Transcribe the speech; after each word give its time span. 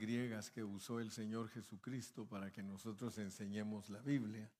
griegas 0.00 0.50
que 0.50 0.64
usó 0.64 0.98
el 0.98 1.12
Señor 1.12 1.50
Jesucristo 1.50 2.26
para 2.26 2.50
que 2.50 2.62
nosotros 2.62 3.18
enseñemos 3.18 3.90
la 3.90 4.00
Biblia. 4.00 4.50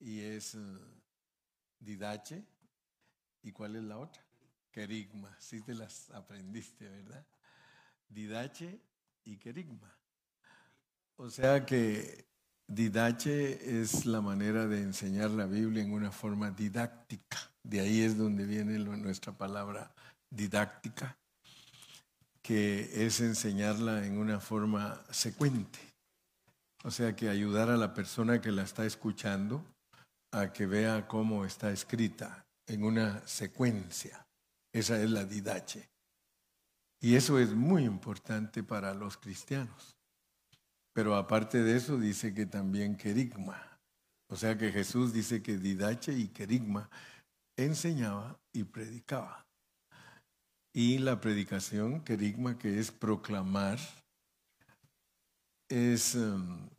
Y 0.00 0.20
es 0.20 0.56
eh, 0.56 0.58
didache. 1.78 2.44
¿Y 3.42 3.52
cuál 3.52 3.76
es 3.76 3.84
la 3.84 3.98
otra? 3.98 4.22
Querigma. 4.70 5.34
Sí 5.38 5.62
te 5.62 5.74
las 5.74 6.10
aprendiste, 6.10 6.88
¿verdad? 6.88 7.24
Didache 8.08 8.80
y 9.24 9.36
querigma. 9.36 9.96
O 11.16 11.30
sea 11.30 11.64
que 11.64 12.26
didache 12.66 13.80
es 13.80 14.06
la 14.06 14.20
manera 14.20 14.66
de 14.66 14.82
enseñar 14.82 15.30
la 15.30 15.46
Biblia 15.46 15.82
en 15.82 15.92
una 15.92 16.10
forma 16.10 16.50
didáctica. 16.50 17.38
De 17.62 17.80
ahí 17.80 18.02
es 18.02 18.18
donde 18.18 18.44
viene 18.44 18.78
nuestra 18.78 19.32
palabra 19.36 19.94
didáctica 20.30 21.16
que 22.48 23.04
es 23.04 23.20
enseñarla 23.20 24.06
en 24.06 24.16
una 24.16 24.40
forma 24.40 25.04
secuente. 25.10 25.78
O 26.82 26.90
sea, 26.90 27.14
que 27.14 27.28
ayudar 27.28 27.68
a 27.68 27.76
la 27.76 27.92
persona 27.92 28.40
que 28.40 28.50
la 28.50 28.62
está 28.62 28.86
escuchando 28.86 29.62
a 30.32 30.50
que 30.50 30.64
vea 30.64 31.06
cómo 31.06 31.44
está 31.44 31.70
escrita 31.70 32.46
en 32.66 32.84
una 32.84 33.20
secuencia. 33.28 34.26
Esa 34.72 34.98
es 34.98 35.10
la 35.10 35.26
didache. 35.26 35.90
Y 37.02 37.16
eso 37.16 37.38
es 37.38 37.50
muy 37.50 37.84
importante 37.84 38.62
para 38.62 38.94
los 38.94 39.18
cristianos. 39.18 39.94
Pero 40.94 41.16
aparte 41.16 41.62
de 41.62 41.76
eso 41.76 41.98
dice 41.98 42.32
que 42.32 42.46
también 42.46 42.96
querigma. 42.96 43.78
O 44.30 44.36
sea 44.36 44.56
que 44.56 44.72
Jesús 44.72 45.12
dice 45.12 45.42
que 45.42 45.58
didache 45.58 46.14
y 46.14 46.28
querigma 46.28 46.88
enseñaba 47.58 48.40
y 48.54 48.64
predicaba 48.64 49.47
y 50.78 50.98
la 50.98 51.20
predicación, 51.20 52.04
querigma, 52.04 52.56
que 52.56 52.78
es 52.78 52.92
proclamar, 52.92 53.80
es 55.68 56.14
em, 56.14 56.70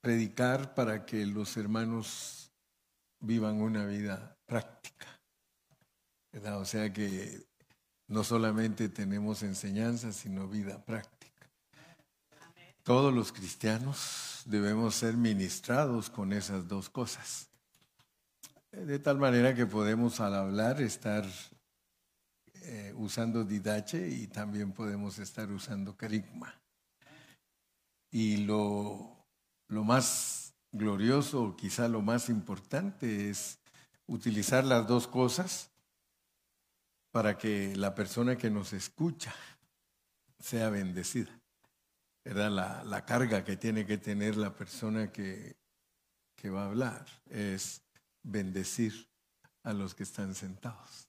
predicar 0.00 0.74
para 0.74 1.06
que 1.06 1.24
los 1.24 1.56
hermanos 1.56 2.50
vivan 3.20 3.60
una 3.60 3.86
vida 3.86 4.36
práctica. 4.44 5.06
O 6.56 6.64
sea 6.64 6.92
que 6.92 7.46
no 8.08 8.24
solamente 8.24 8.88
tenemos 8.88 9.44
enseñanza, 9.44 10.12
sino 10.12 10.48
vida 10.48 10.84
práctica. 10.84 11.48
Todos 12.82 13.14
los 13.14 13.30
cristianos 13.30 14.42
debemos 14.46 14.96
ser 14.96 15.16
ministrados 15.16 16.10
con 16.10 16.32
esas 16.32 16.66
dos 16.66 16.90
cosas. 16.90 17.48
De 18.72 18.98
tal 18.98 19.18
manera 19.18 19.54
que 19.54 19.66
podemos 19.66 20.20
al 20.20 20.34
hablar 20.34 20.80
estar 20.80 21.24
eh, 22.62 22.92
usando 22.96 23.44
didache 23.44 24.08
y 24.08 24.26
también 24.26 24.72
podemos 24.72 25.18
estar 25.18 25.50
usando 25.50 25.96
carigma. 25.96 26.54
Y 28.10 28.38
lo, 28.38 29.24
lo 29.68 29.84
más 29.84 30.54
glorioso, 30.72 31.56
quizá 31.56 31.88
lo 31.88 32.02
más 32.02 32.28
importante, 32.28 33.30
es 33.30 33.58
utilizar 34.06 34.64
las 34.64 34.86
dos 34.86 35.06
cosas 35.06 35.70
para 37.10 37.38
que 37.38 37.74
la 37.76 37.94
persona 37.94 38.36
que 38.36 38.50
nos 38.50 38.72
escucha 38.72 39.34
sea 40.38 40.70
bendecida. 40.70 41.40
Era 42.24 42.50
la, 42.50 42.84
la 42.84 43.04
carga 43.04 43.44
que 43.44 43.56
tiene 43.56 43.86
que 43.86 43.98
tener 43.98 44.36
la 44.36 44.54
persona 44.54 45.12
que, 45.12 45.56
que 46.34 46.50
va 46.50 46.64
a 46.64 46.66
hablar. 46.66 47.06
Es 47.30 47.85
bendecir 48.26 49.08
a 49.62 49.72
los 49.72 49.94
que 49.94 50.02
están 50.02 50.34
sentados. 50.34 51.08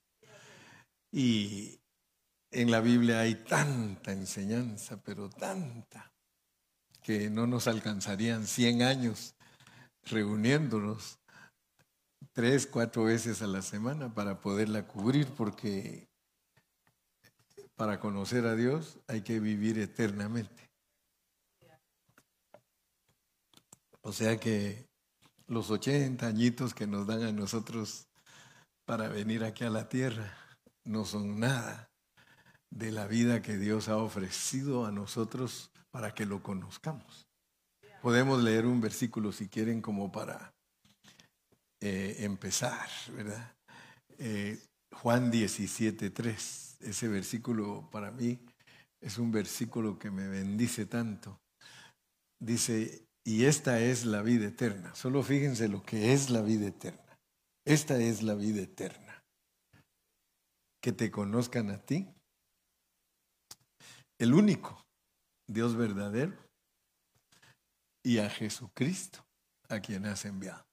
Y 1.11 1.79
en 2.51 2.71
la 2.71 2.79
Biblia 2.79 3.21
hay 3.21 3.35
tanta 3.35 4.11
enseñanza, 4.11 5.01
pero 5.03 5.29
tanta, 5.29 6.13
que 7.01 7.29
no 7.29 7.47
nos 7.47 7.67
alcanzarían 7.67 8.45
100 8.45 8.81
años 8.81 9.35
reuniéndonos 10.03 11.19
tres, 12.33 12.67
cuatro 12.67 13.05
veces 13.05 13.41
a 13.41 13.47
la 13.47 13.61
semana 13.61 14.13
para 14.13 14.39
poderla 14.39 14.87
cubrir, 14.87 15.27
porque 15.33 16.07
para 17.75 17.99
conocer 17.99 18.45
a 18.45 18.55
Dios 18.55 18.99
hay 19.07 19.21
que 19.21 19.39
vivir 19.39 19.79
eternamente. 19.79 20.69
O 24.01 24.13
sea 24.13 24.39
que 24.39 24.87
los 25.47 25.71
80 25.71 26.27
añitos 26.27 26.73
que 26.73 26.87
nos 26.87 27.07
dan 27.07 27.23
a 27.23 27.31
nosotros 27.31 28.07
para 28.85 29.07
venir 29.07 29.43
aquí 29.43 29.63
a 29.63 29.69
la 29.69 29.89
tierra 29.89 30.33
no 30.85 31.05
son 31.05 31.39
nada 31.39 31.89
de 32.69 32.91
la 32.91 33.07
vida 33.07 33.41
que 33.41 33.57
Dios 33.57 33.87
ha 33.89 33.97
ofrecido 33.97 34.85
a 34.85 34.91
nosotros 34.91 35.71
para 35.91 36.13
que 36.13 36.25
lo 36.25 36.43
conozcamos. 36.43 37.27
Podemos 38.01 38.43
leer 38.43 38.65
un 38.65 38.81
versículo 38.81 39.31
si 39.31 39.47
quieren 39.47 39.81
como 39.81 40.11
para 40.11 40.53
eh, 41.81 42.17
empezar, 42.19 42.87
¿verdad? 43.13 43.55
Eh, 44.17 44.59
Juan 44.93 45.31
17, 45.31 46.09
3. 46.09 46.77
Ese 46.81 47.07
versículo 47.07 47.89
para 47.91 48.11
mí 48.11 48.39
es 49.01 49.17
un 49.17 49.31
versículo 49.31 49.97
que 49.97 50.11
me 50.11 50.27
bendice 50.27 50.85
tanto. 50.85 51.39
Dice, 52.39 53.06
y 53.27 53.43
esta 53.43 53.81
es 53.81 54.05
la 54.05 54.21
vida 54.21 54.47
eterna. 54.47 54.95
Solo 54.95 55.21
fíjense 55.21 55.67
lo 55.67 55.83
que 55.83 56.13
es 56.13 56.29
la 56.29 56.41
vida 56.41 56.67
eterna. 56.67 57.19
Esta 57.65 57.97
es 57.97 58.23
la 58.23 58.35
vida 58.35 58.61
eterna. 58.61 59.21
Que 60.81 60.93
te 60.93 61.11
conozcan 61.11 61.69
a 61.69 61.77
ti, 61.77 62.07
el 64.17 64.33
único 64.33 64.81
Dios 65.45 65.75
verdadero, 65.75 66.37
y 68.01 68.19
a 68.19 68.29
Jesucristo, 68.29 69.25
a 69.67 69.81
quien 69.81 70.05
has 70.05 70.23
enviado. 70.23 70.65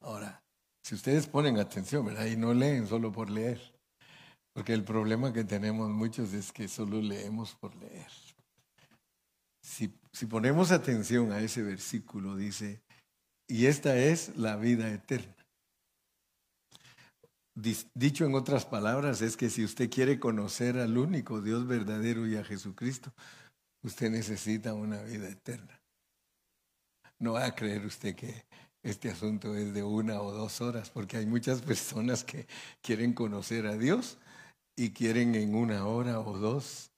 Ahora, 0.00 0.42
si 0.82 0.94
ustedes 0.94 1.26
ponen 1.26 1.58
atención, 1.58 2.06
¿verdad? 2.06 2.24
Y 2.24 2.36
no 2.36 2.54
leen 2.54 2.86
solo 2.86 3.12
por 3.12 3.28
leer, 3.28 3.60
porque 4.54 4.72
el 4.72 4.82
problema 4.82 5.30
que 5.34 5.44
tenemos 5.44 5.90
muchos 5.90 6.32
es 6.32 6.50
que 6.52 6.68
solo 6.68 7.02
leemos 7.02 7.54
por 7.56 7.76
leer. 7.76 8.10
Si, 9.64 9.88
ponemos 10.26 10.72
atención 10.72 11.32
a 11.32 11.40
ese 11.40 11.62
versículo, 11.62 12.36
dice, 12.36 12.82
y 13.48 13.64
esta 13.64 13.96
es 13.96 14.36
la 14.36 14.56
vida 14.56 14.92
eterna. 14.92 15.34
Dicho 17.94 18.26
en 18.26 18.34
otras 18.34 18.66
palabras, 18.66 19.22
es 19.22 19.38
que 19.38 19.48
si 19.48 19.64
usted 19.64 19.88
quiere 19.88 20.20
conocer 20.20 20.76
al 20.76 20.98
único 20.98 21.40
Dios 21.40 21.66
verdadero 21.66 22.26
y 22.26 22.36
a 22.36 22.44
Jesucristo, 22.44 23.10
usted 23.82 24.10
necesita 24.10 24.74
una 24.74 25.02
vida 25.02 25.28
eterna. 25.30 25.80
No 27.18 27.32
va 27.32 27.46
a 27.46 27.54
creer 27.54 27.86
usted 27.86 28.14
que 28.14 28.44
este 28.82 29.10
asunto 29.10 29.54
es 29.54 29.72
de 29.72 29.82
una 29.82 30.20
o 30.20 30.30
dos 30.30 30.60
horas, 30.60 30.90
porque 30.90 31.16
hay 31.16 31.26
muchas 31.26 31.62
personas 31.62 32.22
que 32.22 32.46
quieren 32.82 33.14
conocer 33.14 33.66
a 33.66 33.78
Dios 33.78 34.18
y 34.76 34.90
quieren 34.90 35.34
en 35.34 35.54
una 35.54 35.86
hora 35.86 36.20
o 36.20 36.38
dos 36.38 36.90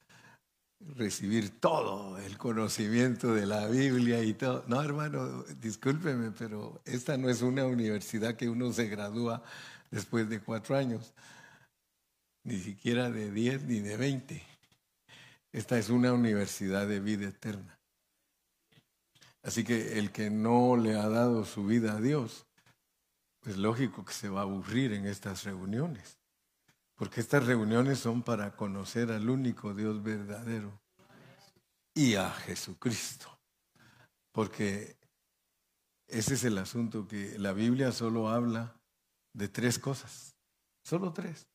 recibir 0.80 1.58
todo 1.58 2.18
el 2.18 2.36
conocimiento 2.38 3.34
de 3.34 3.46
la 3.46 3.66
Biblia 3.66 4.22
y 4.22 4.34
todo. 4.34 4.64
No, 4.66 4.82
hermano, 4.82 5.42
discúlpeme, 5.60 6.32
pero 6.32 6.80
esta 6.84 7.16
no 7.16 7.28
es 7.28 7.42
una 7.42 7.66
universidad 7.66 8.36
que 8.36 8.48
uno 8.48 8.72
se 8.72 8.86
gradúa 8.86 9.42
después 9.90 10.28
de 10.28 10.40
cuatro 10.40 10.76
años, 10.76 11.14
ni 12.44 12.58
siquiera 12.58 13.10
de 13.10 13.30
diez 13.30 13.62
ni 13.64 13.80
de 13.80 13.96
veinte. 13.96 14.42
Esta 15.52 15.78
es 15.78 15.88
una 15.88 16.12
universidad 16.12 16.86
de 16.86 17.00
vida 17.00 17.28
eterna. 17.28 17.78
Así 19.42 19.64
que 19.64 19.98
el 19.98 20.10
que 20.10 20.28
no 20.28 20.76
le 20.76 20.96
ha 20.96 21.08
dado 21.08 21.44
su 21.44 21.64
vida 21.64 21.92
a 21.92 22.00
Dios, 22.00 22.46
pues 23.40 23.56
lógico 23.56 24.04
que 24.04 24.12
se 24.12 24.28
va 24.28 24.40
a 24.40 24.42
aburrir 24.42 24.92
en 24.92 25.06
estas 25.06 25.44
reuniones. 25.44 26.18
Porque 26.96 27.20
estas 27.20 27.46
reuniones 27.46 27.98
son 27.98 28.22
para 28.22 28.56
conocer 28.56 29.12
al 29.12 29.28
único 29.28 29.74
Dios 29.74 30.02
verdadero 30.02 30.80
y 31.94 32.14
a 32.14 32.30
Jesucristo. 32.30 33.38
Porque 34.32 34.96
ese 36.08 36.34
es 36.34 36.44
el 36.44 36.56
asunto 36.58 37.06
que 37.06 37.38
la 37.38 37.52
Biblia 37.52 37.92
solo 37.92 38.30
habla 38.30 38.80
de 39.34 39.48
tres 39.48 39.78
cosas, 39.78 40.34
solo 40.82 41.12
tres. 41.12 41.46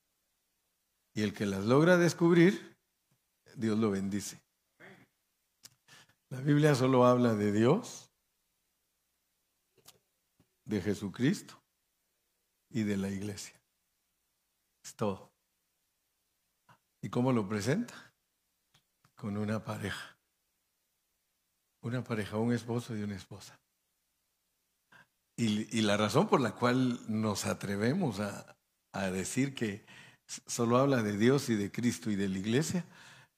Y 1.15 1.23
el 1.23 1.33
que 1.33 1.47
las 1.47 1.65
logra 1.65 1.97
descubrir, 1.97 2.77
Dios 3.55 3.77
lo 3.79 3.89
bendice. 3.91 4.39
La 6.29 6.39
Biblia 6.39 6.75
solo 6.75 7.05
habla 7.05 7.33
de 7.33 7.51
Dios, 7.51 8.11
de 10.65 10.81
Jesucristo 10.81 11.61
y 12.69 12.83
de 12.83 12.97
la 12.97 13.09
iglesia. 13.09 13.59
Es 14.83 14.95
todo. 14.95 15.30
¿Y 17.01 17.09
cómo 17.09 17.31
lo 17.31 17.47
presenta? 17.47 18.13
Con 19.15 19.37
una 19.37 19.63
pareja. 19.63 20.17
Una 21.81 22.03
pareja, 22.03 22.37
un 22.37 22.53
esposo 22.53 22.95
y 22.95 23.01
una 23.01 23.15
esposa. 23.15 23.59
Y, 25.35 25.81
la 25.81 25.97
razón 25.97 26.27
por 26.27 26.39
la 26.39 26.51
cual 26.51 26.99
nos 27.07 27.47
atrevemos 27.47 28.19
a, 28.19 28.55
a 28.91 29.09
decir 29.09 29.55
que 29.55 29.83
solo 30.27 30.77
habla 30.77 31.01
de 31.01 31.17
Dios 31.17 31.49
y 31.49 31.55
de 31.55 31.71
Cristo 31.71 32.11
y 32.11 32.15
de 32.15 32.29
la 32.29 32.37
iglesia, 32.37 32.85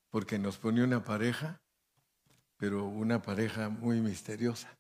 porque 0.10 0.38
nos 0.38 0.58
pone 0.58 0.84
una 0.84 1.06
pareja, 1.06 1.62
pero 2.58 2.84
una 2.84 3.22
pareja 3.22 3.70
muy 3.70 4.02
misteriosa, 4.02 4.78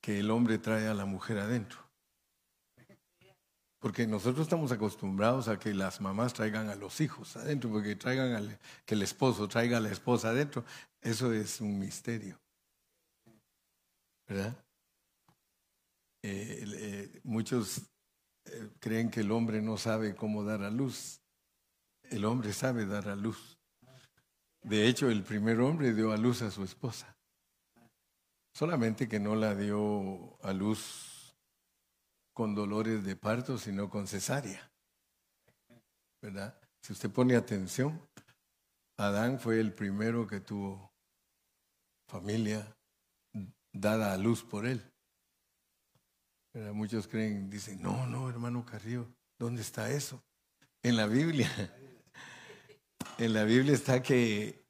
que 0.00 0.20
el 0.20 0.30
hombre 0.30 0.56
trae 0.56 0.88
a 0.88 0.94
la 0.94 1.04
mujer 1.04 1.38
adentro. 1.38 1.81
Porque 3.82 4.06
nosotros 4.06 4.46
estamos 4.46 4.70
acostumbrados 4.70 5.48
a 5.48 5.58
que 5.58 5.74
las 5.74 6.00
mamás 6.00 6.32
traigan 6.32 6.68
a 6.68 6.76
los 6.76 7.00
hijos 7.00 7.36
adentro, 7.36 7.68
porque 7.68 7.96
traigan 7.96 8.32
al, 8.32 8.58
que 8.86 8.94
el 8.94 9.02
esposo 9.02 9.48
traiga 9.48 9.78
a 9.78 9.80
la 9.80 9.90
esposa 9.90 10.28
adentro. 10.28 10.64
Eso 11.00 11.32
es 11.32 11.60
un 11.60 11.80
misterio. 11.80 12.38
¿Verdad? 14.28 14.56
Eh, 16.22 16.64
eh, 16.64 17.20
muchos 17.24 17.82
eh, 18.44 18.68
creen 18.78 19.10
que 19.10 19.22
el 19.22 19.32
hombre 19.32 19.60
no 19.60 19.76
sabe 19.76 20.14
cómo 20.14 20.44
dar 20.44 20.62
a 20.62 20.70
luz. 20.70 21.20
El 22.04 22.24
hombre 22.24 22.52
sabe 22.52 22.86
dar 22.86 23.08
a 23.08 23.16
luz. 23.16 23.58
De 24.62 24.86
hecho, 24.86 25.10
el 25.10 25.24
primer 25.24 25.58
hombre 25.58 25.92
dio 25.92 26.12
a 26.12 26.16
luz 26.16 26.40
a 26.42 26.52
su 26.52 26.62
esposa. 26.62 27.16
Solamente 28.54 29.08
que 29.08 29.18
no 29.18 29.34
la 29.34 29.56
dio 29.56 30.38
a 30.40 30.52
luz 30.52 31.11
con 32.32 32.54
dolores 32.54 33.04
de 33.04 33.16
parto, 33.16 33.58
sino 33.58 33.90
con 33.90 34.06
cesárea. 34.06 34.70
¿Verdad? 36.22 36.58
Si 36.82 36.92
usted 36.92 37.10
pone 37.10 37.36
atención, 37.36 38.00
Adán 38.98 39.38
fue 39.38 39.60
el 39.60 39.72
primero 39.72 40.26
que 40.26 40.40
tuvo 40.40 40.92
familia 42.08 42.76
dada 43.72 44.12
a 44.12 44.18
luz 44.18 44.42
por 44.42 44.66
él. 44.66 44.82
Muchos 46.72 47.08
creen, 47.08 47.48
dicen, 47.48 47.80
no, 47.80 48.06
no, 48.06 48.28
hermano 48.28 48.64
Carrillo, 48.64 49.08
¿dónde 49.38 49.62
está 49.62 49.90
eso? 49.90 50.22
En 50.82 50.96
la 50.96 51.06
Biblia. 51.06 51.48
En 53.18 53.34
la 53.34 53.44
Biblia 53.44 53.74
está 53.74 54.02
que 54.02 54.64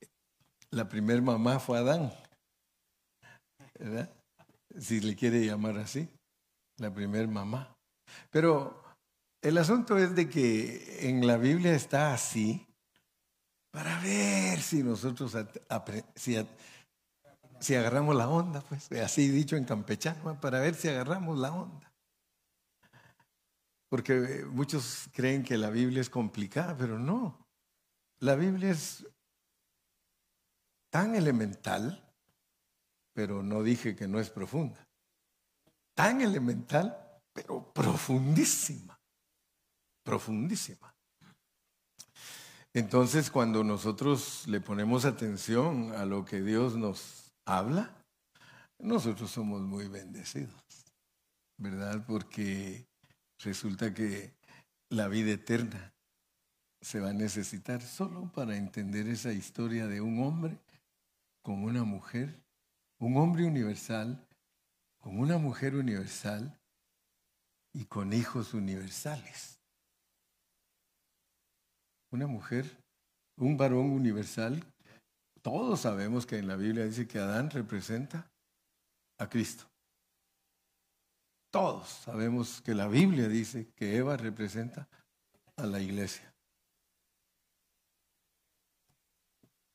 la 0.70 0.88
primer 0.88 1.22
mamá 1.22 1.60
fue 1.60 1.78
Adán. 1.78 2.12
¿Verdad? 3.78 4.12
Si 4.78 5.00
le 5.00 5.14
quiere 5.14 5.46
llamar 5.46 5.78
así 5.78 6.08
la 6.82 6.92
primer 6.92 7.28
mamá. 7.28 7.74
Pero 8.30 8.82
el 9.40 9.56
asunto 9.56 9.96
es 9.96 10.14
de 10.14 10.28
que 10.28 11.08
en 11.08 11.26
la 11.26 11.36
Biblia 11.36 11.74
está 11.74 12.12
así 12.12 12.66
para 13.70 13.98
ver 14.00 14.60
si 14.60 14.82
nosotros 14.82 15.34
si, 16.14 17.74
agarramos 17.74 18.16
la 18.16 18.28
onda, 18.28 18.60
pues 18.60 18.90
así 18.92 19.28
dicho 19.28 19.56
en 19.56 19.64
campechano, 19.64 20.38
para 20.40 20.60
ver 20.60 20.74
si 20.74 20.88
agarramos 20.88 21.38
la 21.38 21.52
onda. 21.52 21.92
Porque 23.88 24.44
muchos 24.50 25.08
creen 25.12 25.42
que 25.42 25.56
la 25.56 25.70
Biblia 25.70 26.00
es 26.00 26.10
complicada, 26.10 26.76
pero 26.76 26.98
no. 26.98 27.46
La 28.18 28.34
Biblia 28.34 28.70
es 28.70 29.06
tan 30.90 31.14
elemental, 31.14 32.12
pero 33.14 33.42
no 33.42 33.62
dije 33.62 33.94
que 33.96 34.08
no 34.08 34.18
es 34.18 34.30
profunda 34.30 34.91
tan 35.94 36.20
elemental, 36.20 36.96
pero 37.32 37.72
profundísima, 37.72 38.98
profundísima. 40.04 40.94
Entonces, 42.74 43.30
cuando 43.30 43.62
nosotros 43.62 44.44
le 44.46 44.60
ponemos 44.60 45.04
atención 45.04 45.92
a 45.92 46.06
lo 46.06 46.24
que 46.24 46.40
Dios 46.40 46.74
nos 46.76 47.32
habla, 47.44 47.94
nosotros 48.78 49.30
somos 49.30 49.60
muy 49.60 49.88
bendecidos, 49.88 50.62
¿verdad? 51.58 52.04
Porque 52.06 52.86
resulta 53.38 53.92
que 53.92 54.34
la 54.88 55.08
vida 55.08 55.32
eterna 55.32 55.92
se 56.80 56.98
va 56.98 57.10
a 57.10 57.14
necesitar 57.14 57.80
solo 57.80 58.30
para 58.32 58.56
entender 58.56 59.06
esa 59.06 59.32
historia 59.32 59.86
de 59.86 60.00
un 60.00 60.22
hombre 60.22 60.58
con 61.42 61.62
una 61.62 61.84
mujer, 61.84 62.42
un 62.98 63.16
hombre 63.18 63.44
universal 63.44 64.26
con 65.02 65.18
una 65.18 65.36
mujer 65.36 65.74
universal 65.74 66.56
y 67.74 67.84
con 67.86 68.12
hijos 68.12 68.54
universales. 68.54 69.58
Una 72.12 72.28
mujer, 72.28 72.78
un 73.36 73.56
varón 73.56 73.90
universal. 73.90 74.64
Todos 75.42 75.80
sabemos 75.80 76.24
que 76.24 76.38
en 76.38 76.46
la 76.46 76.54
Biblia 76.54 76.84
dice 76.84 77.08
que 77.08 77.18
Adán 77.18 77.50
representa 77.50 78.30
a 79.18 79.28
Cristo. 79.28 79.64
Todos 81.50 81.88
sabemos 81.88 82.62
que 82.62 82.74
la 82.74 82.86
Biblia 82.86 83.26
dice 83.26 83.72
que 83.74 83.96
Eva 83.96 84.16
representa 84.16 84.88
a 85.56 85.66
la 85.66 85.80
iglesia. 85.80 86.32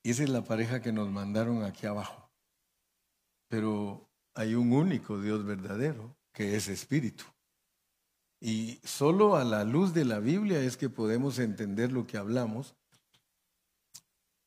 Y 0.02 0.12
esa 0.12 0.22
es 0.22 0.30
la 0.30 0.42
pareja 0.42 0.80
que 0.80 0.90
nos 0.90 1.10
mandaron 1.10 1.64
aquí 1.64 1.86
abajo. 1.86 2.30
Pero 3.48 4.07
hay 4.38 4.54
un 4.54 4.72
único 4.72 5.20
Dios 5.20 5.44
verdadero, 5.44 6.16
que 6.32 6.54
es 6.54 6.68
espíritu. 6.68 7.24
Y 8.40 8.78
solo 8.84 9.34
a 9.34 9.42
la 9.42 9.64
luz 9.64 9.92
de 9.92 10.04
la 10.04 10.20
Biblia 10.20 10.60
es 10.60 10.76
que 10.76 10.88
podemos 10.88 11.40
entender 11.40 11.90
lo 11.90 12.06
que 12.06 12.18
hablamos. 12.18 12.76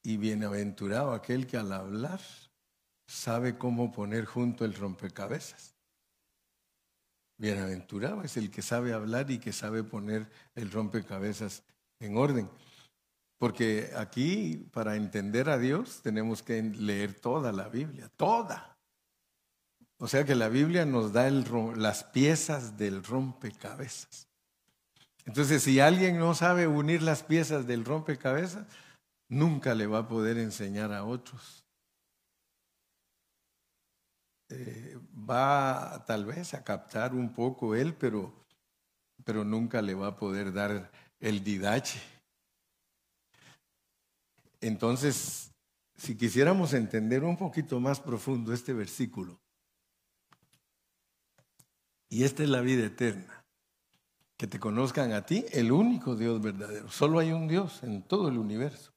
Y 0.02 0.16
bienaventurado 0.16 1.12
aquel 1.12 1.46
que 1.46 1.58
al 1.58 1.74
hablar 1.74 2.22
sabe 3.06 3.58
cómo 3.58 3.92
poner 3.92 4.24
junto 4.24 4.64
el 4.64 4.76
rompecabezas. 4.76 5.76
Bienaventurado 7.38 8.24
es 8.24 8.38
el 8.38 8.50
que 8.50 8.62
sabe 8.62 8.94
hablar 8.94 9.30
y 9.30 9.40
que 9.40 9.52
sabe 9.52 9.84
poner 9.84 10.26
el 10.56 10.72
rompecabezas 10.72 11.64
en 12.00 12.16
orden. 12.16 12.50
Porque 13.38 13.92
aquí, 13.98 14.70
para 14.72 14.96
entender 14.96 15.50
a 15.50 15.58
Dios, 15.58 16.02
tenemos 16.02 16.42
que 16.42 16.64
leer 16.64 17.20
toda 17.20 17.52
la 17.52 17.68
Biblia, 17.68 18.08
toda. 18.16 18.71
O 20.02 20.08
sea 20.08 20.26
que 20.26 20.34
la 20.34 20.50
Biblia 20.50 20.84
nos 20.84 21.14
da 21.14 21.30
las 21.30 22.04
piezas 22.06 22.76
del 22.76 23.04
rompecabezas. 23.04 24.28
Entonces, 25.28 25.62
si 25.62 25.80
alguien 25.80 26.18
no 26.18 26.34
sabe 26.34 26.66
unir 26.66 27.04
las 27.04 27.22
piezas 27.22 27.68
del 27.68 27.86
rompecabezas, 27.86 28.66
nunca 29.30 29.76
le 29.76 29.86
va 29.86 30.00
a 30.00 30.08
poder 30.08 30.40
enseñar 30.40 30.92
a 30.92 31.04
otros. 31.04 31.64
Eh, 34.50 34.98
va 35.14 36.04
tal 36.08 36.26
vez 36.26 36.56
a 36.56 36.64
captar 36.64 37.14
un 37.14 37.32
poco 37.32 37.76
él, 37.76 37.94
pero, 37.94 38.34
pero 39.24 39.44
nunca 39.46 39.84
le 39.84 39.94
va 39.94 40.08
a 40.08 40.16
poder 40.16 40.52
dar 40.52 40.92
el 41.20 41.44
didache. 41.44 42.02
Entonces, 44.62 45.52
si 45.96 46.18
quisiéramos 46.18 46.74
entender 46.74 47.24
un 47.24 47.38
poquito 47.38 47.80
más 47.80 48.00
profundo 48.00 48.52
este 48.52 48.74
versículo, 48.74 49.40
y 52.12 52.26
esta 52.26 52.44
es 52.44 52.50
la 52.50 52.60
vida 52.60 52.86
eterna. 52.86 53.46
Que 54.38 54.46
te 54.46 54.60
conozcan 54.60 55.14
a 55.14 55.26
ti, 55.26 55.46
el 55.52 55.72
único 55.72 56.16
Dios 56.16 56.42
verdadero. 56.42 56.92
Solo 56.92 57.20
hay 57.20 57.32
un 57.32 57.48
Dios 57.48 57.82
en 57.84 58.04
todo 58.04 58.28
el 58.28 58.38
universo. 58.38 58.92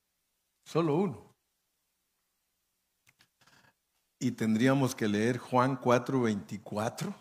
Solo 0.66 0.97
uno. 0.97 1.35
Y 4.18 4.33
tendríamos 4.33 4.97
que 4.97 5.06
leer 5.06 5.38
Juan 5.38 5.80
4:24 5.80 7.14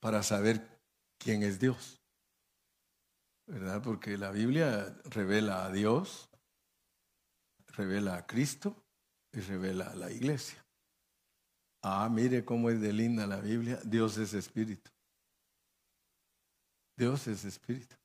para 0.00 0.22
saber 0.22 0.80
quién 1.18 1.44
es 1.44 1.60
Dios. 1.60 2.00
¿Verdad? 3.46 3.82
Porque 3.82 4.18
la 4.18 4.32
Biblia 4.32 5.00
revela 5.04 5.66
a 5.66 5.70
Dios, 5.70 6.28
revela 7.68 8.16
a 8.16 8.26
Cristo 8.26 8.82
y 9.32 9.40
revela 9.40 9.90
a 9.90 9.94
la 9.94 10.10
iglesia. 10.10 10.64
Ah, 11.82 12.08
mire 12.10 12.44
cómo 12.44 12.70
es 12.70 12.80
de 12.80 12.92
linda 12.92 13.26
la 13.26 13.40
Biblia. 13.40 13.78
Dios 13.84 14.16
es 14.16 14.32
espíritu. 14.32 14.93
Dios 16.96 17.26
es 17.26 17.44
espíritu. 17.44 17.96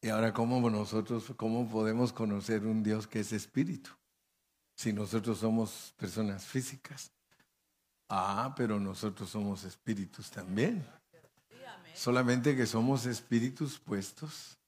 Y 0.00 0.10
ahora, 0.10 0.34
¿cómo 0.34 0.68
nosotros, 0.68 1.32
cómo 1.36 1.66
podemos 1.66 2.12
conocer 2.12 2.66
un 2.66 2.82
Dios 2.82 3.06
que 3.06 3.20
es 3.20 3.32
espíritu? 3.32 3.90
Si 4.76 4.92
nosotros 4.92 5.38
somos 5.38 5.94
personas 5.96 6.44
físicas. 6.44 7.10
Ah, 8.10 8.52
pero 8.54 8.78
nosotros 8.78 9.30
somos 9.30 9.64
espíritus 9.64 10.30
también. 10.30 10.86
Solamente 11.94 12.54
que 12.54 12.66
somos 12.66 13.06
espíritus 13.06 13.78
puestos 13.78 14.58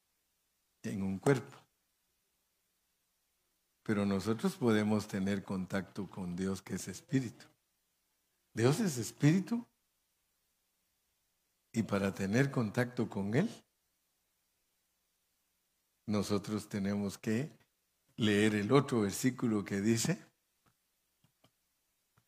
en 0.82 1.02
un 1.02 1.18
cuerpo. 1.18 1.54
Pero 3.82 4.06
nosotros 4.06 4.56
podemos 4.56 5.06
tener 5.06 5.44
contacto 5.44 6.08
con 6.08 6.34
Dios 6.34 6.62
que 6.62 6.76
es 6.76 6.88
espíritu. 6.88 7.44
Dios 8.54 8.80
es 8.80 8.96
espíritu 8.96 9.66
y 11.76 11.82
para 11.82 12.14
tener 12.14 12.50
contacto 12.50 13.10
con 13.10 13.34
Él, 13.34 13.50
nosotros 16.06 16.70
tenemos 16.70 17.18
que 17.18 17.52
leer 18.16 18.54
el 18.54 18.72
otro 18.72 19.02
versículo 19.02 19.62
que 19.62 19.82
dice 19.82 20.18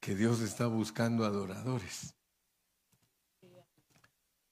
que 0.00 0.14
Dios 0.14 0.40
está 0.40 0.66
buscando 0.66 1.24
adoradores. 1.24 2.14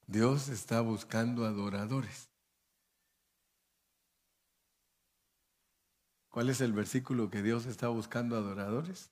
Dios 0.07 0.49
está 0.49 0.81
buscando 0.81 1.45
adoradores. 1.45 2.31
¿Cuál 6.31 6.49
es 6.49 6.63
el 6.63 6.73
versículo 6.73 7.29
que 7.29 7.43
Dios 7.43 7.67
está 7.67 7.89
buscando 7.89 8.35
adoradores? 8.35 9.11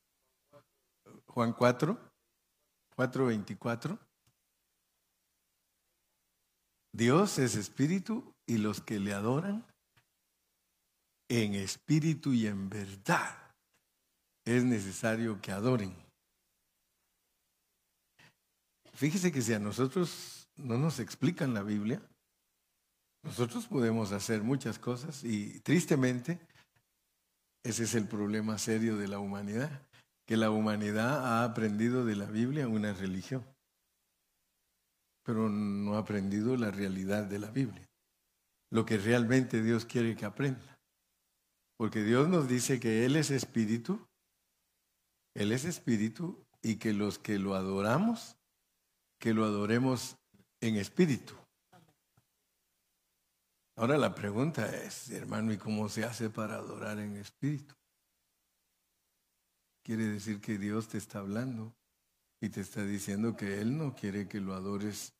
Juan 1.27 1.53
4, 1.53 1.99
4, 2.97 3.27
24. 3.27 4.04
Dios 6.95 7.41
es 7.41 7.57
espíritu 7.57 8.33
y 8.47 8.59
los 8.59 8.81
que 8.81 9.01
le 9.01 9.13
adoran 9.13 9.67
en 11.29 11.55
espíritu 11.55 12.33
y 12.33 12.47
en 12.47 12.71
verdad 12.71 13.37
es 14.45 14.63
necesario 14.63 15.41
que 15.41 15.51
adoren. 15.51 15.93
Fíjese 18.93 19.33
que 19.33 19.43
si 19.43 19.53
a 19.53 19.59
nosotros 19.59 20.47
no 20.57 20.79
nos 20.79 21.01
explican 21.01 21.53
la 21.53 21.65
Biblia, 21.65 22.01
nosotros 23.25 23.67
podemos 23.67 24.13
hacer 24.13 24.45
muchas 24.45 24.79
cosas 24.79 25.25
y 25.25 25.59
tristemente 25.61 26.39
ese 27.65 27.85
es 27.85 27.95
el 27.97 28.07
problema 28.07 28.57
serio 28.59 28.97
de 28.97 29.09
la 29.09 29.19
humanidad, 29.19 29.83
que 30.29 30.37
la 30.37 30.51
humanidad 30.51 31.27
ha 31.27 31.45
aprendido 31.45 32.05
de 32.05 32.15
la 32.15 32.27
Biblia 32.27 32.69
una 32.69 32.93
religión, 32.93 33.45
pero 35.25 35.49
no 35.49 35.97
ha 35.97 35.99
aprendido 35.99 36.57
la 36.57 36.71
realidad 36.71 37.25
de 37.25 37.41
la 37.41 37.51
Biblia, 37.51 37.89
lo 38.71 38.87
que 38.87 38.99
realmente 38.99 39.63
Dios 39.63 39.85
quiere 39.85 40.15
que 40.15 40.25
aprenda. 40.25 40.79
Porque 41.77 42.05
Dios 42.05 42.29
nos 42.29 42.47
dice 42.47 42.79
que 42.79 43.05
Él 43.05 43.17
es 43.17 43.33
espíritu, 43.33 44.07
Él 45.35 45.51
es 45.51 45.65
espíritu 45.65 46.47
y 46.63 46.77
que 46.77 46.93
los 46.93 47.19
que 47.19 47.39
lo 47.39 47.55
adoramos 47.57 48.37
que 49.25 49.33
lo 49.33 49.47
adoremos 49.47 50.19
en 50.61 50.77
espíritu. 50.77 51.35
Ahora 53.75 53.97
la 53.97 54.15
pregunta 54.15 54.71
es, 54.77 55.09
hermano, 55.09 55.51
¿y 55.51 55.57
cómo 55.57 55.89
se 55.89 56.05
hace 56.05 56.29
para 56.29 56.57
adorar 56.57 56.99
en 56.99 57.17
espíritu? 57.17 57.75
Quiere 59.83 60.05
decir 60.05 60.43
que 60.43 60.59
Dios 60.59 60.89
te 60.89 60.99
está 60.99 61.21
hablando 61.21 61.75
y 62.41 62.49
te 62.49 62.61
está 62.61 62.85
diciendo 62.85 63.37
que 63.37 63.61
Él 63.61 63.77
no 63.77 63.95
quiere 63.95 64.29
que 64.29 64.41
lo 64.41 64.55
adores 64.55 65.15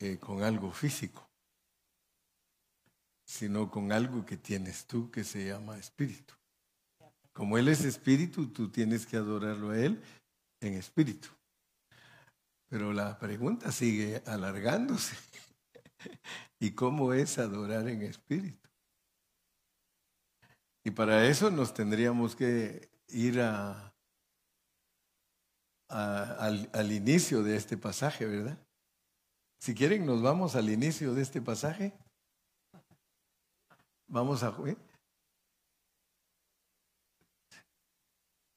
eh, 0.00 0.18
con 0.18 0.42
algo 0.42 0.72
físico, 0.72 1.28
sino 3.24 3.70
con 3.70 3.92
algo 3.92 4.26
que 4.26 4.36
tienes 4.36 4.86
tú 4.86 5.10
que 5.10 5.24
se 5.24 5.46
llama 5.46 5.78
espíritu. 5.78 6.34
Como 7.32 7.58
Él 7.58 7.68
es 7.68 7.84
espíritu, 7.84 8.48
tú 8.48 8.70
tienes 8.70 9.06
que 9.06 9.16
adorarlo 9.16 9.70
a 9.70 9.78
Él 9.78 10.02
en 10.60 10.74
espíritu. 10.74 11.28
Pero 12.68 12.92
la 12.92 13.18
pregunta 13.18 13.70
sigue 13.70 14.22
alargándose. 14.26 15.16
¿Y 16.58 16.72
cómo 16.72 17.12
es 17.12 17.38
adorar 17.38 17.88
en 17.88 18.02
espíritu? 18.02 18.68
Y 20.84 20.90
para 20.90 21.26
eso 21.26 21.50
nos 21.50 21.72
tendríamos 21.72 22.36
que 22.36 22.90
ir 23.08 23.40
a, 23.40 23.93
al, 25.88 26.68
al, 26.72 26.92
inicio 26.92 27.42
de 27.42 27.56
este 27.56 27.76
pasaje, 27.76 28.26
¿verdad? 28.26 28.58
Si 29.58 29.74
quieren, 29.74 30.06
nos 30.06 30.22
vamos 30.22 30.56
al 30.56 30.68
inicio 30.68 31.14
de 31.14 31.22
este 31.22 31.40
pasaje. 31.40 31.92
Vamos 34.06 34.42
a... 34.42 34.54
¿eh? 34.66 34.76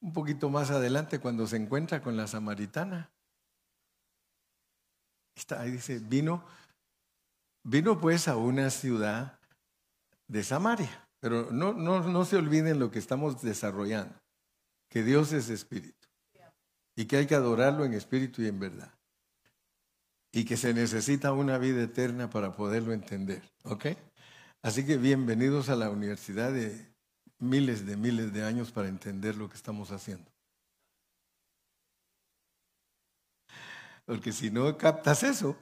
Un 0.02 0.14
poquito 0.14 0.50
más 0.50 0.72
adelante, 0.72 1.20
cuando 1.20 1.48
se 1.48 1.58
encuentra 1.58 2.02
con 2.02 2.18
la 2.18 2.28
samaritana. 2.28 3.10
Está, 5.36 5.62
ahí 5.62 5.72
dice, 5.72 6.00
vino, 6.00 6.44
vino 7.64 8.00
pues 8.00 8.28
a 8.28 8.36
una 8.36 8.70
ciudad 8.70 9.40
de 10.28 10.44
Samaria. 10.44 11.08
Pero 11.20 11.52
no, 11.52 11.74
no, 11.74 12.02
no 12.02 12.26
se 12.26 12.38
olviden 12.38 12.80
lo 12.80 12.92
que 12.92 13.00
estamos 13.00 13.42
desarrollando, 13.42 14.16
que 14.90 15.04
Dios 15.04 15.34
es 15.34 15.50
espíritu 15.50 15.97
y 16.98 17.06
que 17.06 17.18
hay 17.18 17.28
que 17.28 17.36
adorarlo 17.36 17.86
en 17.86 17.94
espíritu 17.94 18.42
y 18.42 18.48
en 18.48 18.60
verdad. 18.60 18.92
Y 20.32 20.46
que 20.46 20.58
se 20.58 20.74
necesita 20.74 21.32
una 21.32 21.60
vida 21.60 21.84
eterna 21.84 22.30
para 22.30 22.56
poderlo 22.56 22.92
entender. 22.92 23.44
¿Ok? 23.64 23.86
Así 24.64 24.84
que 24.84 24.98
bienvenidos 24.98 25.70
a 25.70 25.76
la 25.76 25.92
universidad 25.92 26.52
de 26.52 26.92
miles 27.38 27.86
de 27.86 27.96
miles 27.96 28.34
de 28.34 28.44
años 28.44 28.72
para 28.72 28.88
entender 28.88 29.36
lo 29.36 29.48
que 29.48 29.56
estamos 29.56 29.92
haciendo. 29.92 30.30
Porque 34.06 34.32
si 34.32 34.50
no 34.50 34.76
captas 34.76 35.22
eso, 35.22 35.56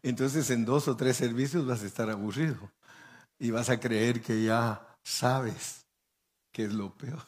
entonces 0.00 0.48
en 0.50 0.64
dos 0.64 0.86
o 0.86 0.96
tres 0.96 1.16
servicios 1.16 1.66
vas 1.66 1.82
a 1.82 1.86
estar 1.86 2.08
aburrido 2.08 2.70
y 3.36 3.50
vas 3.50 3.68
a 3.68 3.80
creer 3.80 4.22
que 4.22 4.44
ya 4.44 4.96
sabes 5.02 5.88
qué 6.52 6.66
es 6.66 6.72
lo 6.72 6.96
peor. 6.96 7.26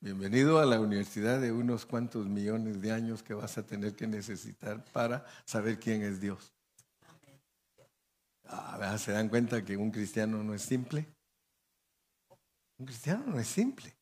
Bienvenido 0.00 0.58
a 0.58 0.66
la 0.66 0.78
universidad 0.78 1.40
de 1.40 1.52
unos 1.52 1.86
cuantos 1.86 2.26
millones 2.26 2.80
de 2.80 2.92
años 2.92 3.22
que 3.22 3.34
vas 3.34 3.56
a 3.56 3.66
tener 3.66 3.96
que 3.96 4.06
necesitar 4.06 4.84
para 4.92 5.24
saber 5.44 5.80
quién 5.80 6.02
es 6.02 6.20
Dios. 6.20 6.52
Ah, 8.44 8.96
¿Se 8.98 9.12
dan 9.12 9.28
cuenta 9.28 9.64
que 9.64 9.76
un 9.76 9.90
cristiano 9.90 10.42
no 10.42 10.54
es 10.54 10.62
simple? 10.62 11.06
Un 12.78 12.86
cristiano 12.86 13.24
no 13.26 13.40
es 13.40 13.48
simple. 13.48 13.96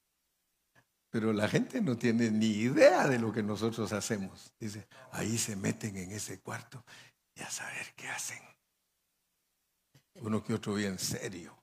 Pero 1.11 1.33
la 1.33 1.49
gente 1.49 1.81
no 1.81 1.97
tiene 1.97 2.29
ni 2.29 2.49
idea 2.49 3.07
de 3.07 3.21
lo 3.21 3.33
que 3.33 3.43
nosotros 3.43 3.93
hacemos. 3.93 4.53
Dice, 4.59 4.89
ahí 5.13 5.39
se 5.39 5.55
meten 5.55 5.97
en 5.97 6.11
ese 6.11 6.41
cuarto 6.41 6.85
y 7.37 7.41
a 7.43 7.51
saber 7.51 7.95
qué 7.95 8.09
hacen. 8.09 8.43
Uno 10.17 10.43
que 10.43 10.55
otro 10.55 10.75
bien 10.75 10.99
serio. 10.99 11.57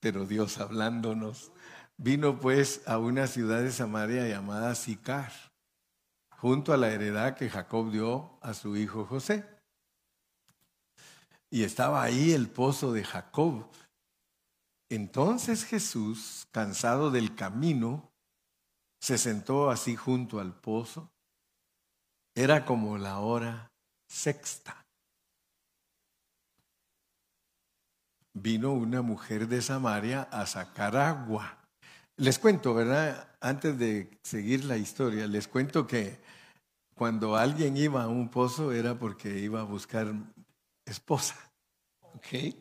Pero 0.00 0.26
Dios 0.26 0.58
hablándonos, 0.58 1.52
vino 2.00 2.40
pues 2.40 2.80
a 2.86 2.96
una 2.96 3.26
ciudad 3.26 3.60
de 3.60 3.70
Samaria 3.70 4.26
llamada 4.26 4.74
Sicar, 4.74 5.30
junto 6.38 6.72
a 6.72 6.78
la 6.78 6.90
heredad 6.90 7.36
que 7.36 7.50
Jacob 7.50 7.90
dio 7.90 8.38
a 8.40 8.54
su 8.54 8.76
hijo 8.76 9.04
José. 9.04 9.44
Y 11.50 11.64
estaba 11.64 12.02
ahí 12.02 12.32
el 12.32 12.48
pozo 12.48 12.92
de 12.92 13.04
Jacob, 13.04 13.66
entonces 14.88 15.64
Jesús, 15.64 16.48
cansado 16.50 17.10
del 17.10 17.34
camino, 17.34 18.10
se 18.98 19.18
sentó 19.18 19.70
así 19.70 19.94
junto 19.94 20.40
al 20.40 20.54
pozo. 20.54 21.12
Era 22.34 22.64
como 22.64 22.96
la 22.96 23.18
hora 23.18 23.72
sexta. 24.08 24.86
Vino 28.32 28.72
una 28.72 29.02
mujer 29.02 29.48
de 29.48 29.60
Samaria 29.60 30.22
a 30.22 30.46
sacar 30.46 30.96
agua. 30.96 31.59
Les 32.20 32.38
cuento, 32.38 32.74
¿verdad? 32.74 33.30
Antes 33.40 33.78
de 33.78 34.10
seguir 34.22 34.66
la 34.66 34.76
historia, 34.76 35.26
les 35.26 35.48
cuento 35.48 35.86
que 35.86 36.18
cuando 36.94 37.34
alguien 37.34 37.78
iba 37.78 38.02
a 38.02 38.08
un 38.08 38.28
pozo 38.28 38.72
era 38.72 38.98
porque 38.98 39.38
iba 39.38 39.62
a 39.62 39.64
buscar 39.64 40.12
esposa. 40.84 41.34
¿Ok? 42.14 42.54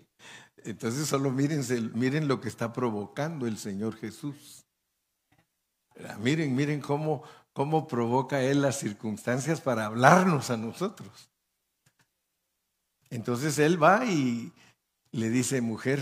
Entonces 0.64 1.10
solo 1.10 1.32
miren 1.32 2.30
lo 2.30 2.40
que 2.40 2.48
está 2.48 2.72
provocando 2.72 3.48
el 3.48 3.58
Señor 3.58 3.98
Jesús. 3.98 4.66
Miren, 6.22 6.56
miren 6.56 6.80
cómo, 6.80 7.24
cómo 7.52 7.86
provoca 7.86 8.42
Él 8.42 8.62
las 8.62 8.80
circunstancias 8.80 9.60
para 9.60 9.88
hablarnos 9.88 10.52
a 10.52 10.56
nosotros. 10.56 11.30
Entonces 13.10 13.60
Él 13.60 13.82
va 13.82 14.06
y 14.06 14.54
le 15.12 15.30
dice, 15.30 15.60
mujer, 15.60 16.00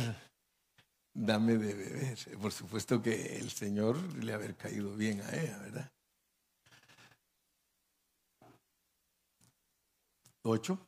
dame 1.17 1.57
de 1.57 1.73
beber. 1.73 2.17
Por 2.39 2.51
supuesto 2.51 3.01
que 3.01 3.37
el 3.37 3.49
Señor 3.49 3.97
le 4.23 4.33
haber 4.33 4.55
caído 4.55 4.95
bien 4.95 5.21
a 5.21 5.35
ella, 5.35 5.57
¿verdad? 5.59 5.91
Ocho 10.43 10.87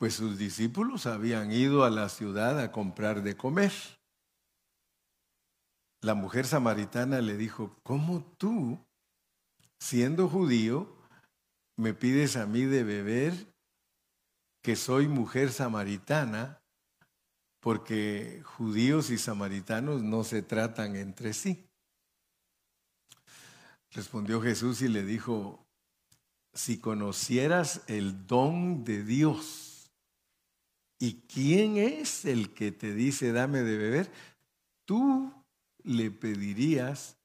pues 0.00 0.14
sus 0.14 0.38
discípulos 0.38 1.04
habían 1.04 1.52
ido 1.52 1.84
a 1.84 1.90
la 1.90 2.08
ciudad 2.08 2.58
a 2.58 2.72
comprar 2.72 3.22
de 3.22 3.36
comer. 3.36 3.70
La 6.00 6.14
mujer 6.14 6.46
samaritana 6.46 7.20
le 7.20 7.36
dijo, 7.36 7.76
¿cómo 7.82 8.24
tú, 8.38 8.78
siendo 9.78 10.26
judío, 10.26 10.88
me 11.76 11.92
pides 11.92 12.38
a 12.38 12.46
mí 12.46 12.62
de 12.62 12.82
beber 12.82 13.52
que 14.62 14.74
soy 14.74 15.06
mujer 15.06 15.52
samaritana? 15.52 16.59
Porque 17.60 18.42
judíos 18.44 19.10
y 19.10 19.18
samaritanos 19.18 20.02
no 20.02 20.24
se 20.24 20.42
tratan 20.42 20.96
entre 20.96 21.32
sí. 21.34 21.66
Respondió 23.92 24.40
Jesús 24.40 24.82
y 24.82 24.88
le 24.88 25.04
dijo, 25.04 25.66
si 26.52 26.78
conocieras 26.78 27.82
el 27.86 28.26
don 28.26 28.84
de 28.84 29.04
Dios, 29.04 29.70
¿Y 31.02 31.22
quién 31.22 31.78
es 31.78 32.26
el 32.26 32.52
que 32.52 32.72
te 32.72 32.92
dice 32.94 33.32
dame 33.32 33.62
de 33.62 33.78
beber? 33.78 34.12
Tú 34.84 35.32
le 35.82 36.10
pedirías 36.10 37.16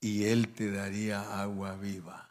y 0.00 0.24
él 0.24 0.48
te 0.48 0.70
daría 0.70 1.38
agua 1.42 1.76
viva. 1.76 2.30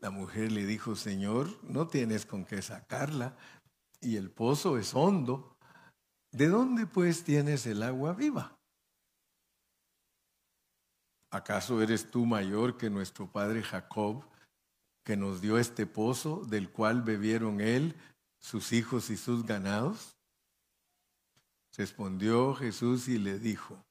La 0.00 0.10
mujer 0.10 0.52
le 0.52 0.66
dijo, 0.66 0.96
Señor, 0.96 1.48
no 1.62 1.88
tienes 1.88 2.26
con 2.26 2.44
qué 2.44 2.60
sacarla 2.60 3.34
y 4.02 4.16
el 4.16 4.30
pozo 4.30 4.76
es 4.76 4.94
hondo, 4.94 5.56
¿de 6.32 6.48
dónde 6.48 6.86
pues 6.86 7.24
tienes 7.24 7.66
el 7.66 7.82
agua 7.82 8.12
viva? 8.12 8.58
¿Acaso 11.30 11.80
eres 11.80 12.10
tú 12.10 12.26
mayor 12.26 12.76
que 12.76 12.90
nuestro 12.90 13.30
padre 13.30 13.62
Jacob, 13.62 14.24
que 15.04 15.16
nos 15.16 15.40
dio 15.40 15.56
este 15.56 15.86
pozo 15.86 16.44
del 16.44 16.70
cual 16.70 17.02
bebieron 17.02 17.60
él, 17.60 17.96
sus 18.38 18.72
hijos 18.72 19.08
y 19.08 19.16
sus 19.16 19.46
ganados? 19.46 20.16
Respondió 21.74 22.54
Jesús 22.54 23.08
y 23.08 23.16
le 23.16 23.38
dijo, 23.38 23.82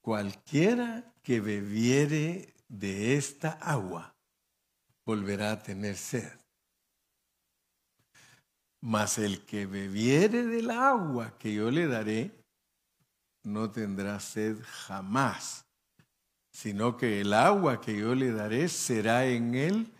cualquiera 0.00 1.12
que 1.24 1.40
bebiere 1.40 2.54
de 2.68 3.16
esta 3.16 3.50
agua 3.50 4.14
volverá 5.04 5.52
a 5.52 5.62
tener 5.62 5.96
sed. 5.96 6.45
Mas 8.86 9.18
el 9.18 9.44
que 9.44 9.66
bebiere 9.66 10.46
del 10.46 10.70
agua 10.70 11.36
que 11.40 11.52
yo 11.52 11.72
le 11.72 11.88
daré, 11.88 12.30
no 13.42 13.68
tendrá 13.72 14.20
sed 14.20 14.58
jamás, 14.62 15.66
sino 16.52 16.96
que 16.96 17.20
el 17.20 17.32
agua 17.32 17.80
que 17.80 17.98
yo 17.98 18.14
le 18.14 18.30
daré 18.30 18.68
será 18.68 19.26
en 19.26 19.56
él 19.56 19.92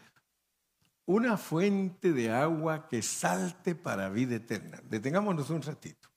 una 1.05 1.37
fuente 1.37 2.13
de 2.13 2.31
agua 2.31 2.87
que 2.87 3.03
salte 3.03 3.75
para 3.75 4.09
vida 4.09 4.37
eterna. 4.37 4.81
Detengámonos 4.85 5.51
un 5.51 5.63
ratito. 5.63 6.09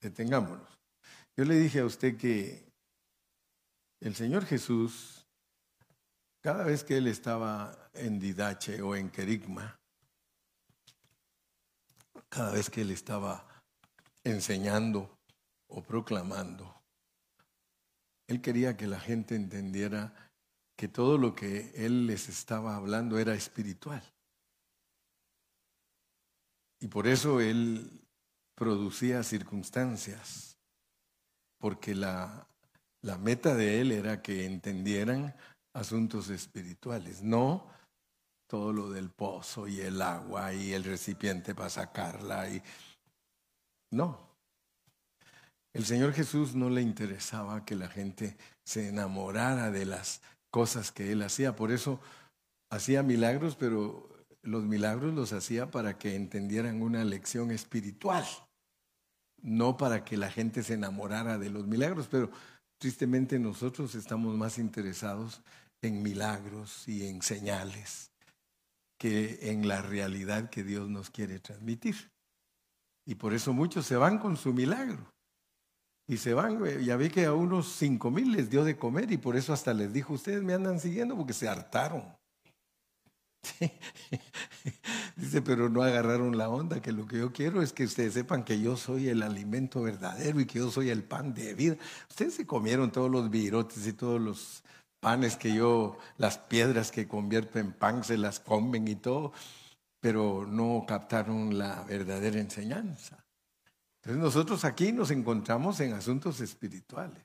Detengámonos. 0.00 0.80
Yo 1.36 1.44
le 1.44 1.56
dije 1.56 1.80
a 1.80 1.84
usted 1.84 2.16
que 2.16 2.72
el 4.00 4.14
Señor 4.14 4.46
Jesús, 4.46 5.26
cada 6.40 6.64
vez 6.64 6.84
que 6.84 6.96
él 6.96 7.06
estaba 7.06 7.90
en 7.92 8.18
Didache 8.18 8.80
o 8.80 8.96
en 8.96 9.10
Querigma, 9.10 9.75
cada 12.28 12.52
vez 12.52 12.70
que 12.70 12.82
él 12.82 12.90
estaba 12.90 13.46
enseñando 14.24 15.18
o 15.68 15.82
proclamando, 15.82 16.82
él 18.26 18.40
quería 18.40 18.76
que 18.76 18.86
la 18.86 18.98
gente 18.98 19.34
entendiera 19.34 20.12
que 20.76 20.88
todo 20.88 21.16
lo 21.16 21.34
que 21.34 21.72
él 21.74 22.06
les 22.06 22.28
estaba 22.28 22.76
hablando 22.76 23.18
era 23.18 23.34
espiritual. 23.34 24.02
Y 26.80 26.88
por 26.88 27.06
eso 27.06 27.40
él 27.40 28.02
producía 28.54 29.22
circunstancias, 29.22 30.58
porque 31.58 31.94
la, 31.94 32.46
la 33.02 33.16
meta 33.16 33.54
de 33.54 33.80
él 33.80 33.92
era 33.92 34.20
que 34.20 34.44
entendieran 34.44 35.34
asuntos 35.72 36.28
espirituales, 36.28 37.22
no 37.22 37.66
todo 38.46 38.72
lo 38.72 38.90
del 38.90 39.10
pozo 39.10 39.66
y 39.68 39.80
el 39.80 40.00
agua 40.00 40.52
y 40.52 40.72
el 40.72 40.84
recipiente 40.84 41.54
para 41.54 41.70
sacarla 41.70 42.48
y 42.48 42.62
no. 43.90 44.26
El 45.72 45.84
Señor 45.84 46.12
Jesús 46.12 46.54
no 46.54 46.70
le 46.70 46.80
interesaba 46.80 47.64
que 47.64 47.74
la 47.74 47.88
gente 47.88 48.36
se 48.64 48.88
enamorara 48.88 49.70
de 49.70 49.84
las 49.84 50.22
cosas 50.50 50.90
que 50.90 51.12
él 51.12 51.22
hacía, 51.22 51.54
por 51.54 51.70
eso 51.70 52.00
hacía 52.70 53.02
milagros, 53.02 53.56
pero 53.56 54.08
los 54.42 54.64
milagros 54.64 55.12
los 55.14 55.32
hacía 55.32 55.70
para 55.70 55.98
que 55.98 56.14
entendieran 56.14 56.80
una 56.80 57.04
lección 57.04 57.50
espiritual, 57.50 58.24
no 59.42 59.76
para 59.76 60.04
que 60.04 60.16
la 60.16 60.30
gente 60.30 60.62
se 60.62 60.74
enamorara 60.74 61.36
de 61.36 61.50
los 61.50 61.66
milagros, 61.66 62.08
pero 62.10 62.30
tristemente 62.78 63.38
nosotros 63.38 63.94
estamos 63.94 64.34
más 64.36 64.58
interesados 64.58 65.42
en 65.82 66.02
milagros 66.02 66.88
y 66.88 67.06
en 67.06 67.20
señales 67.20 68.12
que 68.98 69.50
en 69.50 69.68
la 69.68 69.82
realidad 69.82 70.50
que 70.50 70.64
Dios 70.64 70.88
nos 70.88 71.10
quiere 71.10 71.38
transmitir. 71.38 72.10
Y 73.04 73.14
por 73.14 73.34
eso 73.34 73.52
muchos 73.52 73.86
se 73.86 73.96
van 73.96 74.18
con 74.18 74.36
su 74.36 74.52
milagro. 74.52 75.12
Y 76.08 76.18
se 76.18 76.34
van, 76.34 76.64
ya 76.84 76.96
vi 76.96 77.10
que 77.10 77.24
a 77.24 77.32
unos 77.32 77.72
cinco 77.72 78.10
mil 78.10 78.30
les 78.32 78.48
dio 78.48 78.64
de 78.64 78.76
comer 78.76 79.10
y 79.10 79.16
por 79.16 79.36
eso 79.36 79.52
hasta 79.52 79.74
les 79.74 79.92
dijo, 79.92 80.14
ustedes 80.14 80.42
me 80.42 80.54
andan 80.54 80.78
siguiendo 80.78 81.16
porque 81.16 81.32
se 81.32 81.48
hartaron. 81.48 82.04
Dice, 85.16 85.42
pero 85.42 85.68
no 85.68 85.82
agarraron 85.82 86.36
la 86.36 86.48
onda, 86.48 86.80
que 86.80 86.92
lo 86.92 87.06
que 87.06 87.18
yo 87.18 87.32
quiero 87.32 87.62
es 87.62 87.72
que 87.72 87.84
ustedes 87.84 88.14
sepan 88.14 88.44
que 88.44 88.60
yo 88.60 88.76
soy 88.76 89.08
el 89.08 89.22
alimento 89.22 89.82
verdadero 89.82 90.40
y 90.40 90.46
que 90.46 90.58
yo 90.58 90.70
soy 90.70 90.90
el 90.90 91.02
pan 91.02 91.34
de 91.34 91.54
vida. 91.54 91.76
Ustedes 92.08 92.34
se 92.34 92.46
comieron 92.46 92.92
todos 92.92 93.10
los 93.10 93.30
virotes 93.30 93.86
y 93.86 93.92
todos 93.92 94.20
los 94.20 94.62
panes 95.06 95.36
que 95.36 95.54
yo, 95.54 95.96
las 96.18 96.36
piedras 96.36 96.90
que 96.90 97.06
convierto 97.06 97.60
en 97.60 97.72
pan, 97.72 98.02
se 98.02 98.18
las 98.18 98.40
comen 98.40 98.88
y 98.88 98.96
todo, 98.96 99.32
pero 100.00 100.44
no 100.48 100.84
captaron 100.84 101.56
la 101.56 101.84
verdadera 101.84 102.40
enseñanza. 102.40 103.24
Entonces 104.02 104.20
nosotros 104.20 104.64
aquí 104.64 104.90
nos 104.90 105.12
encontramos 105.12 105.78
en 105.78 105.92
asuntos 105.92 106.40
espirituales. 106.40 107.22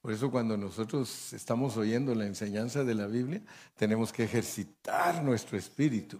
Por 0.00 0.12
eso 0.12 0.28
cuando 0.28 0.56
nosotros 0.56 1.32
estamos 1.32 1.76
oyendo 1.76 2.16
la 2.16 2.26
enseñanza 2.26 2.82
de 2.82 2.96
la 2.96 3.06
Biblia, 3.06 3.40
tenemos 3.76 4.12
que 4.12 4.24
ejercitar 4.24 5.22
nuestro 5.22 5.56
espíritu. 5.56 6.18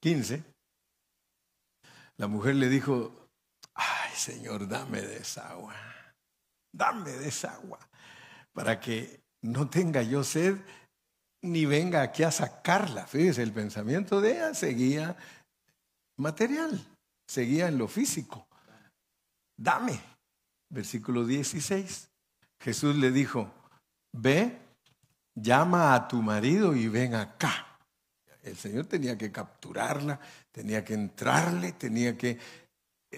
15. 0.00 0.42
La 2.16 2.26
mujer 2.26 2.56
le 2.56 2.68
dijo, 2.68 3.28
ay 3.74 4.10
Señor, 4.16 4.66
dame 4.66 5.00
de 5.00 5.18
esa 5.18 5.50
agua, 5.50 5.76
dame 6.72 7.12
de 7.12 7.28
esa 7.28 7.54
agua 7.54 7.78
para 8.52 8.80
que 8.80 9.20
no 9.42 9.68
tenga 9.68 10.02
yo 10.02 10.24
sed 10.24 10.56
ni 11.42 11.64
venga 11.64 12.02
aquí 12.02 12.22
a 12.22 12.30
sacarla. 12.30 13.06
Fíjese, 13.06 13.42
el 13.42 13.52
pensamiento 13.52 14.20
de 14.20 14.32
ella 14.32 14.54
seguía 14.54 15.16
material, 16.18 16.84
seguía 17.26 17.68
en 17.68 17.78
lo 17.78 17.88
físico. 17.88 18.46
Dame. 19.56 20.00
Versículo 20.68 21.26
16. 21.26 22.08
Jesús 22.60 22.96
le 22.96 23.10
dijo, 23.10 23.50
ve, 24.12 24.58
llama 25.34 25.94
a 25.94 26.06
tu 26.06 26.22
marido 26.22 26.76
y 26.76 26.88
ven 26.88 27.14
acá. 27.14 27.78
El 28.42 28.56
Señor 28.56 28.86
tenía 28.86 29.18
que 29.18 29.32
capturarla, 29.32 30.20
tenía 30.52 30.84
que 30.84 30.94
entrarle, 30.94 31.72
tenía 31.72 32.16
que, 32.16 32.38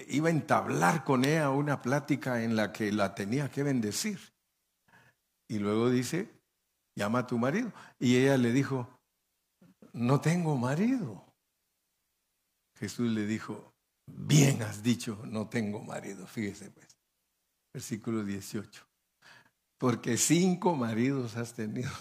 iba 0.07 0.27
a 0.27 0.31
entablar 0.31 1.03
con 1.03 1.23
ella 1.23 1.49
una 1.49 1.81
plática 1.81 2.43
en 2.43 2.55
la 2.55 2.73
que 2.73 2.91
la 2.91 3.13
tenía 3.15 3.49
que 3.49 3.63
bendecir. 3.63 4.32
Y 5.47 5.59
luego 5.59 5.89
dice, 5.89 6.29
llama 6.95 7.19
a 7.19 7.27
tu 7.27 7.37
marido. 7.37 7.71
Y 7.99 8.17
ella 8.17 8.37
le 8.37 8.51
dijo, 8.51 8.87
no 9.93 10.21
tengo 10.21 10.57
marido. 10.57 11.23
Jesús 12.79 13.11
le 13.11 13.25
dijo, 13.25 13.73
bien 14.07 14.61
has 14.63 14.83
dicho, 14.83 15.19
no 15.25 15.47
tengo 15.47 15.81
marido. 15.81 16.27
Fíjese 16.27 16.71
pues, 16.71 16.97
versículo 17.73 18.23
18. 18.23 18.85
Porque 19.77 20.17
cinco 20.17 20.75
maridos 20.75 21.35
has 21.35 21.53
tenido. 21.53 21.91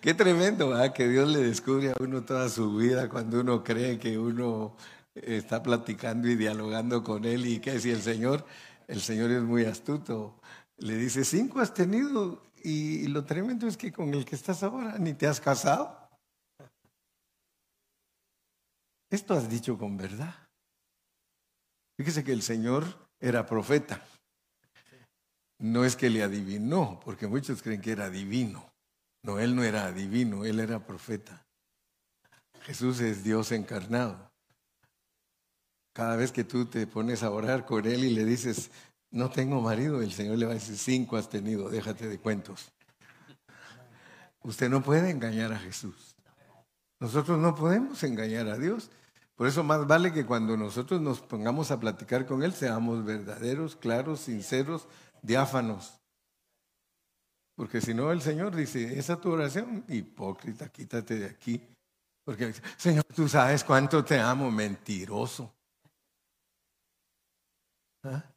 Qué 0.00 0.14
tremendo, 0.14 0.70
¿verdad? 0.70 0.92
Que 0.92 1.08
Dios 1.08 1.28
le 1.28 1.40
descubre 1.40 1.90
a 1.90 1.94
uno 2.00 2.24
toda 2.24 2.48
su 2.48 2.76
vida 2.76 3.08
cuando 3.08 3.40
uno 3.40 3.64
cree 3.64 3.98
que 3.98 4.18
uno 4.18 4.76
está 5.14 5.62
platicando 5.62 6.28
y 6.28 6.36
dialogando 6.36 7.02
con 7.02 7.24
Él 7.24 7.46
y 7.46 7.60
que 7.60 7.80
si 7.80 7.90
el 7.90 8.02
Señor 8.02 8.44
el 8.88 9.00
Señor 9.00 9.30
es 9.30 9.42
muy 9.42 9.64
astuto. 9.64 10.40
Le 10.78 10.96
dice, 10.96 11.24
cinco 11.24 11.60
has 11.60 11.72
tenido 11.72 12.42
y 12.62 13.06
lo 13.08 13.24
tremendo 13.24 13.66
es 13.66 13.76
que 13.76 13.92
con 13.92 14.12
el 14.14 14.24
que 14.24 14.34
estás 14.34 14.62
ahora 14.62 14.98
ni 14.98 15.14
te 15.14 15.26
has 15.26 15.40
casado. 15.40 16.08
Esto 19.10 19.34
has 19.34 19.48
dicho 19.48 19.78
con 19.78 19.96
verdad. 19.96 20.34
Fíjese 21.96 22.24
que 22.24 22.32
el 22.32 22.42
Señor 22.42 22.84
era 23.20 23.46
profeta. 23.46 24.04
No 25.60 25.84
es 25.84 25.94
que 25.94 26.10
le 26.10 26.22
adivinó, 26.22 27.00
porque 27.04 27.26
muchos 27.26 27.62
creen 27.62 27.80
que 27.80 27.92
era 27.92 28.10
divino. 28.10 28.72
No, 29.22 29.38
él 29.38 29.54
no 29.54 29.62
era 29.62 29.92
divino, 29.92 30.44
él 30.44 30.58
era 30.58 30.84
profeta. 30.84 31.46
Jesús 32.62 33.00
es 33.00 33.22
Dios 33.22 33.52
encarnado. 33.52 34.30
Cada 35.94 36.16
vez 36.16 36.32
que 36.32 36.44
tú 36.44 36.66
te 36.66 36.86
pones 36.86 37.22
a 37.22 37.30
orar 37.30 37.64
con 37.64 37.86
Él 37.86 38.04
y 38.04 38.10
le 38.10 38.24
dices, 38.24 38.70
no 39.14 39.30
tengo 39.30 39.60
marido, 39.60 40.02
el 40.02 40.10
Señor 40.10 40.38
le 40.38 40.46
va 40.46 40.50
a 40.50 40.54
decir, 40.54 40.76
cinco 40.76 41.16
has 41.16 41.28
tenido, 41.28 41.68
déjate 41.70 42.08
de 42.08 42.18
cuentos. 42.18 42.72
Usted 44.42 44.68
no 44.68 44.82
puede 44.82 45.08
engañar 45.08 45.52
a 45.52 45.58
Jesús. 45.58 46.16
Nosotros 46.98 47.38
no 47.38 47.54
podemos 47.54 48.02
engañar 48.02 48.48
a 48.48 48.58
Dios. 48.58 48.90
Por 49.36 49.46
eso 49.46 49.62
más 49.62 49.86
vale 49.86 50.12
que 50.12 50.26
cuando 50.26 50.56
nosotros 50.56 51.00
nos 51.00 51.20
pongamos 51.20 51.70
a 51.70 51.78
platicar 51.78 52.26
con 52.26 52.42
Él, 52.42 52.52
seamos 52.54 53.04
verdaderos, 53.04 53.76
claros, 53.76 54.18
sinceros, 54.18 54.88
diáfanos. 55.22 56.00
Porque 57.54 57.80
si 57.80 57.94
no, 57.94 58.10
el 58.10 58.20
Señor 58.20 58.56
dice, 58.56 58.98
esa 58.98 59.20
tu 59.20 59.30
oración, 59.30 59.84
hipócrita, 59.88 60.68
quítate 60.70 61.20
de 61.20 61.26
aquí. 61.26 61.64
Porque, 62.24 62.52
Señor, 62.76 63.04
tú 63.14 63.28
sabes 63.28 63.62
cuánto 63.62 64.04
te 64.04 64.18
amo, 64.18 64.50
mentiroso. 64.50 65.54
¿Ah? 68.02 68.33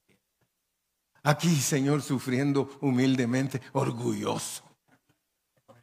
Aquí, 1.27 1.57
Señor, 1.57 2.01
sufriendo 2.01 2.69
humildemente, 2.79 3.61
orgulloso, 3.73 4.63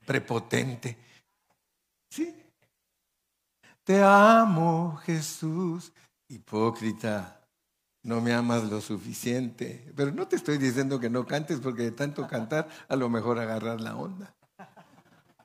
prepotente. 0.06 0.96
Sí, 2.08 2.34
Te 3.84 4.02
amo, 4.02 4.96
Jesús. 5.04 5.92
Hipócrita, 6.28 7.42
no 8.04 8.22
me 8.22 8.32
amas 8.32 8.64
lo 8.64 8.80
suficiente. 8.80 9.92
Pero 9.94 10.12
no 10.12 10.26
te 10.26 10.36
estoy 10.36 10.56
diciendo 10.56 10.98
que 10.98 11.10
no 11.10 11.26
cantes 11.26 11.60
porque 11.60 11.82
de 11.82 11.90
tanto 11.90 12.26
cantar 12.26 12.66
a 12.88 12.96
lo 12.96 13.10
mejor 13.10 13.38
agarras 13.38 13.82
la 13.82 13.96
onda. 13.96 14.34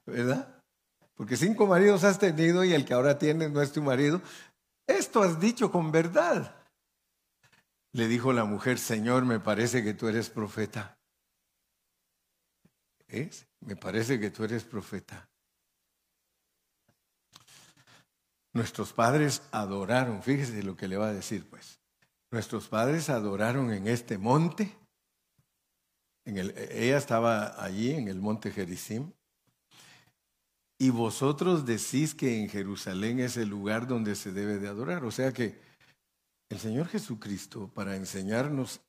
¿Verdad? 0.06 0.62
Porque 1.14 1.36
cinco 1.36 1.68
maridos 1.68 2.06
has 2.06 2.20
tenido 2.20 2.64
y 2.64 2.72
el 2.72 2.86
que 2.86 2.94
ahora 2.94 3.20
tienes 3.20 3.52
no 3.52 3.62
es 3.62 3.74
tu 3.74 3.84
marido. 3.84 4.22
Esto 4.88 5.22
has 5.22 5.42
dicho 5.42 5.70
con 5.70 5.92
verdad. 5.92 6.59
Le 7.94 8.08
dijo 8.08 8.34
la 8.34 8.46
mujer, 8.46 8.78
Señor, 8.78 9.26
me 9.26 9.40
parece 9.40 9.84
que 9.84 9.94
tú 9.94 10.08
eres 10.08 10.30
profeta. 10.30 10.98
¿Es? 13.08 13.48
Me 13.62 13.76
parece 13.76 14.20
que 14.20 14.30
tú 14.30 14.44
eres 14.44 14.64
profeta. 14.64 15.30
Nuestros 18.54 18.94
padres 18.94 19.42
adoraron, 19.52 20.22
fíjese 20.22 20.64
lo 20.64 20.76
que 20.76 20.88
le 20.88 20.98
va 20.98 21.10
a 21.10 21.14
decir 21.14 21.48
pues. 21.50 21.80
Nuestros 22.32 22.68
padres 22.68 23.10
adoraron 23.10 23.72
en 23.72 23.88
este 23.88 24.18
monte. 24.18 24.78
En 26.26 26.38
el, 26.38 26.56
ella 26.58 26.98
estaba 26.98 27.64
allí 27.64 27.92
en 27.92 28.08
el 28.08 28.20
monte 28.20 28.52
Gerizim. 28.52 29.12
Y 30.78 30.92
vosotros 30.92 31.66
decís 31.66 32.14
que 32.14 32.40
en 32.40 32.50
Jerusalén 32.50 33.20
es 33.20 33.36
el 33.38 33.50
lugar 33.50 33.88
donde 33.88 34.16
se 34.16 34.32
debe 34.32 34.60
de 34.60 34.68
adorar. 34.68 35.04
O 35.04 35.12
sea 35.12 35.34
que 35.34 35.60
el 36.50 36.60
Señor 36.60 36.88
Jesucristo, 36.88 37.72
para 37.74 37.96
enseñarnos 37.96 38.82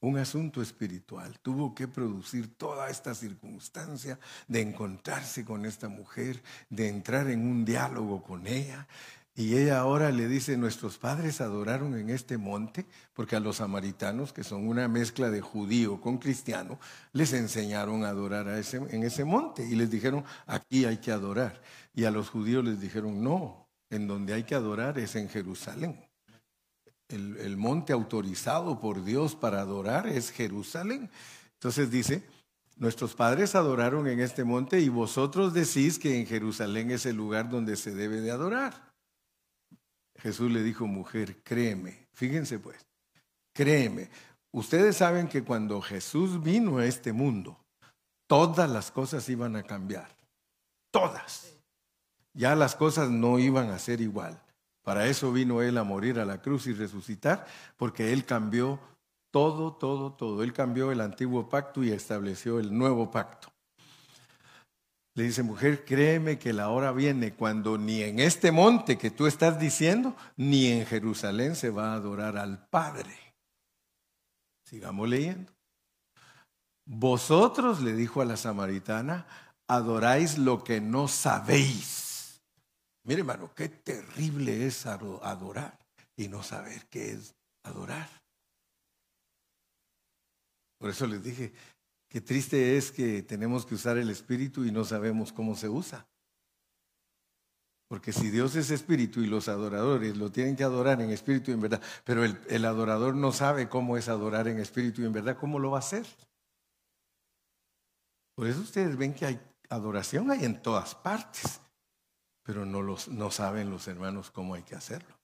un 0.00 0.18
asunto 0.18 0.62
espiritual, 0.62 1.38
tuvo 1.40 1.74
que 1.74 1.86
producir 1.86 2.56
toda 2.56 2.90
esta 2.90 3.14
circunstancia 3.14 4.18
de 4.48 4.62
encontrarse 4.62 5.44
con 5.44 5.66
esta 5.66 5.88
mujer, 5.88 6.42
de 6.70 6.88
entrar 6.88 7.28
en 7.30 7.46
un 7.46 7.64
diálogo 7.64 8.22
con 8.22 8.46
ella. 8.46 8.88
Y 9.34 9.56
ella 9.56 9.80
ahora 9.80 10.12
le 10.12 10.28
dice, 10.28 10.56
nuestros 10.56 10.96
padres 10.96 11.40
adoraron 11.40 11.98
en 11.98 12.08
este 12.08 12.38
monte, 12.38 12.86
porque 13.14 13.36
a 13.36 13.40
los 13.40 13.56
samaritanos, 13.56 14.32
que 14.32 14.44
son 14.44 14.66
una 14.68 14.88
mezcla 14.88 15.30
de 15.30 15.40
judío 15.40 16.00
con 16.00 16.18
cristiano, 16.18 16.78
les 17.12 17.32
enseñaron 17.32 18.04
a 18.04 18.10
adorar 18.10 18.46
en 18.48 19.02
ese 19.04 19.24
monte 19.24 19.66
y 19.66 19.74
les 19.74 19.90
dijeron, 19.90 20.24
aquí 20.46 20.84
hay 20.84 20.98
que 20.98 21.12
adorar. 21.12 21.60
Y 21.94 22.04
a 22.04 22.10
los 22.10 22.30
judíos 22.30 22.64
les 22.64 22.80
dijeron, 22.80 23.22
no, 23.22 23.68
en 23.90 24.06
donde 24.06 24.34
hay 24.34 24.44
que 24.44 24.54
adorar 24.54 24.98
es 24.98 25.16
en 25.16 25.28
Jerusalén 25.28 26.13
el, 27.08 27.56
monte 27.56 27.92
autorizado 27.92 28.80
por 28.80 29.04
Dios 29.04 29.34
para 29.34 29.60
adorar 29.60 30.06
es 30.06 30.30
Jerusalén. 30.30 31.10
Entonces 31.54 31.90
dice, 31.90 32.22
nuestros 32.76 33.14
padres 33.14 33.54
adoraron 33.54 34.06
en 34.06 34.20
este 34.20 34.44
monte 34.44 34.80
y 34.80 34.88
vosotros 34.88 35.54
decís 35.54 35.98
que 35.98 36.18
en 36.18 36.26
Jerusalén 36.26 36.90
es 36.90 37.06
el 37.06 37.16
lugar 37.16 37.48
donde 37.48 37.76
se 37.76 37.94
debe 37.94 38.20
de 38.20 38.30
adorar. 38.30 38.92
Jesús 40.16 40.50
le 40.50 40.62
dijo, 40.62 40.86
mujer, 40.86 41.42
créeme, 41.42 42.06
fíjense 42.12 42.58
pues, 42.58 42.86
créeme. 43.52 44.08
Ustedes 44.52 44.96
saben 44.96 45.28
que 45.28 45.42
cuando 45.42 45.80
Jesús 45.80 46.42
vino 46.42 46.78
a 46.78 46.86
este 46.86 47.12
mundo, 47.12 47.58
todas 48.26 48.70
las 48.70 48.90
cosas 48.90 49.28
iban 49.28 49.56
a 49.56 49.64
cambiar, 49.64 50.08
todas. 50.90 51.52
Ya 52.32 52.54
las 52.56 52.74
cosas 52.74 53.10
no 53.10 53.38
iban 53.38 53.70
a 53.70 53.78
ser 53.78 54.00
igual. 54.00 54.40
Para 54.84 55.08
eso 55.08 55.32
vino 55.32 55.62
Él 55.62 55.78
a 55.78 55.82
morir 55.82 56.20
a 56.20 56.26
la 56.26 56.40
cruz 56.40 56.66
y 56.66 56.74
resucitar, 56.74 57.46
porque 57.76 58.12
Él 58.12 58.24
cambió 58.24 58.78
todo, 59.32 59.72
todo, 59.72 60.12
todo. 60.12 60.44
Él 60.44 60.52
cambió 60.52 60.92
el 60.92 61.00
antiguo 61.00 61.48
pacto 61.48 61.82
y 61.82 61.90
estableció 61.90 62.60
el 62.60 62.76
nuevo 62.76 63.10
pacto. 63.10 63.48
Le 65.14 65.24
dice, 65.24 65.42
mujer, 65.42 65.84
créeme 65.84 66.38
que 66.38 66.52
la 66.52 66.68
hora 66.68 66.92
viene 66.92 67.32
cuando 67.32 67.78
ni 67.78 68.02
en 68.02 68.18
este 68.18 68.52
monte 68.52 68.98
que 68.98 69.10
tú 69.10 69.26
estás 69.26 69.58
diciendo, 69.58 70.14
ni 70.36 70.66
en 70.66 70.86
Jerusalén 70.86 71.56
se 71.56 71.70
va 71.70 71.92
a 71.92 71.94
adorar 71.94 72.36
al 72.36 72.68
Padre. 72.68 73.16
Sigamos 74.64 75.08
leyendo. 75.08 75.52
Vosotros, 76.84 77.80
le 77.80 77.94
dijo 77.94 78.20
a 78.20 78.24
la 78.24 78.36
samaritana, 78.36 79.26
adoráis 79.66 80.36
lo 80.36 80.62
que 80.62 80.80
no 80.80 81.08
sabéis. 81.08 82.03
Mire, 83.04 83.20
hermano, 83.20 83.52
qué 83.54 83.68
terrible 83.68 84.66
es 84.66 84.86
adorar 84.86 85.78
y 86.16 86.28
no 86.28 86.42
saber 86.42 86.86
qué 86.86 87.12
es 87.12 87.34
adorar. 87.62 88.08
Por 90.78 90.90
eso 90.90 91.06
les 91.06 91.22
dije, 91.22 91.52
qué 92.08 92.20
triste 92.20 92.76
es 92.76 92.90
que 92.90 93.22
tenemos 93.22 93.66
que 93.66 93.74
usar 93.74 93.98
el 93.98 94.10
espíritu 94.10 94.64
y 94.64 94.72
no 94.72 94.84
sabemos 94.84 95.32
cómo 95.32 95.54
se 95.54 95.68
usa. 95.68 96.06
Porque 97.88 98.12
si 98.12 98.30
Dios 98.30 98.56
es 98.56 98.70
espíritu 98.70 99.20
y 99.20 99.26
los 99.26 99.48
adoradores 99.48 100.16
lo 100.16 100.32
tienen 100.32 100.56
que 100.56 100.64
adorar 100.64 101.02
en 101.02 101.10
espíritu 101.10 101.50
y 101.50 101.54
en 101.54 101.60
verdad, 101.60 101.82
pero 102.04 102.24
el, 102.24 102.64
adorador 102.64 103.14
no 103.14 103.32
sabe 103.32 103.68
cómo 103.68 103.98
es 103.98 104.08
adorar 104.08 104.48
en 104.48 104.58
espíritu 104.58 105.02
y 105.02 105.04
en 105.04 105.12
verdad, 105.12 105.36
¿cómo 105.38 105.58
lo 105.58 105.70
va 105.70 105.78
a 105.78 105.80
hacer? 105.80 106.06
Por 108.34 108.46
eso 108.46 108.60
ustedes 108.60 108.96
ven 108.96 109.14
que 109.14 109.26
hay 109.26 109.40
adoración 109.68 110.32
en 110.32 110.60
todas 110.62 110.94
partes 110.94 111.60
pero 112.44 112.64
no, 112.64 112.82
los, 112.82 113.08
no 113.08 113.30
saben 113.30 113.70
los 113.70 113.88
hermanos 113.88 114.30
cómo 114.30 114.54
hay 114.54 114.62
que 114.62 114.76
hacerlo. 114.76 115.18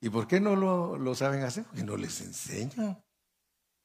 ¿Y 0.00 0.10
por 0.10 0.26
qué 0.26 0.40
no 0.40 0.54
lo, 0.56 0.98
lo 0.98 1.14
saben 1.14 1.42
hacer? 1.42 1.64
Porque 1.64 1.84
no 1.84 1.96
les 1.96 2.20
enseñan. 2.20 3.02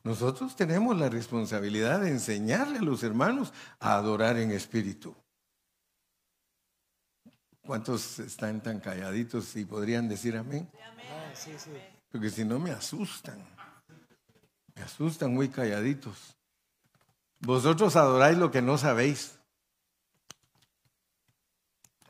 Nosotros 0.04 0.56
tenemos 0.56 0.98
la 0.98 1.10
responsabilidad 1.10 2.02
de 2.02 2.10
enseñarle 2.10 2.80
a 2.80 2.82
los 2.82 3.04
hermanos 3.04 3.54
a 3.80 3.96
adorar 3.96 4.38
en 4.38 4.52
espíritu. 4.52 5.16
¿Cuántos 7.62 8.18
están 8.20 8.62
tan 8.62 8.80
calladitos 8.80 9.56
y 9.56 9.64
podrían 9.64 10.10
decir 10.10 10.36
amén? 10.36 10.70
Porque 12.12 12.32
si 12.32 12.44
no 12.44 12.60
me 12.60 12.72
asustan. 12.72 13.38
Me 14.74 14.82
asustan 14.82 15.34
muy 15.34 15.50
calladitos. 15.50 16.36
Vosotros 17.40 17.96
adoráis 17.96 18.38
lo 18.38 18.50
que 18.50 18.64
no 18.64 18.80
sabéis. 18.80 19.40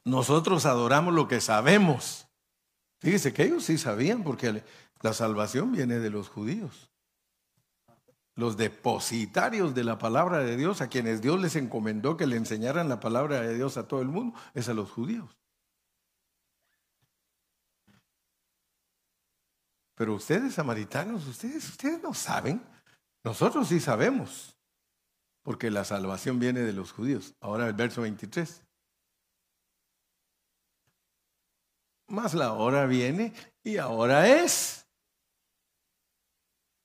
Nosotros 0.03 0.65
adoramos 0.65 1.13
lo 1.13 1.27
que 1.27 1.41
sabemos. 1.41 2.27
Fíjese 2.99 3.33
que 3.33 3.43
ellos 3.43 3.65
sí 3.65 3.77
sabían 3.77 4.23
porque 4.23 4.63
la 5.01 5.13
salvación 5.13 5.71
viene 5.71 5.99
de 5.99 6.09
los 6.09 6.29
judíos. 6.29 6.89
Los 8.35 8.57
depositarios 8.57 9.75
de 9.75 9.83
la 9.83 9.97
palabra 9.97 10.39
de 10.39 10.55
Dios, 10.57 10.81
a 10.81 10.87
quienes 10.87 11.21
Dios 11.21 11.39
les 11.39 11.55
encomendó 11.55 12.17
que 12.17 12.27
le 12.27 12.37
enseñaran 12.37 12.89
la 12.89 12.99
palabra 12.99 13.41
de 13.41 13.55
Dios 13.55 13.77
a 13.77 13.87
todo 13.87 14.01
el 14.01 14.07
mundo, 14.07 14.37
es 14.53 14.69
a 14.69 14.73
los 14.73 14.89
judíos. 14.89 15.37
Pero 19.95 20.15
ustedes, 20.15 20.55
samaritanos, 20.55 21.27
ustedes, 21.27 21.69
ustedes 21.69 22.01
no 22.01 22.13
saben. 22.13 22.63
Nosotros 23.23 23.67
sí 23.67 23.79
sabemos, 23.79 24.57
porque 25.43 25.69
la 25.69 25.83
salvación 25.83 26.39
viene 26.39 26.61
de 26.61 26.73
los 26.73 26.91
judíos. 26.91 27.35
Ahora 27.39 27.67
el 27.67 27.73
verso 27.73 28.01
23. 28.01 28.63
Más 32.11 32.33
la 32.33 32.53
hora 32.53 32.85
viene 32.85 33.33
y 33.63 33.77
ahora 33.77 34.27
es 34.27 34.85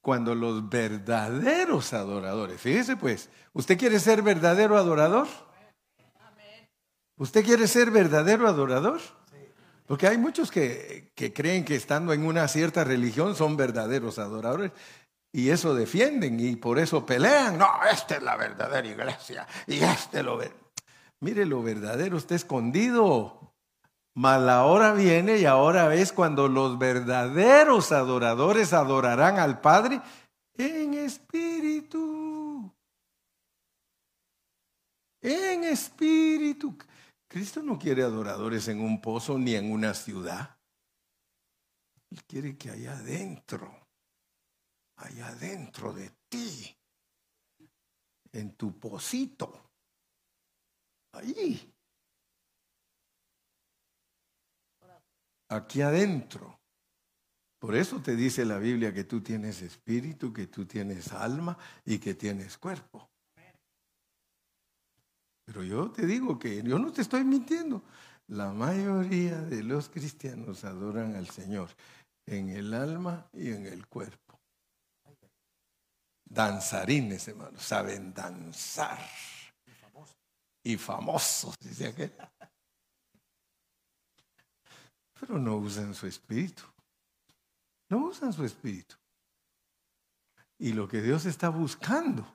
cuando 0.01 0.37
los 0.37 0.69
verdaderos 0.69 1.93
adoradores, 1.93 2.61
fíjese 2.61 2.97
pues, 2.97 3.29
¿usted 3.53 3.77
quiere 3.77 3.99
ser 3.99 4.23
verdadero 4.23 4.77
adorador? 4.77 5.27
¿Usted 7.17 7.45
quiere 7.45 7.67
ser 7.67 7.91
verdadero 7.91 8.47
adorador? 8.47 9.01
Porque 9.87 10.07
hay 10.07 10.17
muchos 10.17 10.51
que, 10.51 11.12
que, 11.17 11.33
creen 11.33 11.65
que 11.65 11.75
estando 11.75 12.12
en 12.12 12.25
una 12.25 12.47
cierta 12.47 12.85
religión 12.85 13.35
son 13.35 13.57
verdaderos 13.57 14.19
adoradores 14.21 14.71
y 15.33 15.51
eso 15.51 15.75
defienden 15.75 16.39
y 16.39 16.55
por 16.57 16.79
eso 16.79 17.05
pelean. 17.05 17.59
No, 17.59 17.69
esta 17.91 18.17
es 18.17 18.23
la 18.23 18.37
verdadera 18.37 18.87
iglesia 18.87 19.47
y 19.67 19.83
este 19.83 20.23
lo. 20.23 20.39
Mire, 21.21 21.47
lo 21.47 21.62
verdadero 21.62 22.17
está 22.17 22.35
escondido. 22.35 23.46
Mas 24.17 24.41
la 24.41 24.65
hora 24.65 24.95
viene 24.95 25.37
y 25.37 25.45
ahora 25.45 25.95
es 25.95 26.11
cuando 26.11 26.49
los 26.49 26.79
verdaderos 26.79 27.93
adoradores 27.93 28.73
adorarán 28.73 29.39
al 29.39 29.61
Padre 29.61 30.01
en 30.55 30.95
espíritu. 30.95 32.75
En 35.21 35.65
espíritu. 35.65 36.79
Cristo 37.29 37.63
no 37.63 37.79
quiere 37.79 38.05
adoradores 38.05 38.69
en 38.69 38.81
un 38.81 39.03
pozo 39.03 39.37
ni 39.37 39.55
en 39.55 39.71
una 39.71 39.93
ciudad. 39.93 40.57
Él 42.09 42.25
quiere 42.25 42.57
que 42.57 42.71
allá 42.71 42.93
adentro, 42.93 43.87
allá 44.97 45.29
adentro 45.29 45.93
de 45.93 46.11
ti, 46.31 46.75
en 48.33 48.57
tu 48.57 48.79
pocito, 48.79 49.73
allí 51.13 51.76
aquí 55.49 55.83
adentro. 55.83 56.59
Por 57.59 57.75
eso 57.75 58.01
te 58.01 58.15
dice 58.15 58.45
la 58.45 58.59
Biblia 58.59 58.93
que 58.93 59.05
tú 59.05 59.23
tienes 59.23 59.63
espíritu, 59.63 60.33
que 60.33 60.47
tú 60.47 60.67
tienes 60.67 61.13
alma 61.13 61.57
y 61.85 61.99
que 61.99 62.15
tienes 62.15 62.59
cuerpo. 62.59 63.09
Pero 65.47 65.63
yo 65.63 65.91
te 65.91 66.07
digo 66.07 66.39
que 66.39 66.63
yo 66.63 66.79
no 66.79 66.93
te 66.93 67.03
estoy 67.03 67.25
mintiendo. 67.25 67.83
la 68.29 68.53
mayoría 68.53 69.41
de 69.41 69.63
los 69.63 69.89
cristianos 69.89 70.65
adoran 70.65 71.15
al 71.15 71.29
Señor 71.29 71.71
en 72.27 72.51
el 72.51 72.75
alma 72.75 73.29
y 73.33 73.51
en 73.51 73.67
el 73.67 73.87
cuerpo. 73.87 74.41
Danzarines, 76.25 77.29
hermanos, 77.29 77.63
saben 77.63 78.13
danzar. 78.13 78.99
Y 80.65 80.77
famosos, 80.77 81.55
dice 81.61 81.87
aquel. 81.87 82.13
Pero 85.19 85.39
no 85.39 85.57
usan 85.57 85.95
su 85.95 86.07
espíritu. 86.07 86.63
No 87.89 87.99
usan 88.07 88.33
su 88.33 88.45
espíritu. 88.45 88.97
Y 90.59 90.73
lo 90.73 90.89
que 90.89 91.03
Dios 91.03 91.27
está 91.27 91.49
buscando. 91.49 92.27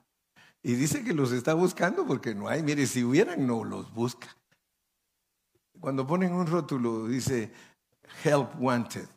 Y 0.62 0.74
dice 0.74 1.02
que 1.02 1.12
los 1.12 1.32
está 1.32 1.54
buscando 1.54 2.06
porque 2.06 2.34
no 2.34 2.48
hay. 2.48 2.62
Mire, 2.62 2.86
si 2.86 3.02
hubieran, 3.02 3.46
no 3.46 3.64
los 3.64 3.92
busca. 3.92 4.28
Cuando 5.80 6.06
ponen 6.06 6.32
un 6.32 6.46
rótulo, 6.46 7.06
dice 7.08 7.52
help 8.24 8.54
wanted. 8.60 9.08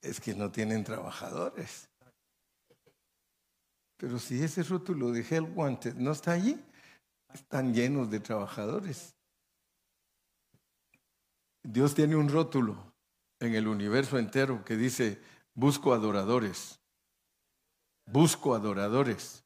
Es 0.00 0.20
que 0.20 0.34
no 0.34 0.50
tienen 0.50 0.82
trabajadores. 0.84 1.88
Pero 3.98 4.18
si 4.18 4.42
ese 4.42 4.62
rótulo 4.62 5.12
de 5.12 5.20
help 5.20 5.56
wanted 5.56 5.94
no 5.96 6.12
está 6.12 6.32
allí, 6.32 6.58
están 7.34 7.74
llenos 7.74 8.10
de 8.10 8.20
trabajadores. 8.20 9.14
Dios 11.62 11.94
tiene 11.94 12.16
un 12.16 12.28
rótulo 12.28 12.94
en 13.38 13.54
el 13.54 13.68
universo 13.68 14.18
entero 14.18 14.64
que 14.64 14.76
dice, 14.76 15.22
busco 15.54 15.92
adoradores, 15.92 16.80
busco 18.06 18.54
adoradores. 18.54 19.44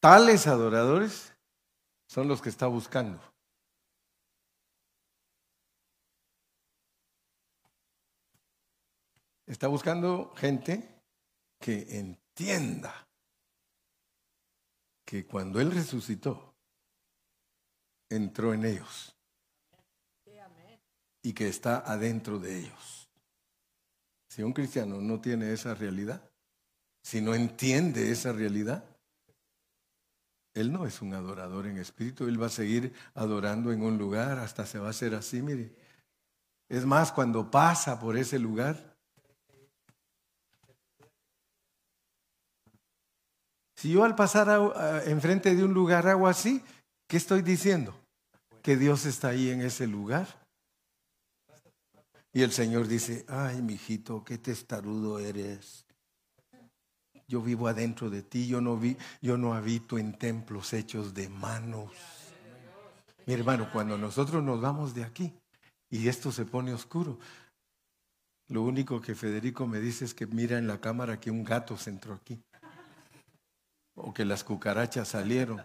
Tales 0.00 0.46
adoradores 0.46 1.34
son 2.06 2.28
los 2.28 2.40
que 2.40 2.48
está 2.48 2.66
buscando. 2.68 3.20
Está 9.46 9.66
buscando 9.66 10.32
gente 10.36 11.02
que 11.58 11.98
entienda 11.98 13.07
que 15.08 15.24
cuando 15.24 15.58
Él 15.58 15.70
resucitó, 15.70 16.54
entró 18.10 18.52
en 18.52 18.66
ellos 18.66 19.16
y 21.22 21.32
que 21.32 21.48
está 21.48 21.78
adentro 21.78 22.38
de 22.38 22.58
ellos. 22.58 23.08
Si 24.28 24.42
un 24.42 24.52
cristiano 24.52 25.00
no 25.00 25.18
tiene 25.18 25.50
esa 25.50 25.74
realidad, 25.74 26.30
si 27.02 27.22
no 27.22 27.34
entiende 27.34 28.10
esa 28.10 28.34
realidad, 28.34 28.84
él 30.52 30.70
no 30.70 30.84
es 30.84 31.00
un 31.00 31.14
adorador 31.14 31.66
en 31.68 31.78
espíritu, 31.78 32.28
él 32.28 32.40
va 32.40 32.48
a 32.48 32.50
seguir 32.50 32.92
adorando 33.14 33.72
en 33.72 33.82
un 33.82 33.96
lugar 33.96 34.38
hasta 34.38 34.66
se 34.66 34.78
va 34.78 34.88
a 34.88 34.90
hacer 34.90 35.14
así, 35.14 35.40
mire. 35.40 35.74
Es 36.68 36.84
más, 36.84 37.12
cuando 37.12 37.50
pasa 37.50 37.98
por 37.98 38.18
ese 38.18 38.38
lugar, 38.38 38.97
si 43.78 43.92
yo 43.92 44.02
al 44.02 44.16
pasar 44.16 45.04
enfrente 45.06 45.54
de 45.54 45.62
un 45.62 45.72
lugar 45.72 46.08
hago 46.08 46.26
así, 46.26 46.60
¿qué 47.06 47.16
estoy 47.16 47.42
diciendo? 47.42 47.94
Que 48.60 48.76
Dios 48.76 49.06
está 49.06 49.28
ahí 49.28 49.50
en 49.50 49.60
ese 49.60 49.86
lugar. 49.86 50.26
Y 52.32 52.42
el 52.42 52.50
Señor 52.50 52.88
dice, 52.88 53.24
ay, 53.28 53.62
mijito, 53.62 54.24
qué 54.24 54.36
testarudo 54.36 55.20
eres. 55.20 55.86
Yo 57.28 57.40
vivo 57.40 57.68
adentro 57.68 58.10
de 58.10 58.22
ti, 58.22 58.48
yo 58.48 58.60
no, 58.60 58.76
vi, 58.76 58.96
yo 59.22 59.38
no 59.38 59.54
habito 59.54 59.96
en 59.96 60.18
templos 60.18 60.72
hechos 60.72 61.14
de 61.14 61.28
manos. 61.28 61.92
Mi 63.26 63.34
hermano, 63.34 63.70
cuando 63.72 63.96
nosotros 63.96 64.42
nos 64.42 64.60
vamos 64.60 64.92
de 64.92 65.04
aquí 65.04 65.32
y 65.88 66.08
esto 66.08 66.32
se 66.32 66.44
pone 66.44 66.74
oscuro, 66.74 67.16
lo 68.48 68.62
único 68.62 69.00
que 69.00 69.14
Federico 69.14 69.68
me 69.68 69.78
dice 69.78 70.04
es 70.04 70.14
que 70.14 70.26
mira 70.26 70.58
en 70.58 70.66
la 70.66 70.80
cámara 70.80 71.20
que 71.20 71.30
un 71.30 71.44
gato 71.44 71.76
se 71.76 71.90
entró 71.90 72.14
aquí. 72.14 72.42
O 74.00 74.14
que 74.14 74.24
las 74.24 74.44
cucarachas 74.44 75.08
salieron. 75.08 75.64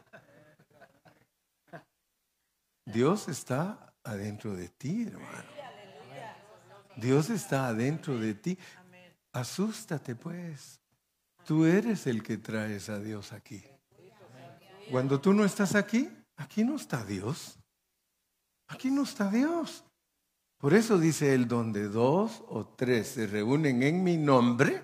Dios 2.85 3.29
está 3.29 3.93
adentro 4.03 4.55
de 4.55 4.69
ti, 4.69 5.03
hermano. 5.07 5.53
Dios 6.95 7.29
está 7.29 7.67
adentro 7.67 8.19
de 8.19 8.33
ti. 8.33 8.57
Asústate 9.31 10.15
pues. 10.15 10.79
Tú 11.45 11.65
eres 11.65 12.07
el 12.07 12.23
que 12.23 12.37
traes 12.37 12.89
a 12.89 12.99
Dios 12.99 13.33
aquí. 13.33 13.63
Cuando 14.91 15.19
tú 15.19 15.33
no 15.33 15.43
estás 15.45 15.75
aquí, 15.75 16.09
aquí 16.35 16.63
no 16.63 16.75
está 16.75 17.03
Dios. 17.03 17.57
Aquí 18.67 18.91
no 18.91 19.03
está 19.03 19.29
Dios. 19.29 19.83
Por 20.57 20.73
eso 20.73 20.97
dice 20.97 21.33
él, 21.33 21.47
donde 21.47 21.89
dos 21.89 22.43
o 22.47 22.65
tres 22.65 23.09
se 23.09 23.27
reúnen 23.27 23.83
en 23.83 24.03
mi 24.03 24.17
nombre, 24.17 24.81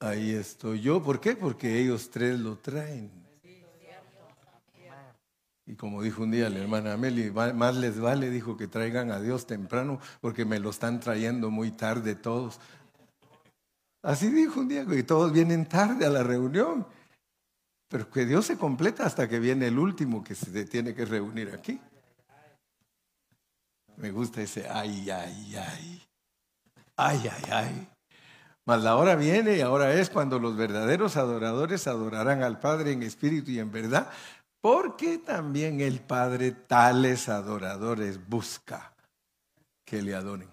ahí 0.00 0.32
estoy 0.32 0.80
yo. 0.80 1.02
¿Por 1.02 1.20
qué? 1.20 1.36
Porque 1.36 1.80
ellos 1.80 2.10
tres 2.10 2.38
lo 2.38 2.56
traen. 2.58 3.10
Y 5.68 5.74
como 5.74 6.02
dijo 6.02 6.22
un 6.22 6.30
día 6.30 6.48
la 6.48 6.60
hermana 6.60 6.94
Amelie, 6.94 7.30
más 7.30 7.76
les 7.76 8.00
vale, 8.00 8.30
dijo, 8.30 8.56
que 8.56 8.66
traigan 8.66 9.10
a 9.10 9.20
Dios 9.20 9.46
temprano, 9.46 10.00
porque 10.22 10.46
me 10.46 10.58
lo 10.58 10.70
están 10.70 10.98
trayendo 10.98 11.50
muy 11.50 11.72
tarde 11.72 12.14
todos. 12.14 12.58
Así 14.02 14.30
dijo 14.30 14.60
un 14.60 14.68
día 14.68 14.86
que 14.86 15.02
todos 15.02 15.30
vienen 15.30 15.68
tarde 15.68 16.06
a 16.06 16.08
la 16.08 16.22
reunión, 16.22 16.86
pero 17.88 18.10
que 18.10 18.24
Dios 18.24 18.46
se 18.46 18.56
completa 18.56 19.04
hasta 19.04 19.28
que 19.28 19.38
viene 19.38 19.66
el 19.66 19.78
último 19.78 20.24
que 20.24 20.34
se 20.34 20.64
tiene 20.64 20.94
que 20.94 21.04
reunir 21.04 21.50
aquí. 21.50 21.78
Me 23.98 24.10
gusta 24.10 24.40
ese 24.40 24.66
ay, 24.70 25.10
ay, 25.10 25.56
ay. 25.56 26.02
Ay, 26.96 27.30
ay, 27.30 27.50
ay. 27.50 27.97
Mas 28.68 28.82
la 28.82 28.96
hora 28.96 29.16
viene 29.16 29.56
y 29.56 29.62
ahora 29.62 29.94
es 29.94 30.10
cuando 30.10 30.38
los 30.38 30.54
verdaderos 30.54 31.16
adoradores 31.16 31.86
adorarán 31.86 32.42
al 32.42 32.60
Padre 32.60 32.92
en 32.92 33.02
espíritu 33.02 33.50
y 33.50 33.60
en 33.60 33.72
verdad, 33.72 34.10
porque 34.60 35.16
también 35.16 35.80
el 35.80 36.00
Padre 36.00 36.50
tales 36.50 37.30
adoradores 37.30 38.28
busca 38.28 38.92
que 39.86 40.02
le 40.02 40.14
adoren. 40.14 40.50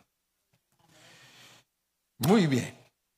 Muy 2.20 2.48
bien. 2.48 2.74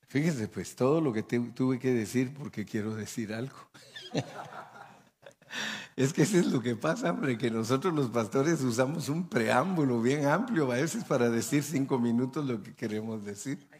Fíjense, 0.07 0.47
pues 0.47 0.75
todo 0.75 0.99
lo 0.99 1.13
que 1.13 1.21
tuve 1.21 1.77
que 1.77 1.93
decir 1.93 2.33
porque 2.33 2.65
quiero 2.65 2.95
decir 2.95 3.35
algo. 3.35 3.69
es 5.95 6.11
que 6.11 6.23
eso 6.23 6.39
es 6.39 6.47
lo 6.47 6.59
que 6.59 6.75
pasa, 6.75 7.11
hombre, 7.11 7.37
que 7.37 7.51
nosotros 7.51 7.93
los 7.93 8.09
pastores 8.09 8.61
usamos 8.61 9.09
un 9.09 9.29
preámbulo 9.29 10.01
bien 10.01 10.25
amplio 10.25 10.71
a 10.71 10.77
veces 10.77 11.03
para 11.03 11.29
decir 11.29 11.61
cinco 11.61 11.99
minutos 11.99 12.43
lo 12.43 12.63
que 12.63 12.73
queremos 12.73 13.23
decir. 13.23 13.76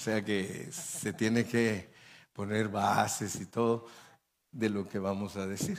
O 0.00 0.02
sea 0.02 0.24
que 0.24 0.70
se 0.72 1.12
tiene 1.12 1.44
que 1.44 1.90
poner 2.32 2.70
bases 2.70 3.38
y 3.38 3.44
todo 3.44 3.86
de 4.50 4.70
lo 4.70 4.88
que 4.88 4.98
vamos 4.98 5.36
a 5.36 5.46
decir. 5.46 5.78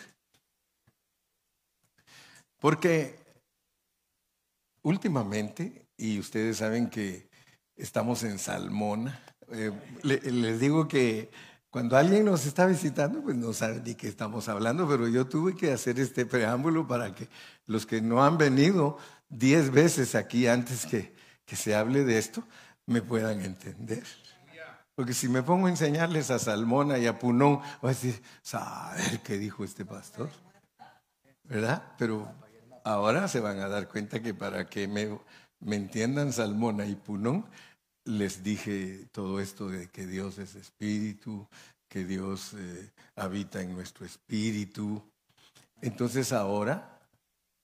Porque 2.59 3.17
últimamente, 4.83 5.87
y 5.97 6.19
ustedes 6.19 6.57
saben 6.57 6.91
que 6.91 7.31
estamos 7.75 8.21
en 8.21 8.37
Salmón. 8.37 9.11
Eh, 9.53 9.71
les 10.03 10.59
digo 10.59 10.87
que 10.87 11.31
cuando 11.71 11.97
alguien 11.97 12.25
nos 12.25 12.45
está 12.45 12.67
visitando, 12.67 13.23
pues 13.23 13.35
no 13.35 13.53
saben 13.53 13.83
de 13.83 13.97
qué 13.97 14.07
estamos 14.07 14.47
hablando, 14.49 14.87
pero 14.87 15.07
yo 15.07 15.25
tuve 15.25 15.55
que 15.55 15.71
hacer 15.71 15.99
este 15.99 16.27
preámbulo 16.27 16.87
para 16.87 17.15
que 17.15 17.27
los 17.65 17.87
que 17.87 18.01
no 18.01 18.23
han 18.23 18.37
venido 18.37 18.99
diez 19.29 19.71
veces 19.71 20.13
aquí 20.13 20.45
antes 20.45 20.85
que, 20.85 21.15
que 21.43 21.55
se 21.55 21.73
hable 21.73 22.03
de 22.03 22.19
esto, 22.19 22.47
me 22.87 23.01
puedan 23.01 23.41
entender. 23.41 24.03
Porque 24.95 25.13
si 25.13 25.29
me 25.29 25.41
pongo 25.41 25.67
a 25.67 25.69
enseñarles 25.69 26.31
a 26.31 26.39
Salmona 26.39 26.97
y 26.97 27.07
a 27.07 27.17
Punón, 27.17 27.61
voy 27.81 27.91
a 27.91 27.93
decir, 27.93 28.21
saber 28.41 29.21
qué 29.21 29.37
dijo 29.37 29.63
este 29.63 29.85
pastor. 29.85 30.29
¿Verdad? 31.43 31.93
Pero 31.97 32.31
ahora 32.83 33.27
se 33.27 33.39
van 33.39 33.59
a 33.59 33.67
dar 33.67 33.87
cuenta 33.87 34.21
que 34.21 34.33
para 34.33 34.67
que 34.67 34.87
me, 34.87 35.17
me 35.59 35.75
entiendan 35.75 36.33
Salmona 36.33 36.85
y 36.85 36.95
Punón, 36.95 37.45
les 38.05 38.43
dije 38.43 39.07
todo 39.11 39.39
esto 39.39 39.69
de 39.69 39.87
que 39.87 40.05
Dios 40.05 40.37
es 40.37 40.55
espíritu, 40.55 41.47
que 41.87 42.05
Dios 42.05 42.53
eh, 42.53 42.91
habita 43.15 43.61
en 43.61 43.73
nuestro 43.73 44.05
espíritu. 44.05 45.03
Entonces 45.81 46.31
ahora 46.31 46.99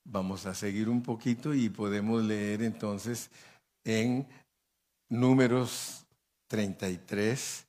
vamos 0.04 0.46
a 0.46 0.56
seguir 0.56 0.90
un 0.90 1.02
poquito 1.02 1.54
y 1.54 1.70
podemos 1.70 2.24
leer 2.24 2.62
entonces 2.62 3.30
en 3.84 4.28
números 5.10 6.06
33, 6.48 7.68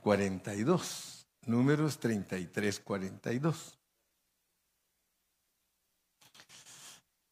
42. 0.00 1.26
Números 1.46 1.98
33, 1.98 2.80
42. 2.80 3.78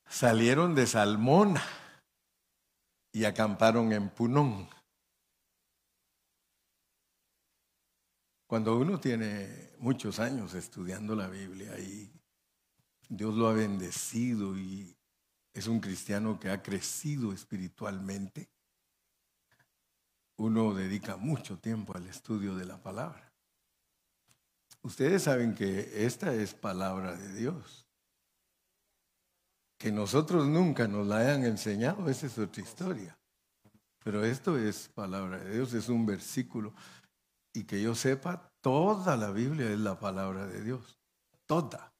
Salieron 0.07 0.75
de 0.75 0.87
Salmona 0.87 1.63
y 3.13 3.25
acamparon 3.25 3.93
en 3.93 4.09
Punón. 4.11 4.69
Cuando 8.47 8.77
uno 8.77 9.01
tiene 9.01 9.73
muchos 9.79 10.21
años 10.21 10.55
estudiando 10.55 11.17
la 11.17 11.27
Biblia 11.27 11.77
y 11.79 12.13
Dios 13.09 13.35
lo 13.35 13.49
ha 13.49 13.53
bendecido 13.53 14.57
y 14.57 14.97
es 15.53 15.67
un 15.67 15.81
cristiano 15.81 16.39
que 16.39 16.51
ha 16.51 16.63
crecido 16.63 17.33
espiritualmente, 17.33 18.49
uno 20.37 20.75
dedica 20.75 21.17
mucho 21.17 21.59
tiempo 21.59 21.97
al 21.97 22.07
estudio 22.07 22.57
de 22.57 22.67
la 22.67 22.77
palabra. 22.83 23.33
Ustedes 24.83 25.23
saben 25.23 25.55
que 25.55 26.05
esta 26.05 26.35
es 26.35 26.53
palabra 26.53 27.17
de 27.17 27.33
Dios. 27.33 27.87
Que 29.79 29.91
nosotros 29.91 30.47
nunca 30.47 30.87
nos 30.87 31.07
la 31.07 31.19
hayan 31.19 31.45
enseñado, 31.45 32.09
esa 32.11 32.27
es 32.27 32.39
otra 32.39 32.63
historia. 32.63 33.19
Pero 34.03 34.23
esto 34.25 34.59
es 34.59 34.89
palabra 34.89 35.39
de 35.39 35.55
Dios, 35.55 35.73
es 35.73 35.89
un 35.89 36.05
versículo. 36.05 36.75
Y 37.55 37.65
que 37.65 37.81
yo 37.81 37.95
sepa, 37.95 38.53
toda 38.61 39.17
la 39.17 39.31
Biblia 39.31 39.71
es 39.71 39.79
la 39.79 39.99
palabra 39.99 40.47
de 40.47 40.63
Dios. 40.63 40.99
Toda. 41.47 41.94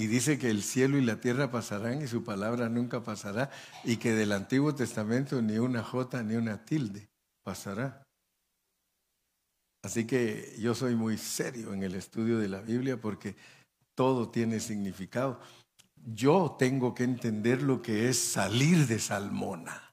Y 0.00 0.06
dice 0.06 0.38
que 0.38 0.48
el 0.48 0.62
cielo 0.62 0.96
y 0.96 1.02
la 1.02 1.20
tierra 1.20 1.50
pasarán 1.50 2.00
y 2.00 2.06
su 2.06 2.24
palabra 2.24 2.70
nunca 2.70 3.04
pasará. 3.04 3.50
Y 3.84 3.98
que 3.98 4.14
del 4.14 4.32
Antiguo 4.32 4.74
Testamento 4.74 5.42
ni 5.42 5.58
una 5.58 5.82
jota 5.82 6.22
ni 6.22 6.36
una 6.36 6.64
tilde 6.64 7.10
pasará. 7.42 8.02
Así 9.82 10.06
que 10.06 10.56
yo 10.58 10.74
soy 10.74 10.94
muy 10.94 11.18
serio 11.18 11.74
en 11.74 11.82
el 11.82 11.94
estudio 11.94 12.38
de 12.38 12.48
la 12.48 12.62
Biblia 12.62 12.98
porque 12.98 13.36
todo 13.94 14.30
tiene 14.30 14.58
significado. 14.60 15.38
Yo 15.96 16.56
tengo 16.58 16.94
que 16.94 17.04
entender 17.04 17.60
lo 17.60 17.82
que 17.82 18.08
es 18.08 18.18
salir 18.18 18.86
de 18.86 18.98
Salmona. 18.98 19.92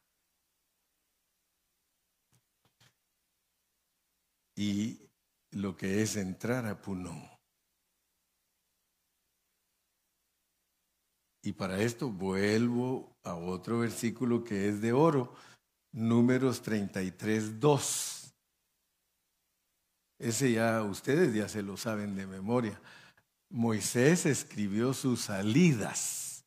Y 4.55 5.01
lo 5.51 5.75
que 5.75 6.01
es 6.01 6.15
entrar 6.15 6.65
a 6.65 6.81
Punón. 6.81 7.36
Y 11.47 11.53
para 11.53 11.79
esto 11.79 12.09
vuelvo 12.09 13.15
a 13.23 13.33
otro 13.33 13.79
versículo 13.79 14.43
que 14.43 14.67
es 14.67 14.81
de 14.81 14.91
oro, 14.91 15.33
números 15.93 16.61
33, 16.61 17.57
2. 17.57 18.33
Ese 20.19 20.51
ya 20.51 20.83
ustedes 20.83 21.33
ya 21.33 21.47
se 21.47 21.63
lo 21.63 21.77
saben 21.77 22.17
de 22.17 22.27
memoria. 22.27 22.81
Moisés 23.49 24.25
escribió 24.25 24.93
sus 24.93 25.21
salidas 25.21 26.43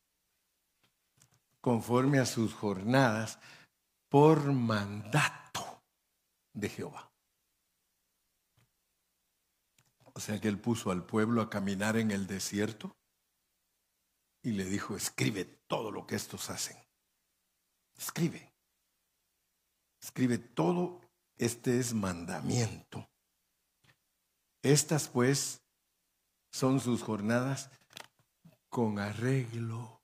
conforme 1.61 2.19
a 2.19 2.27
sus 2.27 2.53
jornadas 2.53 3.39
por 4.07 4.53
mandato 4.53 5.81
de 6.53 6.69
Jehová. 6.69 7.09
O 10.13 10.19
sea 10.19 10.39
que 10.39 10.47
él 10.47 10.59
puso 10.59 10.91
al 10.91 11.03
pueblo 11.03 11.41
a 11.41 11.49
caminar 11.49 11.97
en 11.97 12.11
el 12.11 12.27
desierto 12.27 12.95
y 14.43 14.51
le 14.51 14.65
dijo, 14.65 14.95
escribe 14.95 15.45
todo 15.67 15.91
lo 15.91 16.05
que 16.07 16.15
estos 16.15 16.49
hacen. 16.49 16.77
Escribe. 17.97 18.53
Escribe 20.01 20.37
todo. 20.37 21.01
Este 21.37 21.79
es 21.79 21.93
mandamiento 21.93 23.07
estas 24.63 25.07
pues 25.07 25.61
son 26.51 26.79
sus 26.79 27.01
jornadas 27.01 27.69
con 28.69 28.99
arreglo, 28.99 30.01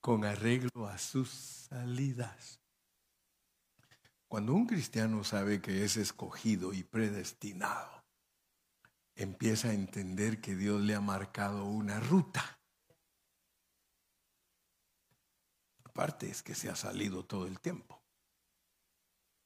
con 0.00 0.24
arreglo 0.24 0.86
a 0.88 0.98
sus 0.98 1.30
salidas. 1.30 2.60
Cuando 4.28 4.54
un 4.54 4.66
cristiano 4.66 5.22
sabe 5.22 5.62
que 5.62 5.84
es 5.84 5.96
escogido 5.96 6.72
y 6.72 6.82
predestinado, 6.82 7.95
empieza 9.16 9.68
a 9.68 9.72
entender 9.72 10.40
que 10.40 10.54
Dios 10.54 10.80
le 10.82 10.94
ha 10.94 11.00
marcado 11.00 11.64
una 11.64 11.98
ruta. 11.98 12.58
Aparte 15.84 16.30
es 16.30 16.42
que 16.42 16.54
se 16.54 16.68
ha 16.68 16.76
salido 16.76 17.24
todo 17.24 17.46
el 17.46 17.58
tiempo. 17.58 18.02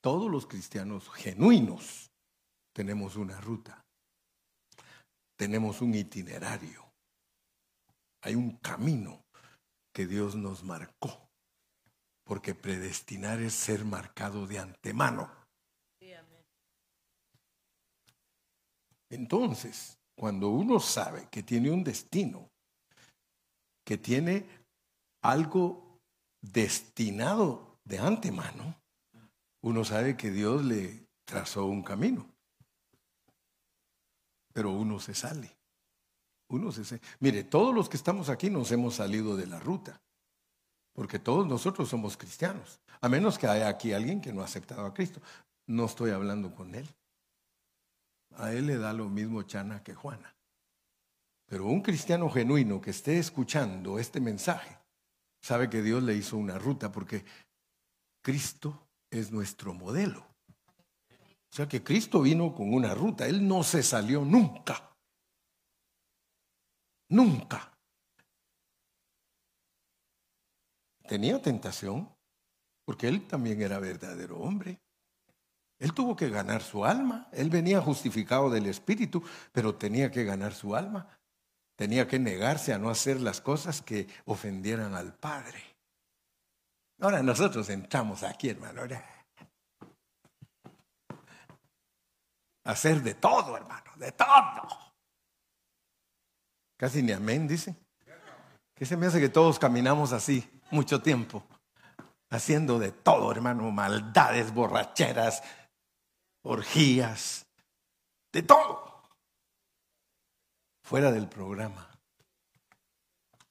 Todos 0.03 0.31
los 0.31 0.47
cristianos 0.47 1.09
genuinos 1.11 2.11
tenemos 2.73 3.17
una 3.17 3.41
ruta, 3.41 3.85
tenemos 5.37 5.83
un 5.83 5.95
itinerario, 5.95 6.91
hay 8.23 8.35
un 8.35 8.57
camino 8.57 9.25
que 9.93 10.07
Dios 10.07 10.37
nos 10.37 10.65
marcó, 10.65 11.29
porque 12.25 12.55
predestinar 12.55 13.41
es 13.41 13.53
ser 13.53 13.85
marcado 13.85 14.47
de 14.47 14.59
antemano. 14.59 15.40
Entonces, 19.11 19.99
cuando 20.17 20.49
uno 20.49 20.81
sabe 20.81 21.29
que 21.31 21.43
tiene 21.43 21.71
un 21.71 21.85
destino, 21.85 22.49
que 23.85 23.99
tiene 23.99 24.47
algo 25.23 26.01
destinado 26.41 27.79
de 27.85 27.99
antemano, 27.99 28.81
uno 29.63 29.85
sabe 29.85 30.17
que 30.17 30.31
Dios 30.31 30.65
le 30.65 31.07
trazó 31.27 31.67
un 31.67 31.83
camino 31.83 32.27
pero 34.53 34.71
uno 34.71 34.99
se 35.01 35.15
sale. 35.15 35.57
Uno 36.49 36.73
se 36.73 36.85
sale. 36.85 37.01
Mire, 37.21 37.45
todos 37.45 37.75
los 37.75 37.89
que 37.89 37.97
estamos 37.97 38.29
aquí 38.29 38.51
nos 38.51 38.71
hemos 38.73 38.97
salido 38.97 39.37
de 39.37 39.47
la 39.47 39.61
ruta, 39.61 40.01
porque 40.93 41.19
todos 41.19 41.47
nosotros 41.47 41.89
somos 41.89 42.17
cristianos, 42.17 42.81
a 43.01 43.09
menos 43.09 43.39
que 43.39 43.47
haya 43.47 43.69
aquí 43.69 43.93
alguien 43.93 44.21
que 44.21 44.33
no 44.33 44.43
ha 44.43 44.45
aceptado 44.45 44.85
a 44.85 44.95
Cristo. 44.95 45.21
No 45.67 45.87
estoy 45.87 46.11
hablando 46.11 46.55
con 46.55 46.75
él. 46.75 46.89
A 48.37 48.53
él 48.53 48.67
le 48.67 48.79
da 48.79 48.93
lo 48.93 49.09
mismo 49.09 49.43
Chana 49.43 49.83
que 49.83 49.95
Juana. 49.95 50.35
Pero 51.47 51.67
un 51.67 51.83
cristiano 51.83 52.31
genuino 52.31 52.81
que 52.81 52.91
esté 52.91 53.19
escuchando 53.19 53.99
este 53.99 54.21
mensaje 54.21 54.79
sabe 55.41 55.69
que 55.69 55.83
Dios 55.83 56.03
le 56.03 56.15
hizo 56.15 56.37
una 56.37 56.59
ruta 56.59 56.93
porque 56.93 57.25
Cristo 58.23 58.89
es 59.11 59.33
nuestro 59.33 59.75
modelo. 59.75 60.21
O 61.53 61.57
sea 61.57 61.69
que 61.69 61.83
Cristo 61.83 62.23
vino 62.23 62.55
con 62.55 62.73
una 62.73 62.95
ruta, 62.95 63.27
Él 63.27 63.47
no 63.47 63.65
se 63.65 63.83
salió 63.83 64.25
nunca. 64.25 64.97
Nunca. 67.09 67.77
Tenía 71.09 71.43
tentación, 71.43 72.09
porque 72.85 73.09
Él 73.09 73.27
también 73.27 73.61
era 73.61 73.81
verdadero 73.81 74.39
hombre. 74.39 74.81
Él 75.81 75.93
tuvo 75.93 76.15
que 76.15 76.29
ganar 76.29 76.63
su 76.63 76.85
alma. 76.85 77.29
Él 77.33 77.51
venía 77.51 77.81
justificado 77.81 78.51
del 78.51 78.67
Espíritu, 78.67 79.25
pero 79.51 79.75
tenía 79.75 80.13
que 80.13 80.23
ganar 80.25 80.53
su 80.55 80.77
alma. 80.77 81.09
Tenía 81.75 82.07
que 82.07 82.21
negarse 82.21 82.73
a 82.73 82.79
no 82.79 82.91
hacer 82.91 83.21
las 83.21 83.41
cosas 83.41 83.83
que 83.83 84.07
ofendieran 84.27 84.95
al 84.95 85.15
Padre. 85.15 85.61
Ahora 87.01 87.23
nosotros 87.23 87.69
entramos 87.71 88.23
aquí, 88.23 88.51
hermano 88.51 88.83
hacer 92.65 93.03
de 93.03 93.15
todo, 93.15 93.57
hermano, 93.57 93.91
de 93.97 94.13
todo. 94.13 94.69
Casi 96.77 97.03
ni 97.03 97.13
amén, 97.13 97.49
dice. 97.49 97.75
¿Qué 98.75 98.87
se 98.87 98.97
me 98.97 99.07
hace 99.07 99.21
que 99.21 99.29
todos 99.29 99.59
caminamos 99.59 100.13
así 100.13 100.49
mucho 100.71 101.03
tiempo? 101.03 101.43
Haciendo 102.31 102.79
de 102.79 102.93
todo, 102.93 103.31
hermano, 103.33 103.71
maldades, 103.71 104.55
borracheras, 104.55 105.43
orgías, 106.43 107.47
de 108.33 108.43
todo. 108.43 109.03
Fuera 110.85 111.13
del 111.13 111.29
programa. 111.29 111.91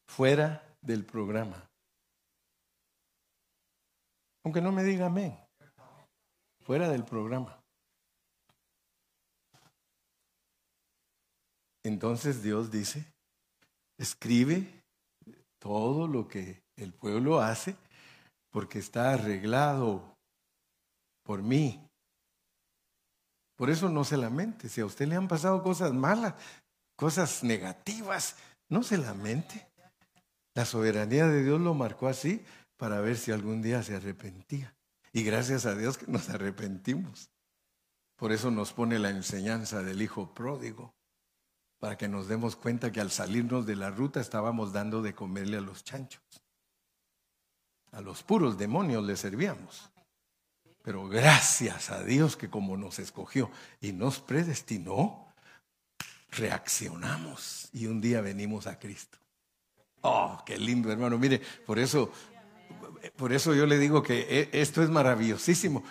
Fuera 0.08 0.63
del 0.82 1.06
programa. 1.06 1.69
Aunque 4.43 4.61
no 4.61 4.72
me 4.72 4.84
diga 4.84 5.05
amén. 5.05 5.38
Fuera 6.66 6.89
del 6.89 7.03
programa. 7.05 7.59
Entonces 11.84 12.43
Dios 12.43 12.70
dice, 12.72 13.05
escribe 13.97 14.84
todo 15.59 16.07
lo 16.07 16.28
que 16.28 16.61
el 16.76 16.93
pueblo 16.93 17.39
hace 17.39 17.76
porque 18.51 18.80
está 18.80 19.14
arreglado 19.14 20.18
por 21.24 21.41
mí. 21.41 21.89
Por 23.60 23.70
eso 23.70 23.89
no 23.89 24.05
se 24.05 24.16
lamente. 24.16 24.70
Si 24.70 24.80
a 24.80 24.86
usted 24.86 25.05
le 25.05 25.18
han 25.18 25.28
pasado 25.28 25.62
cosas 25.62 25.91
malas, 25.91 26.34
cosas 26.95 27.43
negativas, 27.43 28.38
no 28.70 28.84
se 28.84 28.97
lamente. 28.97 29.68
La 30.53 30.64
soberanía 30.64 31.28
de 31.28 31.43
Dios 31.43 31.60
lo 31.60 31.74
marcó 31.74 32.07
así 32.07 32.41
para 32.78 33.01
ver 33.01 33.18
si 33.18 33.34
algún 33.34 33.62
día 33.62 33.84
se 33.84 33.97
arrepentía. 33.97 34.74
Y 35.12 35.24
gracias 35.24 35.66
a 35.66 35.76
Dios 35.76 35.97
que 35.97 36.10
nos 36.10 36.30
arrepentimos. 36.30 37.32
Por 38.16 38.32
eso 38.32 38.49
nos 38.49 38.72
pone 38.72 38.97
la 38.97 39.10
enseñanza 39.10 39.84
del 39.84 40.01
Hijo 40.01 40.34
pródigo 40.34 40.95
para 41.80 41.97
que 41.97 42.07
nos 42.07 42.30
demos 42.30 42.55
cuenta 42.55 42.93
que 42.93 43.01
al 43.01 43.12
salirnos 43.12 43.66
de 43.66 43.76
la 43.76 43.89
ruta 43.91 44.22
estábamos 44.22 44.72
dando 44.72 45.01
de 45.01 45.14
comerle 45.14 45.57
a 45.57 45.62
los 45.62 45.84
chanchos. 45.84 46.24
A 47.91 47.99
los 47.99 48.24
puros 48.24 48.57
demonios 48.57 49.03
le 49.03 49.18
servíamos. 49.18 49.91
Pero 50.82 51.07
gracias 51.07 51.89
a 51.89 52.03
Dios 52.03 52.38
que 52.38 52.49
como 52.49 52.77
nos 52.77 52.99
escogió 52.99 53.51
y 53.82 53.91
nos 53.91 54.19
predestinó, 54.19 55.27
reaccionamos 56.32 57.69
y 57.73 57.88
un 57.88 58.01
día 58.01 58.21
venimos 58.21 58.67
a 58.67 58.80
Cristo. 58.80 59.17
Oh, 60.01 60.41
qué 60.45 60.57
lindo, 60.57 60.91
hermano. 60.91 61.17
Mire, 61.17 61.41
por 61.65 61.80
eso, 61.80 62.11
por 63.15 63.34
eso 63.34 63.53
yo 63.53 63.65
le 63.65 63.77
digo 63.77 64.01
que 64.01 64.49
e, 64.53 64.61
esto 64.61 64.82
es 64.82 64.89
maravillosísimo. 64.89 65.84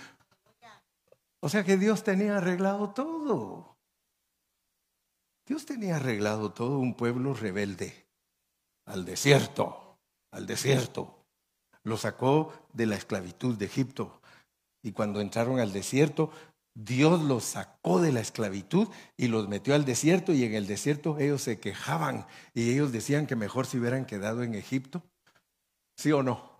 O 1.40 1.48
sea 1.48 1.64
que 1.64 1.76
Dios 1.76 2.02
tenía 2.02 2.38
arreglado 2.38 2.90
todo. 2.90 3.76
Dios 5.46 5.64
tenía 5.64 5.96
arreglado 5.96 6.52
todo 6.52 6.78
un 6.78 6.94
pueblo 6.94 7.32
rebelde 7.34 8.06
al 8.86 9.04
desierto, 9.04 9.98
al 10.30 10.46
desierto. 10.46 11.24
Lo 11.84 11.96
sacó 11.96 12.52
de 12.72 12.86
la 12.86 12.96
esclavitud 12.96 13.56
de 13.56 13.66
Egipto. 13.66 14.20
Y 14.82 14.92
cuando 14.92 15.20
entraron 15.20 15.60
al 15.60 15.72
desierto, 15.72 16.30
Dios 16.74 17.22
los 17.22 17.42
sacó 17.42 18.00
de 18.00 18.12
la 18.12 18.20
esclavitud 18.20 18.88
y 19.16 19.26
los 19.26 19.48
metió 19.48 19.74
al 19.74 19.84
desierto 19.84 20.32
y 20.32 20.44
en 20.44 20.54
el 20.54 20.68
desierto 20.68 21.18
ellos 21.18 21.42
se 21.42 21.58
quejaban 21.58 22.26
y 22.54 22.70
ellos 22.70 22.92
decían 22.92 23.26
que 23.26 23.34
mejor 23.34 23.66
se 23.66 23.78
hubieran 23.78 24.06
quedado 24.06 24.44
en 24.44 24.54
Egipto. 24.54 25.02
¿Sí 25.96 26.12
o 26.12 26.22
no? 26.22 26.58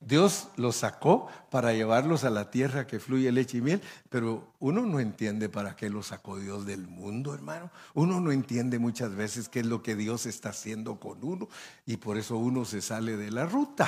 Dios 0.00 0.48
los 0.56 0.76
sacó 0.76 1.28
para 1.50 1.74
llevarlos 1.74 2.24
a 2.24 2.30
la 2.30 2.50
tierra 2.50 2.86
que 2.86 3.00
fluye 3.00 3.30
leche 3.30 3.58
y 3.58 3.60
miel, 3.60 3.82
pero 4.08 4.54
uno 4.58 4.80
no 4.86 4.98
entiende 4.98 5.50
para 5.50 5.76
qué 5.76 5.90
los 5.90 6.06
sacó 6.06 6.38
Dios 6.38 6.64
del 6.64 6.88
mundo, 6.88 7.34
hermano. 7.34 7.70
Uno 7.92 8.18
no 8.18 8.32
entiende 8.32 8.78
muchas 8.78 9.14
veces 9.14 9.50
qué 9.50 9.60
es 9.60 9.66
lo 9.66 9.82
que 9.82 9.96
Dios 9.96 10.24
está 10.24 10.48
haciendo 10.48 10.98
con 10.98 11.22
uno 11.22 11.50
y 11.84 11.98
por 11.98 12.16
eso 12.16 12.38
uno 12.38 12.64
se 12.64 12.80
sale 12.80 13.18
de 13.18 13.30
la 13.30 13.44
ruta. 13.44 13.86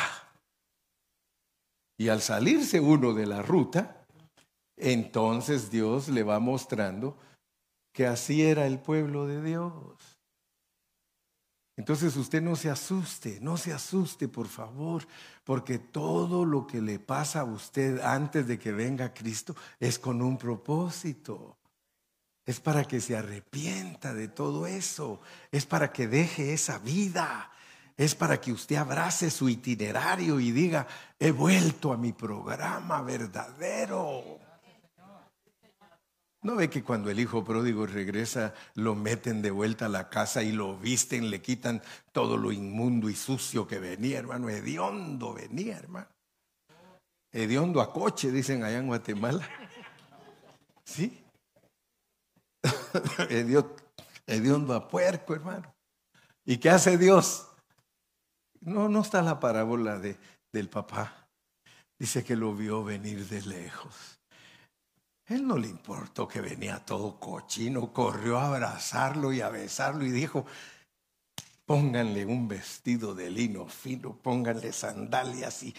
Y 2.02 2.08
al 2.08 2.20
salirse 2.20 2.80
uno 2.80 3.14
de 3.14 3.26
la 3.26 3.42
ruta, 3.42 4.04
entonces 4.76 5.70
Dios 5.70 6.08
le 6.08 6.24
va 6.24 6.40
mostrando 6.40 7.16
que 7.92 8.08
así 8.08 8.42
era 8.42 8.66
el 8.66 8.80
pueblo 8.80 9.28
de 9.28 9.40
Dios. 9.40 10.18
Entonces 11.76 12.16
usted 12.16 12.42
no 12.42 12.56
se 12.56 12.70
asuste, 12.70 13.38
no 13.40 13.56
se 13.56 13.72
asuste, 13.72 14.26
por 14.26 14.48
favor, 14.48 15.06
porque 15.44 15.78
todo 15.78 16.44
lo 16.44 16.66
que 16.66 16.80
le 16.80 16.98
pasa 16.98 17.42
a 17.42 17.44
usted 17.44 18.00
antes 18.00 18.48
de 18.48 18.58
que 18.58 18.72
venga 18.72 19.14
Cristo 19.14 19.54
es 19.78 19.96
con 20.00 20.22
un 20.22 20.36
propósito. 20.38 21.56
Es 22.44 22.58
para 22.58 22.82
que 22.82 23.00
se 23.00 23.16
arrepienta 23.16 24.12
de 24.12 24.26
todo 24.26 24.66
eso, 24.66 25.20
es 25.52 25.66
para 25.66 25.92
que 25.92 26.08
deje 26.08 26.52
esa 26.52 26.78
vida, 26.78 27.52
es 27.96 28.14
para 28.14 28.40
que 28.40 28.52
usted 28.52 28.76
abrace 28.76 29.30
su 29.30 29.48
itinerario 29.48 30.40
y 30.40 30.50
diga, 30.50 30.86
he 31.18 31.30
vuelto 31.30 31.92
a 31.92 31.96
mi 31.96 32.12
programa 32.12 33.02
verdadero. 33.02 34.40
¿No 36.42 36.56
ve 36.56 36.68
que 36.68 36.82
cuando 36.82 37.08
el 37.08 37.20
hijo 37.20 37.44
pródigo 37.44 37.86
regresa, 37.86 38.52
lo 38.74 38.96
meten 38.96 39.42
de 39.42 39.52
vuelta 39.52 39.86
a 39.86 39.88
la 39.88 40.08
casa 40.08 40.42
y 40.42 40.50
lo 40.50 40.76
visten, 40.76 41.30
le 41.30 41.40
quitan 41.40 41.80
todo 42.10 42.36
lo 42.36 42.50
inmundo 42.50 43.08
y 43.08 43.14
sucio 43.14 43.68
que 43.68 43.78
venía, 43.78 44.18
hermano? 44.18 44.48
Hediondo 44.48 45.34
venía, 45.34 45.76
hermano. 45.76 46.08
Hediondo 47.30 47.80
a 47.80 47.92
coche, 47.92 48.32
dicen 48.32 48.64
allá 48.64 48.78
en 48.78 48.88
Guatemala. 48.88 49.48
¿Sí? 50.84 51.24
Hediondo 54.26 54.74
a 54.74 54.88
puerco, 54.88 55.34
hermano. 55.34 55.72
¿Y 56.44 56.58
qué 56.58 56.70
hace 56.70 56.98
Dios? 56.98 57.51
No, 58.62 58.88
no 58.88 59.00
está 59.00 59.22
la 59.22 59.38
parábola 59.38 59.98
de, 59.98 60.16
del 60.52 60.68
papá. 60.68 61.28
Dice 61.98 62.24
que 62.24 62.36
lo 62.36 62.54
vio 62.54 62.82
venir 62.82 63.26
de 63.28 63.42
lejos. 63.42 64.18
Él 65.26 65.46
no 65.46 65.56
le 65.56 65.68
importó 65.68 66.26
que 66.26 66.40
venía 66.40 66.84
todo 66.84 67.18
cochino, 67.18 67.92
corrió 67.92 68.38
a 68.38 68.48
abrazarlo 68.48 69.32
y 69.32 69.40
a 69.40 69.48
besarlo 69.48 70.04
y 70.04 70.10
dijo, 70.10 70.44
pónganle 71.64 72.26
un 72.26 72.48
vestido 72.48 73.14
de 73.14 73.30
lino 73.30 73.66
fino, 73.66 74.16
pónganle 74.16 74.72
sandalias 74.72 75.62
y 75.62 75.74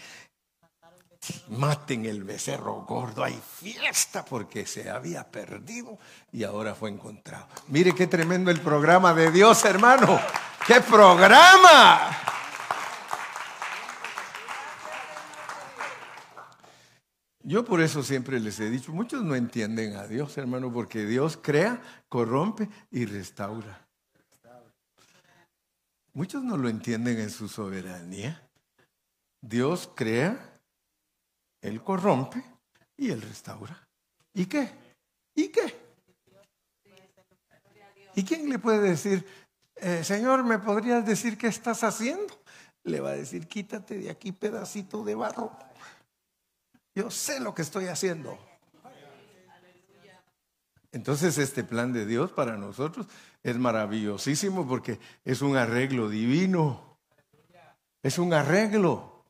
maten 1.48 2.06
el 2.06 2.24
becerro 2.24 2.82
gordo. 2.82 3.22
Hay 3.22 3.38
fiesta 3.60 4.24
porque 4.24 4.66
se 4.66 4.90
había 4.90 5.30
perdido 5.30 5.98
y 6.32 6.44
ahora 6.44 6.74
fue 6.74 6.90
encontrado. 6.90 7.46
Mire 7.68 7.94
qué 7.94 8.06
tremendo 8.06 8.50
el 8.50 8.60
programa 8.60 9.14
de 9.14 9.30
Dios, 9.30 9.64
hermano. 9.64 10.18
¡Qué 10.66 10.80
programa! 10.80 12.43
Yo 17.46 17.62
por 17.62 17.82
eso 17.82 18.02
siempre 18.02 18.40
les 18.40 18.58
he 18.58 18.70
dicho, 18.70 18.90
muchos 18.92 19.22
no 19.22 19.34
entienden 19.34 19.96
a 19.96 20.06
Dios, 20.06 20.38
hermano, 20.38 20.72
porque 20.72 21.04
Dios 21.04 21.38
crea, 21.40 21.78
corrompe 22.08 22.70
y 22.90 23.04
restaura. 23.04 23.86
Muchos 26.14 26.42
no 26.42 26.56
lo 26.56 26.70
entienden 26.70 27.18
en 27.18 27.28
su 27.28 27.48
soberanía. 27.48 28.48
Dios 29.42 29.90
crea, 29.94 30.58
Él 31.60 31.82
corrompe 31.82 32.42
y 32.96 33.10
Él 33.10 33.20
restaura. 33.20 33.88
¿Y 34.32 34.46
qué? 34.46 34.70
¿Y 35.34 35.48
qué? 35.48 35.84
¿Y 38.14 38.24
quién 38.24 38.48
le 38.48 38.58
puede 38.58 38.88
decir, 38.88 39.26
eh, 39.76 40.02
Señor, 40.02 40.44
¿me 40.44 40.58
podrías 40.58 41.04
decir 41.04 41.36
qué 41.36 41.48
estás 41.48 41.84
haciendo? 41.84 42.42
Le 42.84 43.00
va 43.00 43.10
a 43.10 43.16
decir, 43.16 43.46
quítate 43.46 43.98
de 43.98 44.08
aquí 44.08 44.32
pedacito 44.32 45.04
de 45.04 45.14
barro. 45.14 45.52
Yo 46.94 47.10
sé 47.10 47.40
lo 47.40 47.54
que 47.54 47.62
estoy 47.62 47.86
haciendo. 47.86 48.38
Entonces 50.92 51.38
este 51.38 51.64
plan 51.64 51.92
de 51.92 52.06
Dios 52.06 52.30
para 52.30 52.56
nosotros 52.56 53.06
es 53.42 53.58
maravillosísimo 53.58 54.68
porque 54.68 55.00
es 55.24 55.42
un 55.42 55.56
arreglo 55.56 56.08
divino. 56.08 56.98
Es 58.00 58.18
un 58.18 58.32
arreglo. 58.32 59.24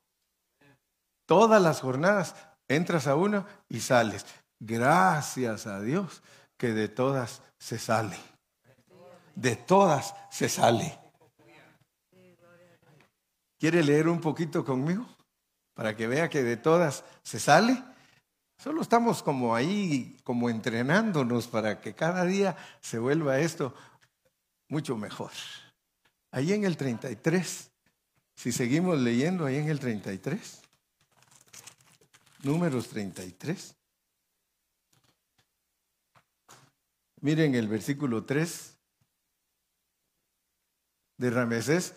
Todas 1.24 1.62
las 1.62 1.80
jornadas 1.80 2.36
entras 2.68 3.06
a 3.06 3.16
una 3.16 3.46
y 3.68 3.80
sales. 3.80 4.26
Gracias 4.60 5.66
a 5.66 5.80
Dios 5.80 6.22
que 6.58 6.72
de 6.72 6.88
todas 6.88 7.40
se 7.56 7.78
sale. 7.78 8.18
De 9.34 9.56
todas 9.56 10.14
se 10.30 10.50
sale. 10.50 10.98
¿Quiere 13.58 13.82
leer 13.82 14.08
un 14.08 14.20
poquito 14.20 14.64
conmigo? 14.64 15.06
Para 15.74 15.96
que 15.96 16.06
vea 16.06 16.30
que 16.30 16.42
de 16.42 16.56
todas 16.56 17.04
se 17.22 17.38
sale. 17.38 17.82
Solo 18.56 18.82
estamos 18.82 19.22
como 19.22 19.54
ahí, 19.54 20.16
como 20.24 20.48
entrenándonos 20.48 21.48
para 21.48 21.80
que 21.80 21.94
cada 21.94 22.24
día 22.24 22.56
se 22.80 22.98
vuelva 22.98 23.40
esto 23.40 23.74
mucho 24.68 24.96
mejor. 24.96 25.32
Ahí 26.30 26.52
en 26.52 26.64
el 26.64 26.76
33, 26.76 27.70
si 28.36 28.52
seguimos 28.52 28.98
leyendo 28.98 29.44
ahí 29.44 29.56
en 29.56 29.68
el 29.68 29.78
33, 29.78 30.62
números 32.42 32.88
33. 32.88 33.76
Miren 37.20 37.54
el 37.54 37.68
versículo 37.68 38.24
3 38.24 38.76
de 41.16 41.30
Ramesés 41.30 41.94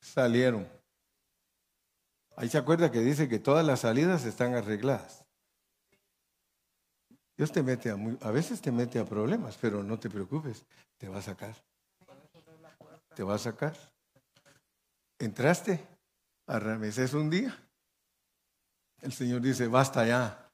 salieron 0.00 0.68
Ahí 2.36 2.48
se 2.48 2.58
acuerda 2.58 2.90
que 2.90 3.00
dice 3.00 3.28
que 3.28 3.38
todas 3.38 3.64
las 3.64 3.80
salidas 3.80 4.24
están 4.24 4.54
arregladas. 4.54 5.24
Dios 7.36 7.52
te 7.52 7.62
mete 7.62 7.90
a, 7.90 7.94
a 7.94 8.30
veces 8.30 8.60
te 8.60 8.72
mete 8.72 8.98
a 8.98 9.04
problemas, 9.04 9.56
pero 9.60 9.82
no 9.82 9.98
te 9.98 10.10
preocupes, 10.10 10.64
te 10.98 11.08
va 11.08 11.18
a 11.18 11.22
sacar. 11.22 11.54
Te 13.14 13.22
va 13.22 13.36
a 13.36 13.38
sacar. 13.38 13.76
Entraste 15.18 15.86
a 16.46 16.58
un 17.14 17.30
día. 17.30 17.56
El 19.00 19.12
Señor 19.12 19.40
dice, 19.40 19.68
basta 19.68 20.06
ya. 20.06 20.50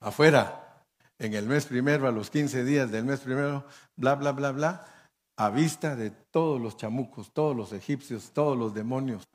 Afuera, 0.00 0.84
en 1.18 1.34
el 1.34 1.46
mes 1.46 1.66
primero, 1.66 2.06
a 2.06 2.12
los 2.12 2.30
15 2.30 2.64
días 2.64 2.90
del 2.90 3.04
mes 3.04 3.20
primero, 3.20 3.66
bla, 3.96 4.14
bla, 4.14 4.32
bla, 4.32 4.52
bla 4.52 4.95
a 5.36 5.50
vista 5.50 5.94
de 5.94 6.10
todos 6.10 6.60
los 6.60 6.76
chamucos, 6.76 7.32
todos 7.32 7.54
los 7.54 7.72
egipcios, 7.72 8.30
todos 8.32 8.56
los 8.56 8.74
demonios. 8.74 9.28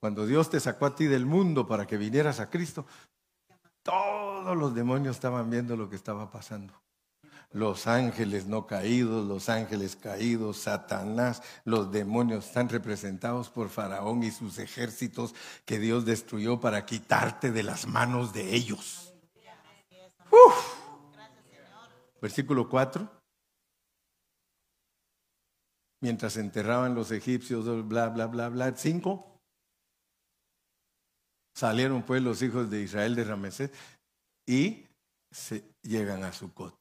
Cuando 0.00 0.26
Dios 0.26 0.50
te 0.50 0.60
sacó 0.60 0.86
a 0.86 0.94
ti 0.94 1.06
del 1.06 1.26
mundo 1.26 1.66
para 1.66 1.86
que 1.86 1.96
vinieras 1.96 2.38
a 2.38 2.48
Cristo, 2.48 2.86
todos 3.82 4.56
los 4.56 4.74
demonios 4.74 5.16
estaban 5.16 5.50
viendo 5.50 5.76
lo 5.76 5.90
que 5.90 5.96
estaba 5.96 6.30
pasando. 6.30 6.74
Los 7.52 7.86
ángeles 7.86 8.46
no 8.46 8.66
caídos, 8.66 9.26
los 9.26 9.48
ángeles 9.48 9.96
caídos, 9.96 10.58
Satanás, 10.58 11.42
los 11.64 11.90
demonios 11.90 12.46
están 12.46 12.68
representados 12.68 13.48
por 13.50 13.68
Faraón 13.68 14.22
y 14.22 14.30
sus 14.30 14.58
ejércitos 14.58 15.34
que 15.64 15.78
Dios 15.78 16.04
destruyó 16.04 16.60
para 16.60 16.84
quitarte 16.84 17.50
de 17.50 17.62
las 17.62 17.86
manos 17.86 18.32
de 18.32 18.54
ellos. 18.54 19.14
Versículo 22.20 22.68
4 22.68 23.15
mientras 26.00 26.36
enterraban 26.36 26.94
los 26.94 27.10
egipcios, 27.10 27.86
bla, 27.88 28.08
bla, 28.08 28.26
bla, 28.26 28.48
bla. 28.48 28.76
Cinco. 28.76 29.40
Salieron 31.54 32.02
pues 32.02 32.22
los 32.22 32.42
hijos 32.42 32.70
de 32.70 32.82
Israel 32.82 33.14
de 33.14 33.24
Ramesés 33.24 33.70
y 34.46 34.86
llegan 35.82 36.22
a 36.24 36.32
Sucot. 36.32 36.76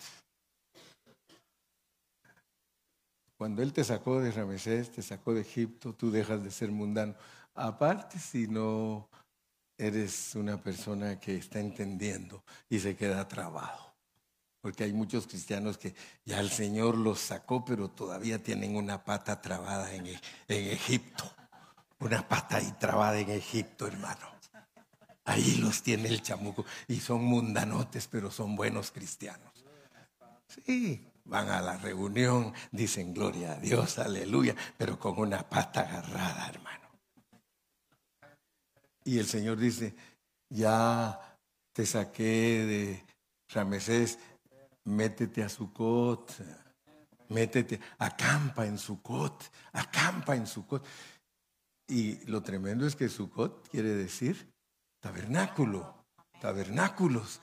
Cuando 3.38 3.61
Él 3.61 3.74
te 3.74 3.84
sacó 3.84 4.20
de 4.20 4.32
Ramesés, 4.32 4.91
te 4.91 5.01
sacó 5.01 5.34
de 5.34 5.41
Egipto, 5.41 5.93
tú 5.93 6.09
dejas 6.09 6.43
de 6.43 6.51
ser 6.51 6.72
mundano. 6.72 7.16
Aparte, 7.53 8.18
si 8.20 8.47
no 8.47 9.09
eres 9.78 10.36
una 10.36 10.61
persona 10.61 11.20
que 11.20 11.36
está 11.36 11.59
entendiendo 11.59 12.43
y 12.70 12.80
se 12.80 12.95
queda 12.95 13.28
trabado. 13.28 13.84
Porque 14.66 14.84
hay 14.84 14.93
muchos 14.93 15.28
cristianos 15.28 15.78
que 15.78 15.93
ya 16.26 16.39
el 16.39 16.49
Señor 16.49 16.97
los 16.97 17.20
sacó, 17.20 17.63
pero 17.63 17.88
todavía 17.88 18.41
tienen 18.41 18.76
una 18.76 19.05
pata 19.05 19.39
trabada 19.39 19.93
en, 19.93 20.07
en 20.07 20.18
Egipto. 20.47 21.24
Una 21.99 22.28
pata 22.28 22.57
ahí 22.57 22.74
trabada 22.80 23.20
en 23.20 23.30
Egipto, 23.30 23.86
hermano. 23.86 24.28
Ahí 25.24 25.57
los 25.57 25.84
tiene 25.84 26.09
el 26.09 26.24
chamuco. 26.24 26.66
Y 26.88 26.99
son 26.99 27.24
mundanotes, 27.26 28.07
pero 28.07 28.32
son 28.32 28.55
buenos 28.55 28.89
cristianos. 28.89 29.53
Sí, 30.47 31.11
van 31.26 31.47
a 31.49 31.61
la 31.61 31.78
reunión, 31.78 32.51
dicen 32.72 33.13
gloria 33.13 33.51
a 33.51 33.59
Dios, 33.59 33.99
aleluya, 33.99 34.55
pero 34.80 34.97
con 34.97 35.20
una 35.20 35.47
pata 35.47 35.82
agarrada, 35.82 36.47
hermano. 36.47 36.89
Y 39.03 39.20
el 39.20 39.28
Señor 39.28 39.57
dice, 39.57 39.93
ya 40.49 41.38
te 41.72 41.86
saqué 41.86 42.24
de 42.66 43.05
Ramesés, 43.49 44.18
métete 44.86 45.43
a 45.43 45.49
Sucot, 45.49 46.31
métete, 47.29 47.79
acampa 47.99 48.65
en 48.65 48.77
Sucot, 48.77 49.51
acampa 49.73 50.36
en 50.36 50.47
Sucot. 50.47 50.86
Y 51.88 52.25
lo 52.25 52.41
tremendo 52.41 52.88
es 52.88 52.95
que 52.95 53.09
Sucot 53.09 53.67
quiere 53.69 53.89
decir 53.89 54.51
tabernáculo, 54.99 56.05
tabernáculos. 56.41 57.39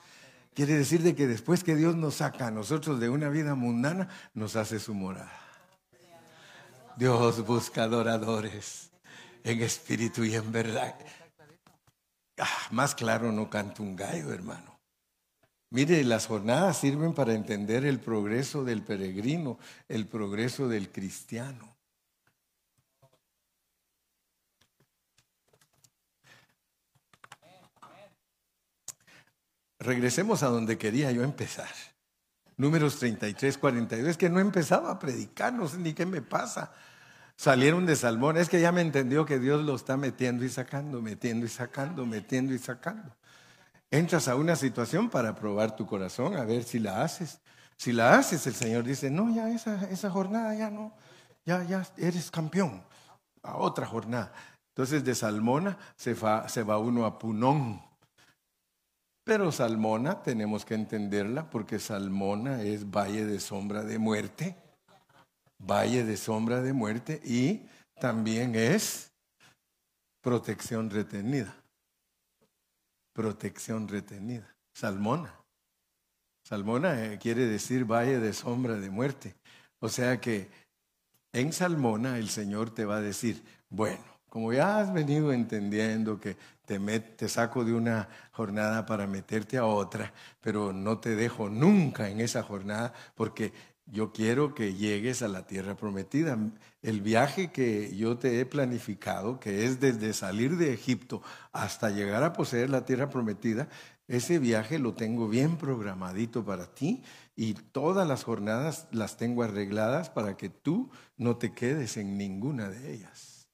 Quiere 0.53 0.75
decir 0.75 1.01
de 1.01 1.15
que 1.15 1.27
después 1.27 1.63
que 1.63 1.75
Dios 1.75 1.95
nos 1.95 2.15
saca 2.15 2.47
a 2.47 2.51
nosotros 2.51 2.99
de 2.99 3.09
una 3.09 3.29
vida 3.29 3.55
mundana, 3.55 4.09
nos 4.33 4.55
hace 4.55 4.79
su 4.79 4.93
morada. 4.93 5.31
Dios 6.97 7.45
busca 7.45 7.83
adoradores 7.83 8.91
en 9.43 9.61
espíritu 9.61 10.25
y 10.25 10.35
en 10.35 10.51
verdad. 10.51 10.95
Ah, 12.37 12.67
más 12.71 12.93
claro 12.93 13.31
no 13.31 13.49
canta 13.49 13.81
un 13.81 13.95
gallo, 13.95 14.33
hermano. 14.33 14.72
Mire, 15.73 16.03
las 16.03 16.27
jornadas 16.27 16.77
sirven 16.77 17.15
para 17.15 17.33
entender 17.33 17.83
el 17.83 17.99
progreso 17.99 18.63
del 18.63 18.83
peregrino, 18.83 19.57
el 19.89 20.05
progreso 20.05 20.67
del 20.67 20.91
cristiano. 20.91 21.75
Regresemos 29.79 30.43
a 30.43 30.49
donde 30.49 30.77
quería 30.77 31.11
yo 31.11 31.23
empezar. 31.23 31.73
Números 32.55 32.99
33, 32.99 33.57
42. 33.57 34.09
Es 34.11 34.17
que 34.17 34.29
no 34.29 34.39
empezaba 34.39 34.91
a 34.91 34.99
predicar, 34.99 35.53
no 35.53 35.67
sé 35.67 35.79
ni 35.79 35.93
qué 35.93 36.05
me 36.05 36.21
pasa 36.21 36.71
salieron 37.35 37.87
de 37.87 37.95
Salmón. 37.95 38.37
Es 38.37 38.47
que 38.47 38.61
ya 38.61 38.71
me 38.71 38.81
entendió 38.81 39.25
que 39.25 39.39
Dios 39.39 39.65
lo 39.65 39.75
está 39.75 39.97
metiendo 39.97 40.45
y 40.45 40.49
sacando, 40.49 41.01
metiendo 41.01 41.47
y 41.47 41.49
sacando, 41.49 42.05
metiendo 42.05 42.53
y 42.53 42.59
sacando. 42.59 43.15
Entras 43.93 44.27
a 44.27 44.35
una 44.35 44.55
situación 44.55 45.09
para 45.09 45.35
probar 45.35 45.75
tu 45.75 45.85
corazón, 45.85 46.35
a 46.35 46.45
ver 46.45 46.63
si 46.63 46.79
la 46.79 47.03
haces. 47.03 47.39
Si 47.77 47.91
la 47.91 48.15
haces, 48.15 48.47
el 48.47 48.55
Señor 48.55 48.83
dice, 48.83 49.11
no, 49.11 49.33
ya 49.33 49.49
esa, 49.49 49.87
esa 49.89 50.09
jornada 50.09 50.55
ya 50.55 50.71
no, 50.71 50.93
ya, 51.45 51.63
ya 51.63 51.85
eres 51.97 52.31
campeón. 52.31 52.83
A 53.43 53.57
otra 53.57 53.85
jornada. 53.85 54.33
Entonces 54.69 55.03
de 55.03 55.13
Salmona 55.13 55.77
se 55.95 56.15
se 56.47 56.63
va 56.63 56.77
uno 56.79 57.05
a 57.05 57.19
Punón. 57.19 57.81
Pero 59.23 59.51
Salmona 59.51 60.23
tenemos 60.23 60.65
que 60.65 60.73
entenderla 60.73 61.49
porque 61.49 61.77
Salmona 61.77 62.63
es 62.63 62.89
valle 62.89 63.25
de 63.25 63.39
sombra 63.39 63.83
de 63.83 63.99
muerte 63.99 64.55
valle 65.65 66.03
de 66.03 66.17
sombra 66.17 66.61
de 66.61 66.73
muerte 66.73 67.21
y 67.23 67.65
también 67.99 68.55
es 68.55 69.11
protección 70.21 70.89
retenida. 70.89 71.62
Protección 73.13 73.87
retenida. 73.87 74.55
Salmona. 74.73 75.33
Salmona 76.43 77.05
eh, 77.05 77.19
quiere 77.19 77.45
decir 77.45 77.85
valle 77.85 78.19
de 78.19 78.33
sombra 78.33 78.75
de 78.75 78.89
muerte. 78.89 79.35
O 79.79 79.87
sea 79.87 80.19
que 80.19 80.49
en 81.31 81.53
Salmona 81.53 82.17
el 82.17 82.29
Señor 82.29 82.71
te 82.71 82.85
va 82.85 82.97
a 82.97 83.01
decir, 83.01 83.43
bueno, 83.69 84.03
como 84.29 84.51
ya 84.51 84.79
has 84.79 84.91
venido 84.91 85.31
entendiendo 85.31 86.19
que 86.19 86.35
te, 86.65 86.79
te, 86.99 87.29
saco 87.29 87.63
de 87.63 87.73
una 87.73 88.09
jornada 88.31 88.85
para 88.85 89.05
meterte 89.05 89.57
a 89.57 89.65
otra, 89.65 90.11
pero 90.41 90.73
no 90.73 90.97
te 90.97 91.15
dejo 91.15 91.49
nunca 91.49 92.09
en 92.09 92.19
esa 92.19 92.41
jornada 92.41 92.93
porque 93.15 93.53
yo 93.85 94.13
quiero 94.13 94.55
que 94.55 94.73
llegues 94.73 95.21
a 95.21 95.27
la 95.27 95.45
tierra 95.45 95.75
prometida. 95.75 96.37
El 96.81 97.01
viaje 97.01 97.51
que 97.51 97.95
yo 97.95 98.17
te 98.17 98.39
he 98.39 98.45
planificado, 98.45 99.39
que 99.39 99.65
es 99.65 99.79
desde 99.79 100.13
salir 100.13 100.57
de 100.57 100.73
Egipto 100.73 101.21
hasta 101.51 101.89
llegar 101.89 102.23
a 102.23 102.33
poseer 102.33 102.69
la 102.69 102.85
tierra 102.85 103.09
prometida, 103.09 103.67
ese 104.07 104.39
viaje 104.39 104.79
lo 104.79 104.93
tengo 104.93 105.27
bien 105.27 105.57
programadito 105.57 106.43
para 106.43 106.73
ti 106.73 107.03
y 107.35 107.53
todas 107.53 108.07
las 108.07 108.23
jornadas 108.23 108.87
las 108.91 109.17
tengo 109.17 109.43
arregladas 109.43 110.09
para 110.09 110.35
que 110.37 110.49
tú 110.49 110.89
no 111.17 111.37
te 111.37 111.53
quedes 111.53 111.97
en 111.97 112.17
ninguna 112.17 112.69
de 112.69 112.93
ellas. 112.93 113.47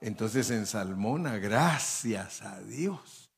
Entonces 0.00 0.50
en 0.50 0.66
Salmona, 0.66 1.36
gracias 1.36 2.40
a 2.42 2.60
Dios, 2.60 3.30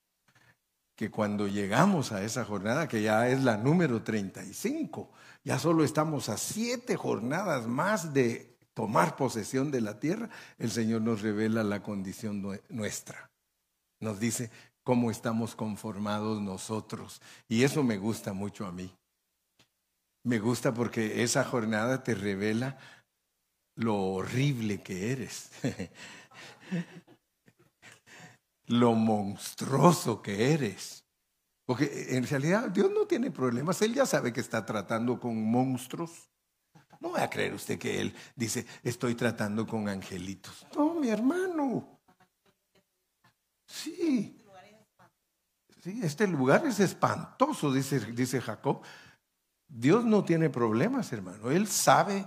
que 0.95 1.11
cuando 1.11 1.49
llegamos 1.49 2.13
a 2.13 2.23
esa 2.23 2.45
jornada, 2.45 2.87
que 2.87 3.03
ya 3.03 3.29
es 3.29 3.43
la 3.43 3.57
número 3.57 4.03
35, 4.03 5.11
ya 5.45 5.59
solo 5.59 5.85
estamos 5.85 6.29
a 6.29 6.37
siete 6.37 6.97
jornadas 6.97 7.67
más 7.67 8.15
de 8.15 8.57
tomar 8.75 9.17
posesión 9.17 9.71
de 9.71 9.81
la 9.81 9.99
tierra. 9.99 10.31
El 10.59 10.71
Señor 10.71 11.03
nos 11.03 11.23
revela 11.23 11.65
la 11.65 11.83
condición 11.83 12.61
nuestra. 12.69 13.31
Nos 14.01 14.21
dice 14.21 14.51
cómo 14.83 15.11
estamos 15.11 15.55
conformados 15.55 16.41
nosotros. 16.41 17.21
Y 17.49 17.65
eso 17.65 17.83
me 17.83 17.99
gusta 17.99 18.33
mucho 18.33 18.67
a 18.67 18.73
mí. 18.73 18.95
Me 20.25 20.39
gusta 20.39 20.73
porque 20.73 21.23
esa 21.23 21.45
jornada 21.45 22.05
te 22.05 22.15
revela 22.15 22.79
lo 23.75 23.97
horrible 23.97 24.83
que 24.83 25.13
eres. 25.13 25.51
lo 28.67 28.95
monstruoso 28.95 30.23
que 30.23 30.53
eres. 30.53 31.02
Porque 31.65 32.17
en 32.17 32.27
realidad 32.27 32.71
Dios 32.71 32.91
no 32.91 33.07
tiene 33.07 33.31
problemas, 33.31 33.81
Él 33.83 33.95
ya 33.95 34.07
sabe 34.07 34.33
que 34.33 34.41
está 34.41 34.65
tratando 34.67 35.19
con 35.21 35.43
monstruos. 35.43 36.29
No 37.01 37.13
va 37.13 37.25
a 37.25 37.31
creer 37.31 37.55
usted 37.55 37.79
que 37.79 38.01
Él 38.01 38.15
dice, 38.37 38.67
estoy 38.83 39.15
tratando 39.15 39.67
con 39.67 39.89
angelitos. 39.89 40.67
No, 40.77 40.95
mi 40.95 41.09
hermano. 41.09 42.01
Sí. 43.67 44.39
Sí, 45.83 46.01
este 46.03 46.29
lugar 46.29 46.65
es 46.65 46.79
espantoso, 46.79 47.73
dice, 47.73 47.99
dice 48.13 48.41
Jacob. 48.41 48.83
Dios 49.67 50.05
no 50.05 50.23
tiene 50.23 50.49
problemas, 50.49 51.13
hermano. 51.13 51.51
Él 51.51 51.67
sabe 51.67 52.25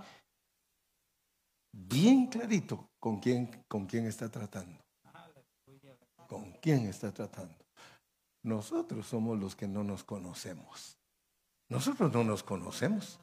bien 1.71 2.27
clarito 2.27 2.89
con 2.99 3.19
quién, 3.19 3.63
con 3.67 3.85
quién 3.85 4.07
está 4.07 4.29
tratando. 4.29 4.83
Con 6.27 6.51
quién 6.61 6.87
está 6.87 7.13
tratando. 7.13 7.64
Nosotros 8.45 9.05
somos 9.07 9.37
los 9.39 9.55
que 9.55 9.67
no 9.67 9.83
nos 9.83 10.03
conocemos. 10.03 10.99
Nosotros 11.67 12.13
no 12.13 12.23
nos 12.23 12.43
conocemos. 12.43 13.19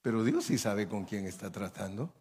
Pero 0.00 0.22
Dios 0.22 0.44
sí 0.44 0.56
sabe 0.56 0.88
con 0.88 1.04
quién 1.04 1.26
está 1.26 1.50
tratando. 1.50 2.14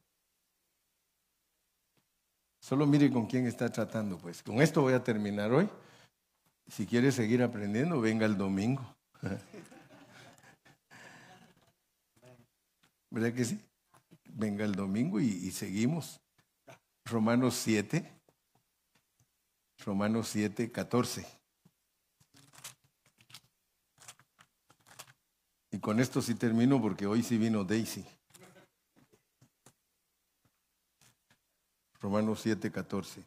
Solo 2.60 2.88
mire 2.88 3.12
con 3.12 3.28
quién 3.28 3.46
está 3.46 3.72
tratando, 3.72 4.18
pues. 4.18 4.42
Con 4.42 4.60
esto 4.60 4.82
voy 4.82 4.94
a 4.94 5.04
terminar 5.04 5.52
hoy. 5.52 5.70
Si 6.66 6.88
quiere 6.88 7.12
seguir 7.12 7.44
aprendiendo, 7.44 8.02
venga 8.02 8.26
el 8.26 8.40
domingo. 8.40 8.96
¿Verdad 13.12 13.34
que 13.36 13.46
sí? 13.46 13.64
Venga 14.26 14.66
el 14.66 14.74
domingo 14.74 15.20
y, 15.20 15.28
y 15.28 15.52
seguimos. 15.52 16.20
Romanos 17.06 17.54
7. 17.54 18.16
Romanos 19.86 20.30
7, 20.30 20.71
14. 20.71 21.25
Y 25.71 25.80
con 25.80 25.99
esto 25.99 26.21
sí 26.21 26.36
termino 26.36 26.82
porque 26.82 27.05
hoy 27.05 27.23
sí 27.23 27.38
vino 27.38 27.63
Daisy. 27.63 28.05
Romanos 31.99 32.41
7, 32.41 32.71
14. 32.71 33.23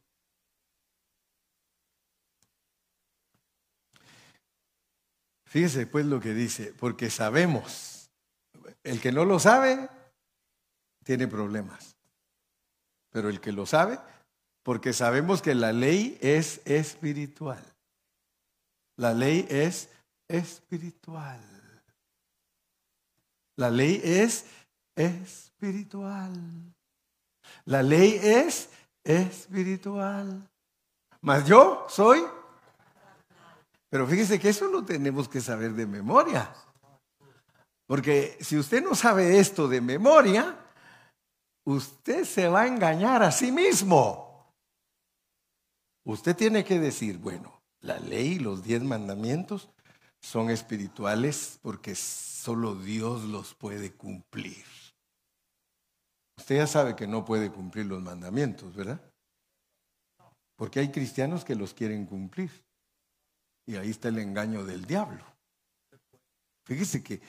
Fíjese 5.44 5.86
pues 5.86 6.06
lo 6.06 6.20
que 6.20 6.32
dice, 6.32 6.72
porque 6.78 7.10
sabemos, 7.10 8.08
el 8.84 9.00
que 9.00 9.10
no 9.10 9.24
lo 9.24 9.40
sabe 9.40 9.88
tiene 11.02 11.26
problemas, 11.26 11.96
pero 13.10 13.28
el 13.28 13.40
que 13.40 13.50
lo 13.50 13.66
sabe 13.66 13.98
Porque 14.70 14.92
sabemos 14.92 15.42
que 15.42 15.52
la 15.52 15.72
ley 15.72 16.16
es 16.20 16.60
espiritual. 16.64 17.60
La 18.96 19.12
ley 19.12 19.44
es 19.50 19.88
espiritual. 20.28 21.40
La 23.56 23.68
ley 23.68 24.00
es 24.04 24.44
espiritual. 24.94 26.32
La 27.64 27.82
ley 27.82 28.20
es 28.22 28.70
espiritual. 29.02 30.48
Mas 31.20 31.44
yo 31.46 31.84
soy. 31.88 32.24
Pero 33.88 34.06
fíjese 34.06 34.38
que 34.38 34.50
eso 34.50 34.66
lo 34.68 34.84
tenemos 34.84 35.28
que 35.28 35.40
saber 35.40 35.72
de 35.72 35.84
memoria. 35.88 36.48
Porque 37.88 38.38
si 38.40 38.56
usted 38.56 38.84
no 38.84 38.94
sabe 38.94 39.40
esto 39.40 39.66
de 39.66 39.80
memoria, 39.80 40.56
usted 41.64 42.24
se 42.24 42.46
va 42.46 42.60
a 42.60 42.66
engañar 42.68 43.24
a 43.24 43.32
sí 43.32 43.50
mismo. 43.50 44.29
Usted 46.04 46.36
tiene 46.36 46.64
que 46.64 46.78
decir, 46.78 47.18
bueno, 47.18 47.60
la 47.80 47.98
ley, 47.98 48.38
los 48.38 48.62
diez 48.62 48.82
mandamientos 48.82 49.70
son 50.20 50.50
espirituales 50.50 51.58
porque 51.62 51.94
solo 51.94 52.74
Dios 52.74 53.24
los 53.24 53.54
puede 53.54 53.92
cumplir. 53.92 54.64
Usted 56.38 56.56
ya 56.56 56.66
sabe 56.66 56.96
que 56.96 57.06
no 57.06 57.24
puede 57.24 57.50
cumplir 57.50 57.86
los 57.86 58.02
mandamientos, 58.02 58.74
¿verdad? 58.74 59.00
Porque 60.56 60.80
hay 60.80 60.90
cristianos 60.90 61.44
que 61.44 61.54
los 61.54 61.74
quieren 61.74 62.06
cumplir. 62.06 62.50
Y 63.66 63.76
ahí 63.76 63.90
está 63.90 64.08
el 64.08 64.18
engaño 64.18 64.64
del 64.64 64.84
diablo. 64.84 65.24
Fíjese 66.64 67.02
que 67.02 67.20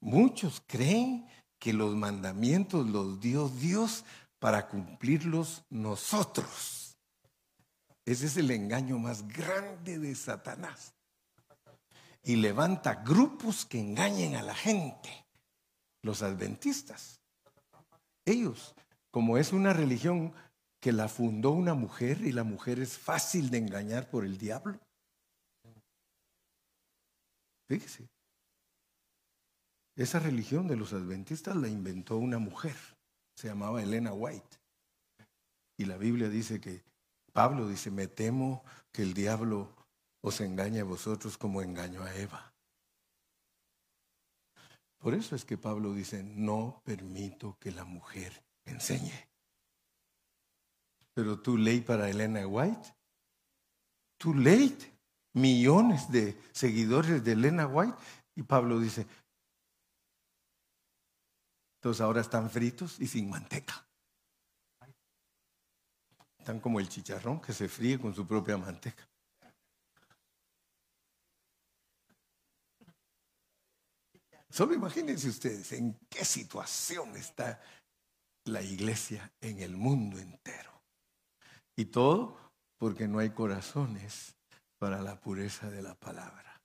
muchos 0.00 0.62
creen 0.66 1.26
que 1.58 1.72
los 1.72 1.94
mandamientos 1.96 2.88
los 2.88 3.20
dio 3.20 3.48
Dios 3.48 4.04
para 4.38 4.68
cumplirlos 4.68 5.64
nosotros. 5.70 6.77
Ese 8.08 8.24
es 8.24 8.38
el 8.38 8.50
engaño 8.50 8.98
más 8.98 9.28
grande 9.28 9.98
de 9.98 10.14
Satanás. 10.14 10.94
Y 12.22 12.36
levanta 12.36 12.94
grupos 13.04 13.66
que 13.66 13.78
engañen 13.78 14.34
a 14.34 14.42
la 14.42 14.54
gente. 14.54 15.10
Los 16.00 16.22
adventistas. 16.22 17.20
Ellos, 18.24 18.74
como 19.10 19.36
es 19.36 19.52
una 19.52 19.74
religión 19.74 20.32
que 20.80 20.90
la 20.90 21.08
fundó 21.08 21.50
una 21.50 21.74
mujer 21.74 22.22
y 22.22 22.32
la 22.32 22.44
mujer 22.44 22.78
es 22.78 22.96
fácil 22.96 23.50
de 23.50 23.58
engañar 23.58 24.08
por 24.08 24.24
el 24.24 24.38
diablo. 24.38 24.80
Fíjese. 27.68 28.08
Esa 29.96 30.18
religión 30.18 30.66
de 30.66 30.76
los 30.76 30.94
adventistas 30.94 31.56
la 31.56 31.68
inventó 31.68 32.16
una 32.16 32.38
mujer, 32.38 32.76
se 33.34 33.48
llamaba 33.48 33.82
Elena 33.82 34.14
White. 34.14 34.56
Y 35.76 35.84
la 35.84 35.98
Biblia 35.98 36.30
dice 36.30 36.58
que, 36.58 36.88
Pablo 37.38 37.68
dice, 37.68 37.92
me 37.92 38.08
temo 38.08 38.64
que 38.90 39.02
el 39.02 39.14
diablo 39.14 39.72
os 40.22 40.40
engañe 40.40 40.80
a 40.80 40.84
vosotros 40.84 41.38
como 41.38 41.62
engañó 41.62 42.02
a 42.02 42.12
Eva. 42.16 42.52
Por 44.98 45.14
eso 45.14 45.36
es 45.36 45.44
que 45.44 45.56
Pablo 45.56 45.94
dice, 45.94 46.24
no 46.24 46.82
permito 46.84 47.56
que 47.60 47.70
la 47.70 47.84
mujer 47.84 48.44
enseñe. 48.64 49.12
Pero 51.14 51.40
tu 51.40 51.56
ley 51.56 51.80
para 51.80 52.10
Elena 52.10 52.44
White, 52.44 52.92
tu 54.16 54.34
ley, 54.34 54.76
millones 55.34 56.10
de 56.10 56.36
seguidores 56.50 57.22
de 57.22 57.32
Elena 57.34 57.68
White, 57.68 57.98
y 58.34 58.42
Pablo 58.42 58.80
dice, 58.80 59.06
entonces 61.76 62.00
ahora 62.00 62.20
están 62.20 62.50
fritos 62.50 62.98
y 62.98 63.06
sin 63.06 63.30
manteca. 63.30 63.87
Están 66.48 66.60
como 66.60 66.80
el 66.80 66.88
chicharrón 66.88 67.42
que 67.42 67.52
se 67.52 67.68
fríe 67.68 67.98
con 67.98 68.14
su 68.14 68.26
propia 68.26 68.56
manteca. 68.56 69.06
Solo 74.48 74.72
imagínense 74.72 75.28
ustedes 75.28 75.72
en 75.72 75.98
qué 76.08 76.24
situación 76.24 77.14
está 77.16 77.60
la 78.46 78.62
iglesia 78.62 79.30
en 79.42 79.60
el 79.60 79.76
mundo 79.76 80.18
entero. 80.18 80.72
Y 81.76 81.84
todo 81.84 82.38
porque 82.78 83.06
no 83.06 83.18
hay 83.18 83.28
corazones 83.28 84.34
para 84.78 85.02
la 85.02 85.20
pureza 85.20 85.68
de 85.68 85.82
la 85.82 85.94
palabra. 85.96 86.58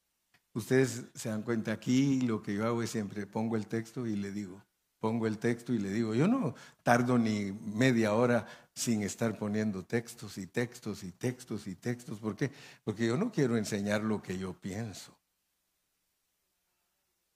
Ustedes 0.53 1.07
se 1.13 1.27
dan 1.27 1.43
cuenta 1.43 1.73
aquí, 1.73 2.21
lo 2.21 2.41
que 2.41 2.53
yo 2.53 2.65
hago 2.65 2.83
es 2.83 2.89
siempre 2.89 3.27
pongo 3.27 3.57
el 3.57 3.67
texto 3.67 4.07
y 4.07 4.15
le 4.15 4.31
digo, 4.31 4.63
pongo 5.03 5.27
el 5.27 5.37
texto 5.37 5.73
y 5.73 5.79
le 5.79 5.89
digo, 5.89 6.15
yo 6.15 6.29
no 6.29 6.55
tardo 6.81 7.17
ni 7.17 7.51
media 7.51 8.13
hora 8.13 8.47
sin 8.73 9.03
estar 9.03 9.37
poniendo 9.37 9.83
textos 9.83 10.37
y 10.37 10.47
textos 10.47 11.03
y 11.03 11.11
textos 11.11 11.67
y 11.67 11.75
textos. 11.75 12.19
¿Por 12.19 12.37
qué? 12.37 12.49
Porque 12.85 13.07
yo 13.07 13.17
no 13.17 13.29
quiero 13.29 13.57
enseñar 13.57 14.01
lo 14.01 14.21
que 14.21 14.37
yo 14.37 14.53
pienso. 14.53 15.13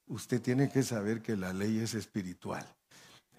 Usted 0.07 0.41
tiene 0.41 0.69
que 0.69 0.81
saber 0.81 1.21
que 1.21 1.35
la 1.35 1.51
ley 1.51 1.79
es 1.79 1.93
espiritual. 1.93 2.65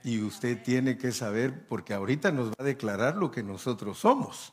Y 0.04 0.20
usted 0.20 0.62
tiene 0.62 0.98
que 0.98 1.10
saber, 1.10 1.66
porque 1.66 1.94
ahorita 1.94 2.30
nos 2.30 2.50
va 2.50 2.56
a 2.58 2.64
declarar 2.64 3.16
lo 3.16 3.30
que 3.30 3.42
nosotros 3.42 3.96
somos. 3.96 4.52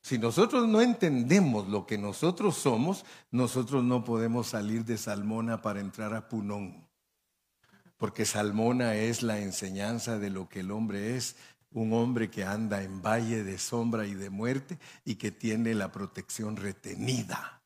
Si 0.00 0.16
nosotros 0.16 0.68
no 0.68 0.80
entendemos 0.80 1.66
lo 1.66 1.88
que 1.88 1.98
nosotros 1.98 2.54
somos, 2.54 3.04
nosotros 3.32 3.82
no 3.82 4.04
podemos 4.04 4.46
salir 4.46 4.84
de 4.84 4.96
Salmona 4.96 5.60
para 5.60 5.80
entrar 5.80 6.14
a 6.14 6.28
Punón 6.28 6.85
porque 7.96 8.24
Salmona 8.24 8.94
es 8.94 9.22
la 9.22 9.38
enseñanza 9.38 10.18
de 10.18 10.30
lo 10.30 10.48
que 10.48 10.60
el 10.60 10.70
hombre 10.70 11.16
es, 11.16 11.36
un 11.72 11.92
hombre 11.92 12.30
que 12.30 12.44
anda 12.44 12.82
en 12.82 13.02
valle 13.02 13.44
de 13.44 13.58
sombra 13.58 14.06
y 14.06 14.14
de 14.14 14.30
muerte 14.30 14.78
y 15.04 15.16
que 15.16 15.30
tiene 15.30 15.74
la 15.74 15.92
protección 15.92 16.56
retenida. 16.56 17.62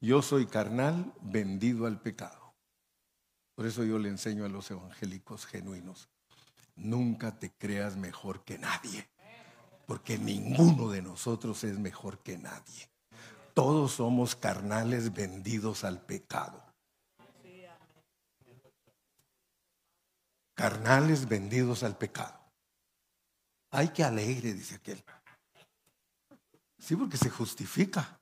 Yo 0.00 0.22
soy 0.22 0.46
carnal 0.46 1.12
vendido 1.20 1.86
al 1.86 2.00
pecado. 2.00 2.54
Por 3.56 3.66
eso 3.66 3.82
yo 3.82 3.98
le 3.98 4.08
enseño 4.08 4.44
a 4.44 4.48
los 4.48 4.70
evangélicos 4.70 5.44
genuinos, 5.46 6.08
nunca 6.76 7.36
te 7.36 7.50
creas 7.50 7.96
mejor 7.96 8.44
que 8.44 8.56
nadie, 8.56 9.08
porque 9.86 10.16
ninguno 10.16 10.90
de 10.90 11.02
nosotros 11.02 11.64
es 11.64 11.76
mejor 11.76 12.20
que 12.20 12.38
nadie. 12.38 12.88
Todos 13.54 13.94
somos 13.94 14.36
carnales 14.36 15.12
vendidos 15.12 15.82
al 15.82 16.00
pecado. 16.00 16.67
Carnales 20.58 21.28
vendidos 21.28 21.84
al 21.84 21.96
pecado. 21.96 22.36
Ay, 23.70 23.90
que 23.90 24.02
alegre, 24.02 24.52
dice 24.52 24.74
aquel. 24.74 25.00
Sí, 26.78 26.96
porque 26.96 27.16
se 27.16 27.30
justifica. 27.30 28.18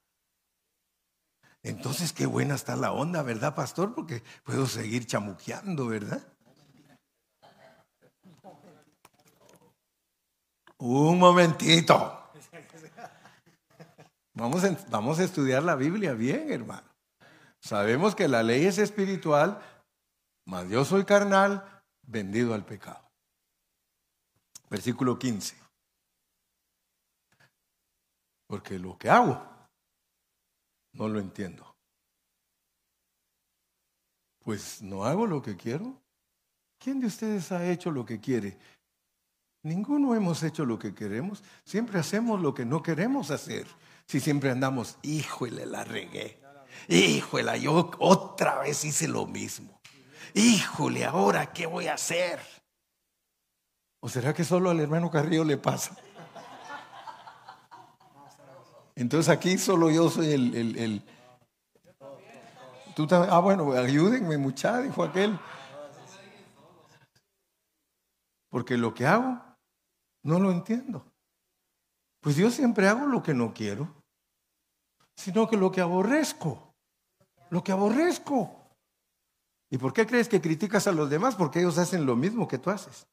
Entonces, 1.63 2.13
qué 2.13 2.27
buena 2.27 2.55
está 2.55 2.77
la 2.77 2.93
onda, 2.93 3.23
¿verdad, 3.23 3.55
pastor? 3.55 3.95
Porque 3.95 4.23
puedo 4.45 4.67
seguir 4.67 5.07
chamuqueando, 5.07 5.87
¿verdad? 5.87 6.23
Un 10.77 11.19
momentito. 11.19 12.31
Vamos 14.35 14.63
a, 14.63 14.77
vamos 14.91 15.19
a 15.21 15.25
estudiar 15.25 15.63
la 15.63 15.75
Biblia 15.75 16.13
bien, 16.13 16.53
hermano. 16.53 16.87
Sabemos 17.61 18.15
que 18.15 18.29
la 18.29 18.43
ley 18.43 18.67
es 18.67 18.77
espiritual, 18.77 19.63
mas 20.45 20.69
yo 20.69 20.85
soy 20.85 21.07
carnal, 21.07 21.76
vendido 22.07 22.55
al 22.55 22.65
pecado. 22.65 23.03
Versículo 24.71 25.19
15. 25.19 25.57
Porque 28.47 28.79
lo 28.79 28.97
que 28.97 29.11
hago 29.11 29.43
no 30.93 31.09
lo 31.09 31.19
entiendo. 31.19 31.77
Pues 34.41 34.81
no 34.83 35.05
hago 35.05 35.27
lo 35.27 35.43
que 35.43 35.57
quiero. 35.57 36.01
¿Quién 36.79 37.01
de 37.01 37.07
ustedes 37.07 37.51
ha 37.53 37.69
hecho 37.69 37.91
lo 37.91 38.05
que 38.05 38.21
quiere? 38.21 38.57
Ninguno 39.63 40.15
hemos 40.15 40.43
hecho 40.45 40.65
lo 40.65 40.79
que 40.79 40.95
queremos. 40.95 41.43
Siempre 41.65 41.99
hacemos 41.99 42.41
lo 42.41 42.55
que 42.55 42.65
no 42.65 42.83
queremos 42.83 43.33
hacer. 43.33 43.67
Si 44.07 44.21
siempre 44.21 44.51
andamos, 44.51 44.99
híjole, 45.03 45.67
la 45.67 45.83
regué. 45.83 46.41
Híjole, 46.89 47.61
yo 47.61 47.91
otra 47.99 48.61
vez 48.61 48.85
hice 48.85 49.09
lo 49.09 49.27
mismo 49.27 49.76
híjole, 50.37 51.05
ahora, 51.05 51.53
¿qué 51.53 51.67
voy 51.67 51.87
a 51.87 51.95
hacer? 51.95 52.39
¿O 54.01 54.09
será 54.09 54.35
que 54.35 54.45
solo 54.45 54.71
al 54.71 54.79
hermano 54.79 55.11
Carrillo 55.11 55.45
le 55.45 55.57
pasa? 55.57 55.97
Entonces 58.95 59.29
aquí 59.31 59.59
solo 59.59 59.91
yo 59.91 60.09
soy 60.11 60.33
el... 60.33 60.55
el, 60.55 61.03
¿Tú 62.95 63.07
ah, 63.11 63.41
bueno, 63.41 63.73
ayúdenme 63.73 64.39
muchacho, 64.39 64.83
dijo 64.83 65.03
aquel. 65.03 65.39
Porque 68.49 68.77
lo 68.77 68.95
que 68.95 69.07
hago 69.07 69.39
no 70.23 70.39
lo 70.39 70.51
entiendo. 70.51 71.05
Pues 72.21 72.37
yo 72.37 72.51
siempre 72.51 72.89
hago 72.89 73.07
lo 73.07 73.23
que 73.23 73.35
no 73.35 73.53
quiero, 73.53 74.03
sino 75.15 75.49
que 75.49 75.57
lo 75.57 75.71
que 75.71 75.81
aborrezco, 75.81 76.75
lo 77.51 77.63
que 77.63 77.73
aborrezco. 77.73 78.66
¿Y 79.71 79.79
por 79.79 79.93
qué 79.93 80.07
crees 80.07 80.29
que 80.29 80.41
criticas 80.41 80.87
a 80.87 80.93
los 80.93 81.11
demás? 81.11 81.35
Porque 81.35 81.61
ellos 81.61 81.79
hacen 81.79 82.07
lo 82.07 82.17
mismo 82.17 82.47
que 82.47 82.59
tú 82.59 82.71
haces. 82.71 83.07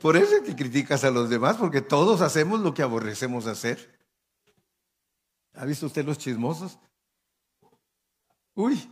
Por 0.00 0.16
eso 0.16 0.36
es 0.36 0.42
que 0.42 0.56
criticas 0.56 1.04
a 1.04 1.10
los 1.10 1.30
demás, 1.30 1.56
porque 1.56 1.80
todos 1.80 2.20
hacemos 2.20 2.60
lo 2.60 2.74
que 2.74 2.82
aborrecemos 2.82 3.46
hacer. 3.46 3.98
¿Ha 5.54 5.64
visto 5.64 5.86
usted 5.86 6.04
los 6.04 6.18
chismosos? 6.18 6.78
Uy, 8.54 8.90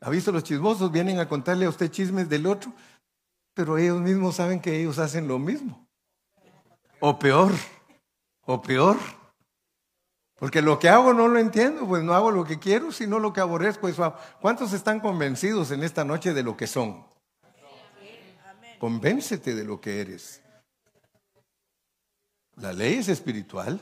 ¿ha 0.00 0.10
visto 0.10 0.32
los 0.32 0.44
chismosos? 0.44 0.90
Vienen 0.90 1.18
a 1.18 1.28
contarle 1.28 1.66
a 1.66 1.68
usted 1.68 1.90
chismes 1.90 2.28
del 2.28 2.46
otro, 2.46 2.72
pero 3.52 3.76
ellos 3.76 4.00
mismos 4.00 4.36
saben 4.36 4.60
que 4.60 4.80
ellos 4.80 4.98
hacen 4.98 5.28
lo 5.28 5.38
mismo. 5.38 5.86
O 7.00 7.18
peor, 7.18 7.52
o 8.46 8.62
peor. 8.62 8.96
Porque 10.40 10.62
lo 10.62 10.78
que 10.78 10.88
hago 10.88 11.12
no 11.12 11.28
lo 11.28 11.38
entiendo, 11.38 11.86
pues 11.86 12.02
no 12.02 12.14
hago 12.14 12.30
lo 12.30 12.44
que 12.44 12.58
quiero, 12.58 12.92
sino 12.92 13.18
lo 13.18 13.34
que 13.34 13.42
aborrezco. 13.42 13.90
¿Cuántos 14.40 14.72
están 14.72 14.98
convencidos 14.98 15.70
en 15.70 15.84
esta 15.84 16.02
noche 16.02 16.32
de 16.32 16.42
lo 16.42 16.56
que 16.56 16.66
son? 16.66 17.04
Convéncete 18.78 19.54
de 19.54 19.64
lo 19.64 19.82
que 19.82 20.00
eres. 20.00 20.40
La 22.56 22.72
ley 22.72 22.94
es 22.94 23.08
espiritual, 23.08 23.78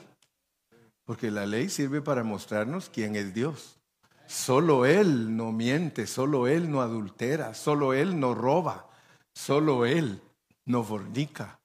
porque 1.05 1.31
la 1.31 1.47
ley 1.47 1.69
sirve 1.69 2.03
para 2.03 2.25
mostrarnos 2.25 2.91
quién 2.91 3.15
es 3.15 3.33
Dios. 3.33 3.79
Solo 4.27 4.85
Él 4.85 5.37
no 5.37 5.53
miente, 5.53 6.09
solo 6.09 6.49
Él 6.49 6.69
no 6.73 6.83
adultera, 6.83 7.55
solo 7.55 7.95
Él 7.95 8.19
no 8.19 8.35
roba, 8.35 8.91
solo 9.33 9.87
Él 9.87 10.21
no 10.65 10.83
fornica. 10.83 11.61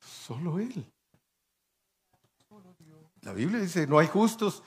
Solo 0.00 0.58
Él. 0.58 0.89
La 3.22 3.32
Biblia 3.32 3.60
dice, 3.60 3.86
no 3.86 3.98
hay 3.98 4.06
justos 4.06 4.62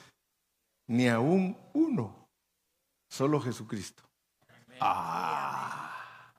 ni 0.87 1.07
aún 1.07 1.57
uno, 1.73 2.29
solo 3.09 3.41
Jesucristo. 3.41 4.03
Ah, 4.79 6.33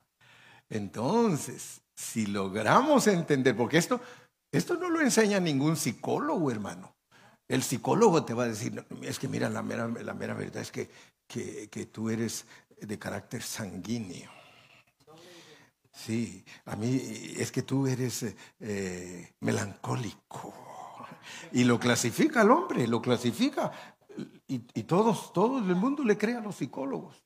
entonces, 0.69 1.81
si 1.95 2.27
logramos 2.27 3.07
entender, 3.07 3.57
porque 3.57 3.79
esto, 3.79 4.01
esto 4.53 4.77
no 4.77 4.91
lo 4.91 5.01
enseña 5.01 5.41
ningún 5.41 5.77
psicólogo, 5.77 6.51
hermano. 6.51 6.95
El 7.49 7.63
psicólogo 7.63 8.25
te 8.25 8.35
va 8.35 8.45
a 8.45 8.49
decir, 8.49 8.85
es 9.03 9.19
que 9.19 9.29
mira, 9.29 9.49
la 9.49 9.63
mera, 9.63 9.89
la 9.89 10.15
mera 10.15 10.35
verdad 10.35 10.63
es 10.63 10.71
que, 10.71 10.91
que, 11.27 11.87
tú 11.87 12.11
eres 12.11 12.47
de 12.81 12.99
carácter 12.99 13.43
sanguíneo. 13.43 14.31
Sí, 15.93 16.45
a 16.65 16.75
mí 16.75 17.35
es 17.37 17.53
que 17.53 17.63
tú 17.63 17.87
eres 17.87 18.27
eh, 18.61 19.33
melancólico. 19.41 20.74
Y 21.53 21.65
lo 21.65 21.79
clasifica 21.79 22.43
al 22.43 22.51
hombre, 22.51 22.87
lo 22.87 23.01
clasifica. 23.01 23.73
Y, 24.47 24.59
todos, 24.85 25.33
todo 25.33 25.59
el 25.59 25.75
mundo 25.75 26.05
le 26.05 26.17
cree 26.17 26.37
a 26.37 26.41
los 26.41 26.57
psicólogos. 26.57 27.25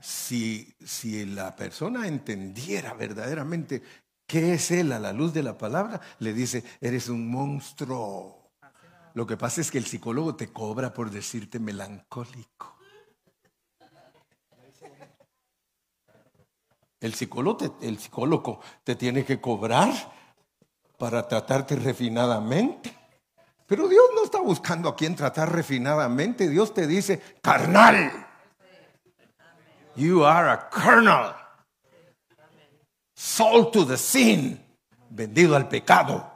Si, 0.00 0.74
si 0.84 1.24
la 1.24 1.56
persona 1.56 2.06
entendiera 2.06 2.94
verdaderamente 2.94 3.82
qué 4.26 4.54
es 4.54 4.70
él 4.70 4.92
a 4.92 4.98
la 4.98 5.12
luz 5.12 5.32
de 5.32 5.42
la 5.42 5.56
palabra, 5.56 6.00
le 6.18 6.32
dice, 6.32 6.64
eres 6.80 7.08
un 7.08 7.30
monstruo. 7.30 8.52
Lo 9.14 9.26
que 9.26 9.36
pasa 9.36 9.60
es 9.60 9.70
que 9.70 9.78
el 9.78 9.86
psicólogo 9.86 10.36
te 10.36 10.52
cobra 10.52 10.92
por 10.92 11.10
decirte 11.10 11.58
melancólico. 11.58 12.76
El 17.00 17.14
psicólogo, 17.14 17.78
el 17.82 17.98
psicólogo 17.98 18.60
te 18.84 18.96
tiene 18.96 19.24
que 19.24 19.40
cobrar 19.40 19.92
para 20.98 21.26
tratarte 21.26 21.76
refinadamente. 21.76 22.94
Pero 23.66 23.88
Dios 23.88 24.04
no 24.14 24.24
está 24.24 24.40
buscando 24.40 24.88
a 24.88 24.96
quien 24.96 25.16
tratar 25.16 25.52
refinadamente. 25.52 26.48
Dios 26.48 26.72
te 26.72 26.86
dice, 26.86 27.20
carnal. 27.42 28.26
You 29.96 30.24
are 30.24 30.50
a 30.50 30.68
carnal. 30.68 31.34
Sold 33.14 33.72
to 33.72 33.86
the 33.86 33.96
sin. 33.96 34.62
Vendido 35.10 35.56
al 35.56 35.68
pecado. 35.68 36.32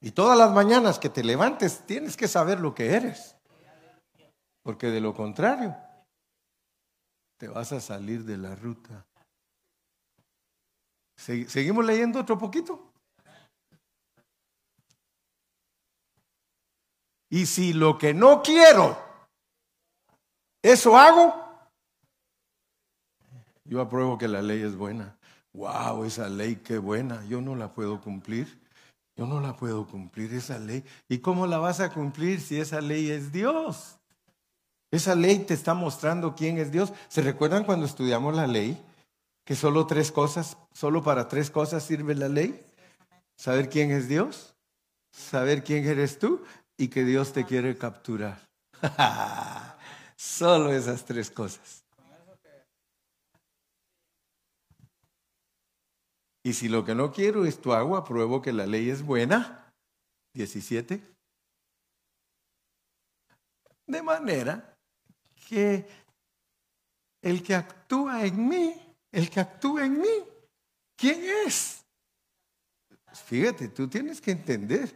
Y 0.00 0.10
todas 0.10 0.36
las 0.36 0.50
mañanas 0.50 0.98
que 0.98 1.08
te 1.08 1.24
levantes 1.24 1.86
tienes 1.86 2.16
que 2.16 2.28
saber 2.28 2.60
lo 2.60 2.74
que 2.74 2.94
eres. 2.94 3.36
Porque 4.62 4.88
de 4.88 5.00
lo 5.00 5.14
contrario, 5.14 5.74
te 7.38 7.48
vas 7.48 7.72
a 7.72 7.80
salir 7.80 8.24
de 8.24 8.36
la 8.36 8.54
ruta. 8.54 9.06
¿Seguimos 11.16 11.84
leyendo 11.84 12.20
otro 12.20 12.38
poquito? 12.38 12.92
Y 17.30 17.46
si 17.46 17.72
lo 17.72 17.98
que 17.98 18.14
no 18.14 18.42
quiero, 18.42 18.96
eso 20.62 20.96
hago, 20.96 21.44
yo 23.64 23.80
apruebo 23.80 24.18
que 24.18 24.28
la 24.28 24.42
ley 24.42 24.62
es 24.62 24.76
buena. 24.76 25.16
Wow, 25.52 26.04
esa 26.04 26.28
ley 26.28 26.56
qué 26.56 26.78
buena. 26.78 27.24
Yo 27.26 27.40
no 27.40 27.56
la 27.56 27.72
puedo 27.72 28.00
cumplir. 28.00 28.60
Yo 29.16 29.26
no 29.26 29.40
la 29.40 29.56
puedo 29.56 29.86
cumplir 29.86 30.34
esa 30.34 30.58
ley. 30.58 30.84
¿Y 31.08 31.18
cómo 31.18 31.46
la 31.46 31.58
vas 31.58 31.80
a 31.80 31.90
cumplir 31.90 32.40
si 32.40 32.60
esa 32.60 32.80
ley 32.80 33.10
es 33.10 33.32
Dios? 33.32 33.98
Esa 34.90 35.14
ley 35.14 35.38
te 35.40 35.54
está 35.54 35.74
mostrando 35.74 36.34
quién 36.34 36.58
es 36.58 36.70
Dios. 36.72 36.92
¿Se 37.08 37.22
recuerdan 37.22 37.64
cuando 37.64 37.86
estudiamos 37.86 38.34
la 38.34 38.46
ley? 38.46 38.80
Que 39.44 39.54
solo 39.54 39.86
tres 39.86 40.10
cosas, 40.10 40.56
solo 40.72 41.02
para 41.02 41.28
tres 41.28 41.50
cosas 41.50 41.84
sirve 41.84 42.14
la 42.14 42.28
ley. 42.28 42.66
Saber 43.36 43.68
quién 43.68 43.90
es 43.90 44.08
Dios, 44.08 44.54
saber 45.10 45.64
quién 45.64 45.84
eres 45.86 46.18
tú 46.18 46.42
y 46.76 46.88
que 46.88 47.04
Dios 47.04 47.32
te 47.32 47.44
quiere 47.44 47.76
capturar. 47.76 48.48
solo 50.16 50.72
esas 50.72 51.04
tres 51.04 51.30
cosas. 51.30 51.84
Y 56.42 56.52
si 56.52 56.68
lo 56.68 56.84
que 56.84 56.94
no 56.94 57.10
quiero 57.10 57.46
es 57.46 57.60
tu 57.60 57.72
agua, 57.72 58.04
pruebo 58.04 58.42
que 58.42 58.52
la 58.52 58.66
ley 58.66 58.90
es 58.90 59.02
buena. 59.02 59.72
17. 60.34 61.00
De 63.86 64.02
manera 64.02 64.76
que 65.48 65.86
el 67.22 67.42
que 67.42 67.54
actúa 67.54 68.24
en 68.26 68.48
mí, 68.48 68.93
el 69.14 69.30
que 69.30 69.40
actúa 69.40 69.86
en 69.86 70.00
mí, 70.00 70.24
¿quién 70.96 71.22
es? 71.46 71.84
Fíjate, 73.26 73.68
tú 73.68 73.88
tienes 73.88 74.20
que 74.20 74.32
entender 74.32 74.92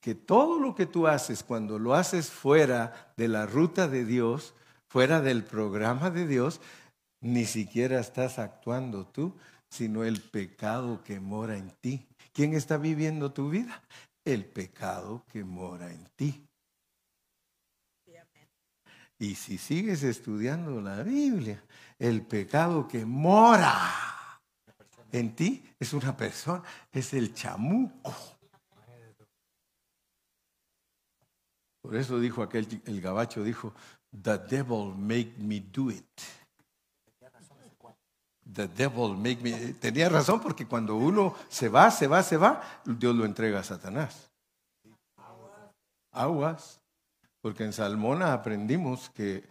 que 0.00 0.16
todo 0.16 0.58
lo 0.58 0.74
que 0.74 0.86
tú 0.86 1.06
haces 1.06 1.44
cuando 1.44 1.78
lo 1.78 1.94
haces 1.94 2.30
fuera 2.30 3.14
de 3.16 3.28
la 3.28 3.46
ruta 3.46 3.86
de 3.86 4.04
Dios, 4.04 4.54
fuera 4.88 5.20
del 5.20 5.44
programa 5.44 6.10
de 6.10 6.26
Dios, 6.26 6.60
ni 7.20 7.46
siquiera 7.46 8.00
estás 8.00 8.40
actuando 8.40 9.06
tú, 9.06 9.36
sino 9.70 10.02
el 10.04 10.20
pecado 10.20 11.04
que 11.04 11.20
mora 11.20 11.56
en 11.56 11.70
ti. 11.80 12.04
¿Quién 12.32 12.54
está 12.54 12.76
viviendo 12.76 13.32
tu 13.32 13.50
vida? 13.50 13.82
El 14.24 14.44
pecado 14.44 15.22
que 15.32 15.44
mora 15.44 15.92
en 15.92 16.04
ti. 16.16 16.44
Y 19.22 19.36
si 19.36 19.56
sigues 19.56 20.02
estudiando 20.02 20.80
la 20.80 21.04
Biblia, 21.04 21.62
el 21.96 22.26
pecado 22.26 22.88
que 22.88 23.06
mora 23.06 23.88
en 25.12 25.36
ti 25.36 25.64
es 25.78 25.92
una 25.92 26.16
persona, 26.16 26.64
es 26.90 27.14
el 27.14 27.32
chamuco. 27.32 28.12
Por 31.80 31.94
eso 31.94 32.18
dijo 32.18 32.42
aquel, 32.42 32.82
el 32.84 33.00
gabacho 33.00 33.44
dijo, 33.44 33.72
the 34.10 34.38
devil 34.38 34.92
make 34.96 35.34
me 35.38 35.60
do 35.60 35.92
it. 35.92 36.20
The 38.52 38.66
devil 38.66 39.16
make 39.16 39.40
me. 39.40 39.74
Tenía 39.74 40.08
razón 40.08 40.40
porque 40.40 40.66
cuando 40.66 40.96
uno 40.96 41.36
se 41.48 41.68
va, 41.68 41.92
se 41.92 42.08
va, 42.08 42.24
se 42.24 42.36
va, 42.36 42.60
Dios 42.84 43.14
lo 43.14 43.24
entrega 43.24 43.60
a 43.60 43.62
Satanás. 43.62 44.32
Aguas. 46.10 46.81
Porque 47.42 47.64
en 47.64 47.72
Salmona 47.72 48.32
aprendimos 48.32 49.10
que 49.10 49.44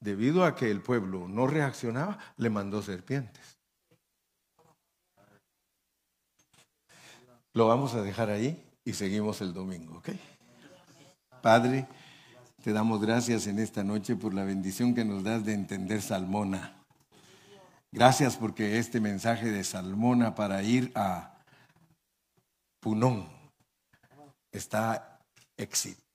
debido 0.00 0.44
a 0.44 0.54
que 0.54 0.70
el 0.70 0.82
pueblo 0.82 1.28
no 1.28 1.46
reaccionaba, 1.46 2.18
le 2.36 2.50
mandó 2.50 2.82
serpientes. 2.82 3.56
Lo 7.54 7.68
vamos 7.68 7.94
a 7.94 8.02
dejar 8.02 8.30
ahí 8.30 8.62
y 8.84 8.92
seguimos 8.92 9.40
el 9.40 9.52
domingo, 9.52 9.98
¿ok? 9.98 10.10
Padre, 11.40 11.86
te 12.62 12.72
damos 12.72 13.00
gracias 13.00 13.46
en 13.46 13.60
esta 13.60 13.84
noche 13.84 14.16
por 14.16 14.34
la 14.34 14.44
bendición 14.44 14.94
que 14.94 15.04
nos 15.04 15.22
das 15.22 15.44
de 15.44 15.54
entender 15.54 16.02
Salmona. 16.02 16.84
Gracias 17.92 18.36
porque 18.36 18.78
este 18.78 19.00
mensaje 19.00 19.50
de 19.50 19.64
Salmona 19.64 20.34
para 20.34 20.62
ir 20.62 20.92
a 20.94 21.38
Punón 22.80 23.28
está 24.52 25.20
exitoso 25.56 26.07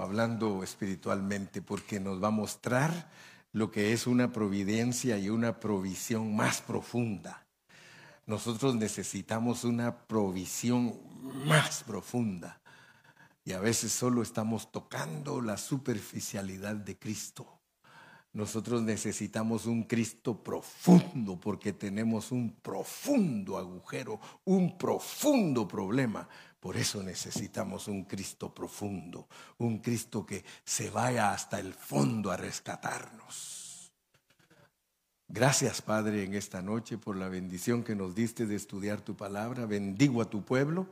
hablando 0.00 0.62
espiritualmente 0.62 1.60
porque 1.60 2.00
nos 2.00 2.22
va 2.22 2.28
a 2.28 2.32
mostrar 2.32 3.10
lo 3.52 3.70
que 3.70 3.92
es 3.92 4.06
una 4.06 4.32
providencia 4.32 5.18
y 5.18 5.28
una 5.28 5.60
provisión 5.60 6.34
más 6.34 6.62
profunda. 6.62 7.46
Nosotros 8.26 8.74
necesitamos 8.74 9.64
una 9.64 10.06
provisión 10.06 10.98
más 11.46 11.82
profunda 11.82 12.60
y 13.44 13.52
a 13.52 13.60
veces 13.60 13.92
solo 13.92 14.22
estamos 14.22 14.70
tocando 14.70 15.40
la 15.40 15.56
superficialidad 15.56 16.76
de 16.76 16.98
Cristo 16.98 17.60
Nosotros 18.32 18.82
necesitamos 18.82 19.66
un 19.66 19.82
Cristo 19.82 20.40
profundo 20.40 21.40
porque 21.40 21.72
tenemos 21.72 22.30
un 22.30 22.52
profundo 22.62 23.58
agujero, 23.58 24.20
un 24.44 24.78
profundo 24.78 25.66
problema. 25.66 26.28
Por 26.60 26.76
eso 26.76 27.02
necesitamos 27.02 27.88
un 27.88 28.04
Cristo 28.04 28.54
profundo, 28.54 29.26
un 29.56 29.78
Cristo 29.78 30.26
que 30.26 30.44
se 30.62 30.90
vaya 30.90 31.32
hasta 31.32 31.58
el 31.58 31.72
fondo 31.72 32.30
a 32.30 32.36
rescatarnos. 32.36 33.90
Gracias 35.26 35.80
Padre 35.80 36.24
en 36.24 36.34
esta 36.34 36.60
noche 36.60 36.98
por 36.98 37.16
la 37.16 37.28
bendición 37.28 37.82
que 37.82 37.94
nos 37.94 38.14
diste 38.14 38.46
de 38.46 38.56
estudiar 38.56 39.00
tu 39.00 39.16
palabra. 39.16 39.64
Bendigo 39.64 40.20
a 40.20 40.28
tu 40.28 40.44
pueblo 40.44 40.86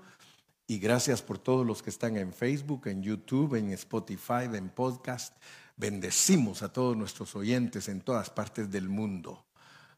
y 0.66 0.79
gracias 0.79 1.21
por 1.21 1.39
todos 1.39 1.66
los 1.66 1.83
que 1.83 1.91
están 1.91 2.16
en 2.16 2.33
Facebook, 2.33 2.87
en 2.87 3.03
YouTube, 3.03 3.57
en 3.57 3.71
Spotify, 3.73 4.45
en 4.45 4.71
podcast. 4.71 5.37
Bendecimos 5.77 6.62
a 6.62 6.73
todos 6.73 6.97
nuestros 6.97 7.37
oyentes 7.37 7.89
en 7.89 8.01
todas 8.01 8.31
partes 8.31 8.71
del 8.71 8.89
mundo. 8.89 9.45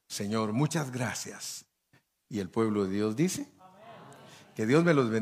Señor, 0.08 0.52
muchas 0.52 0.90
gracias. 0.90 1.64
Y 2.28 2.40
el 2.40 2.50
pueblo 2.50 2.86
de 2.86 2.94
Dios 2.94 3.14
dice, 3.14 3.46
que 4.54 4.66
Dios 4.66 4.84
me 4.84 4.94
los 4.94 5.08
bendiga. 5.08 5.20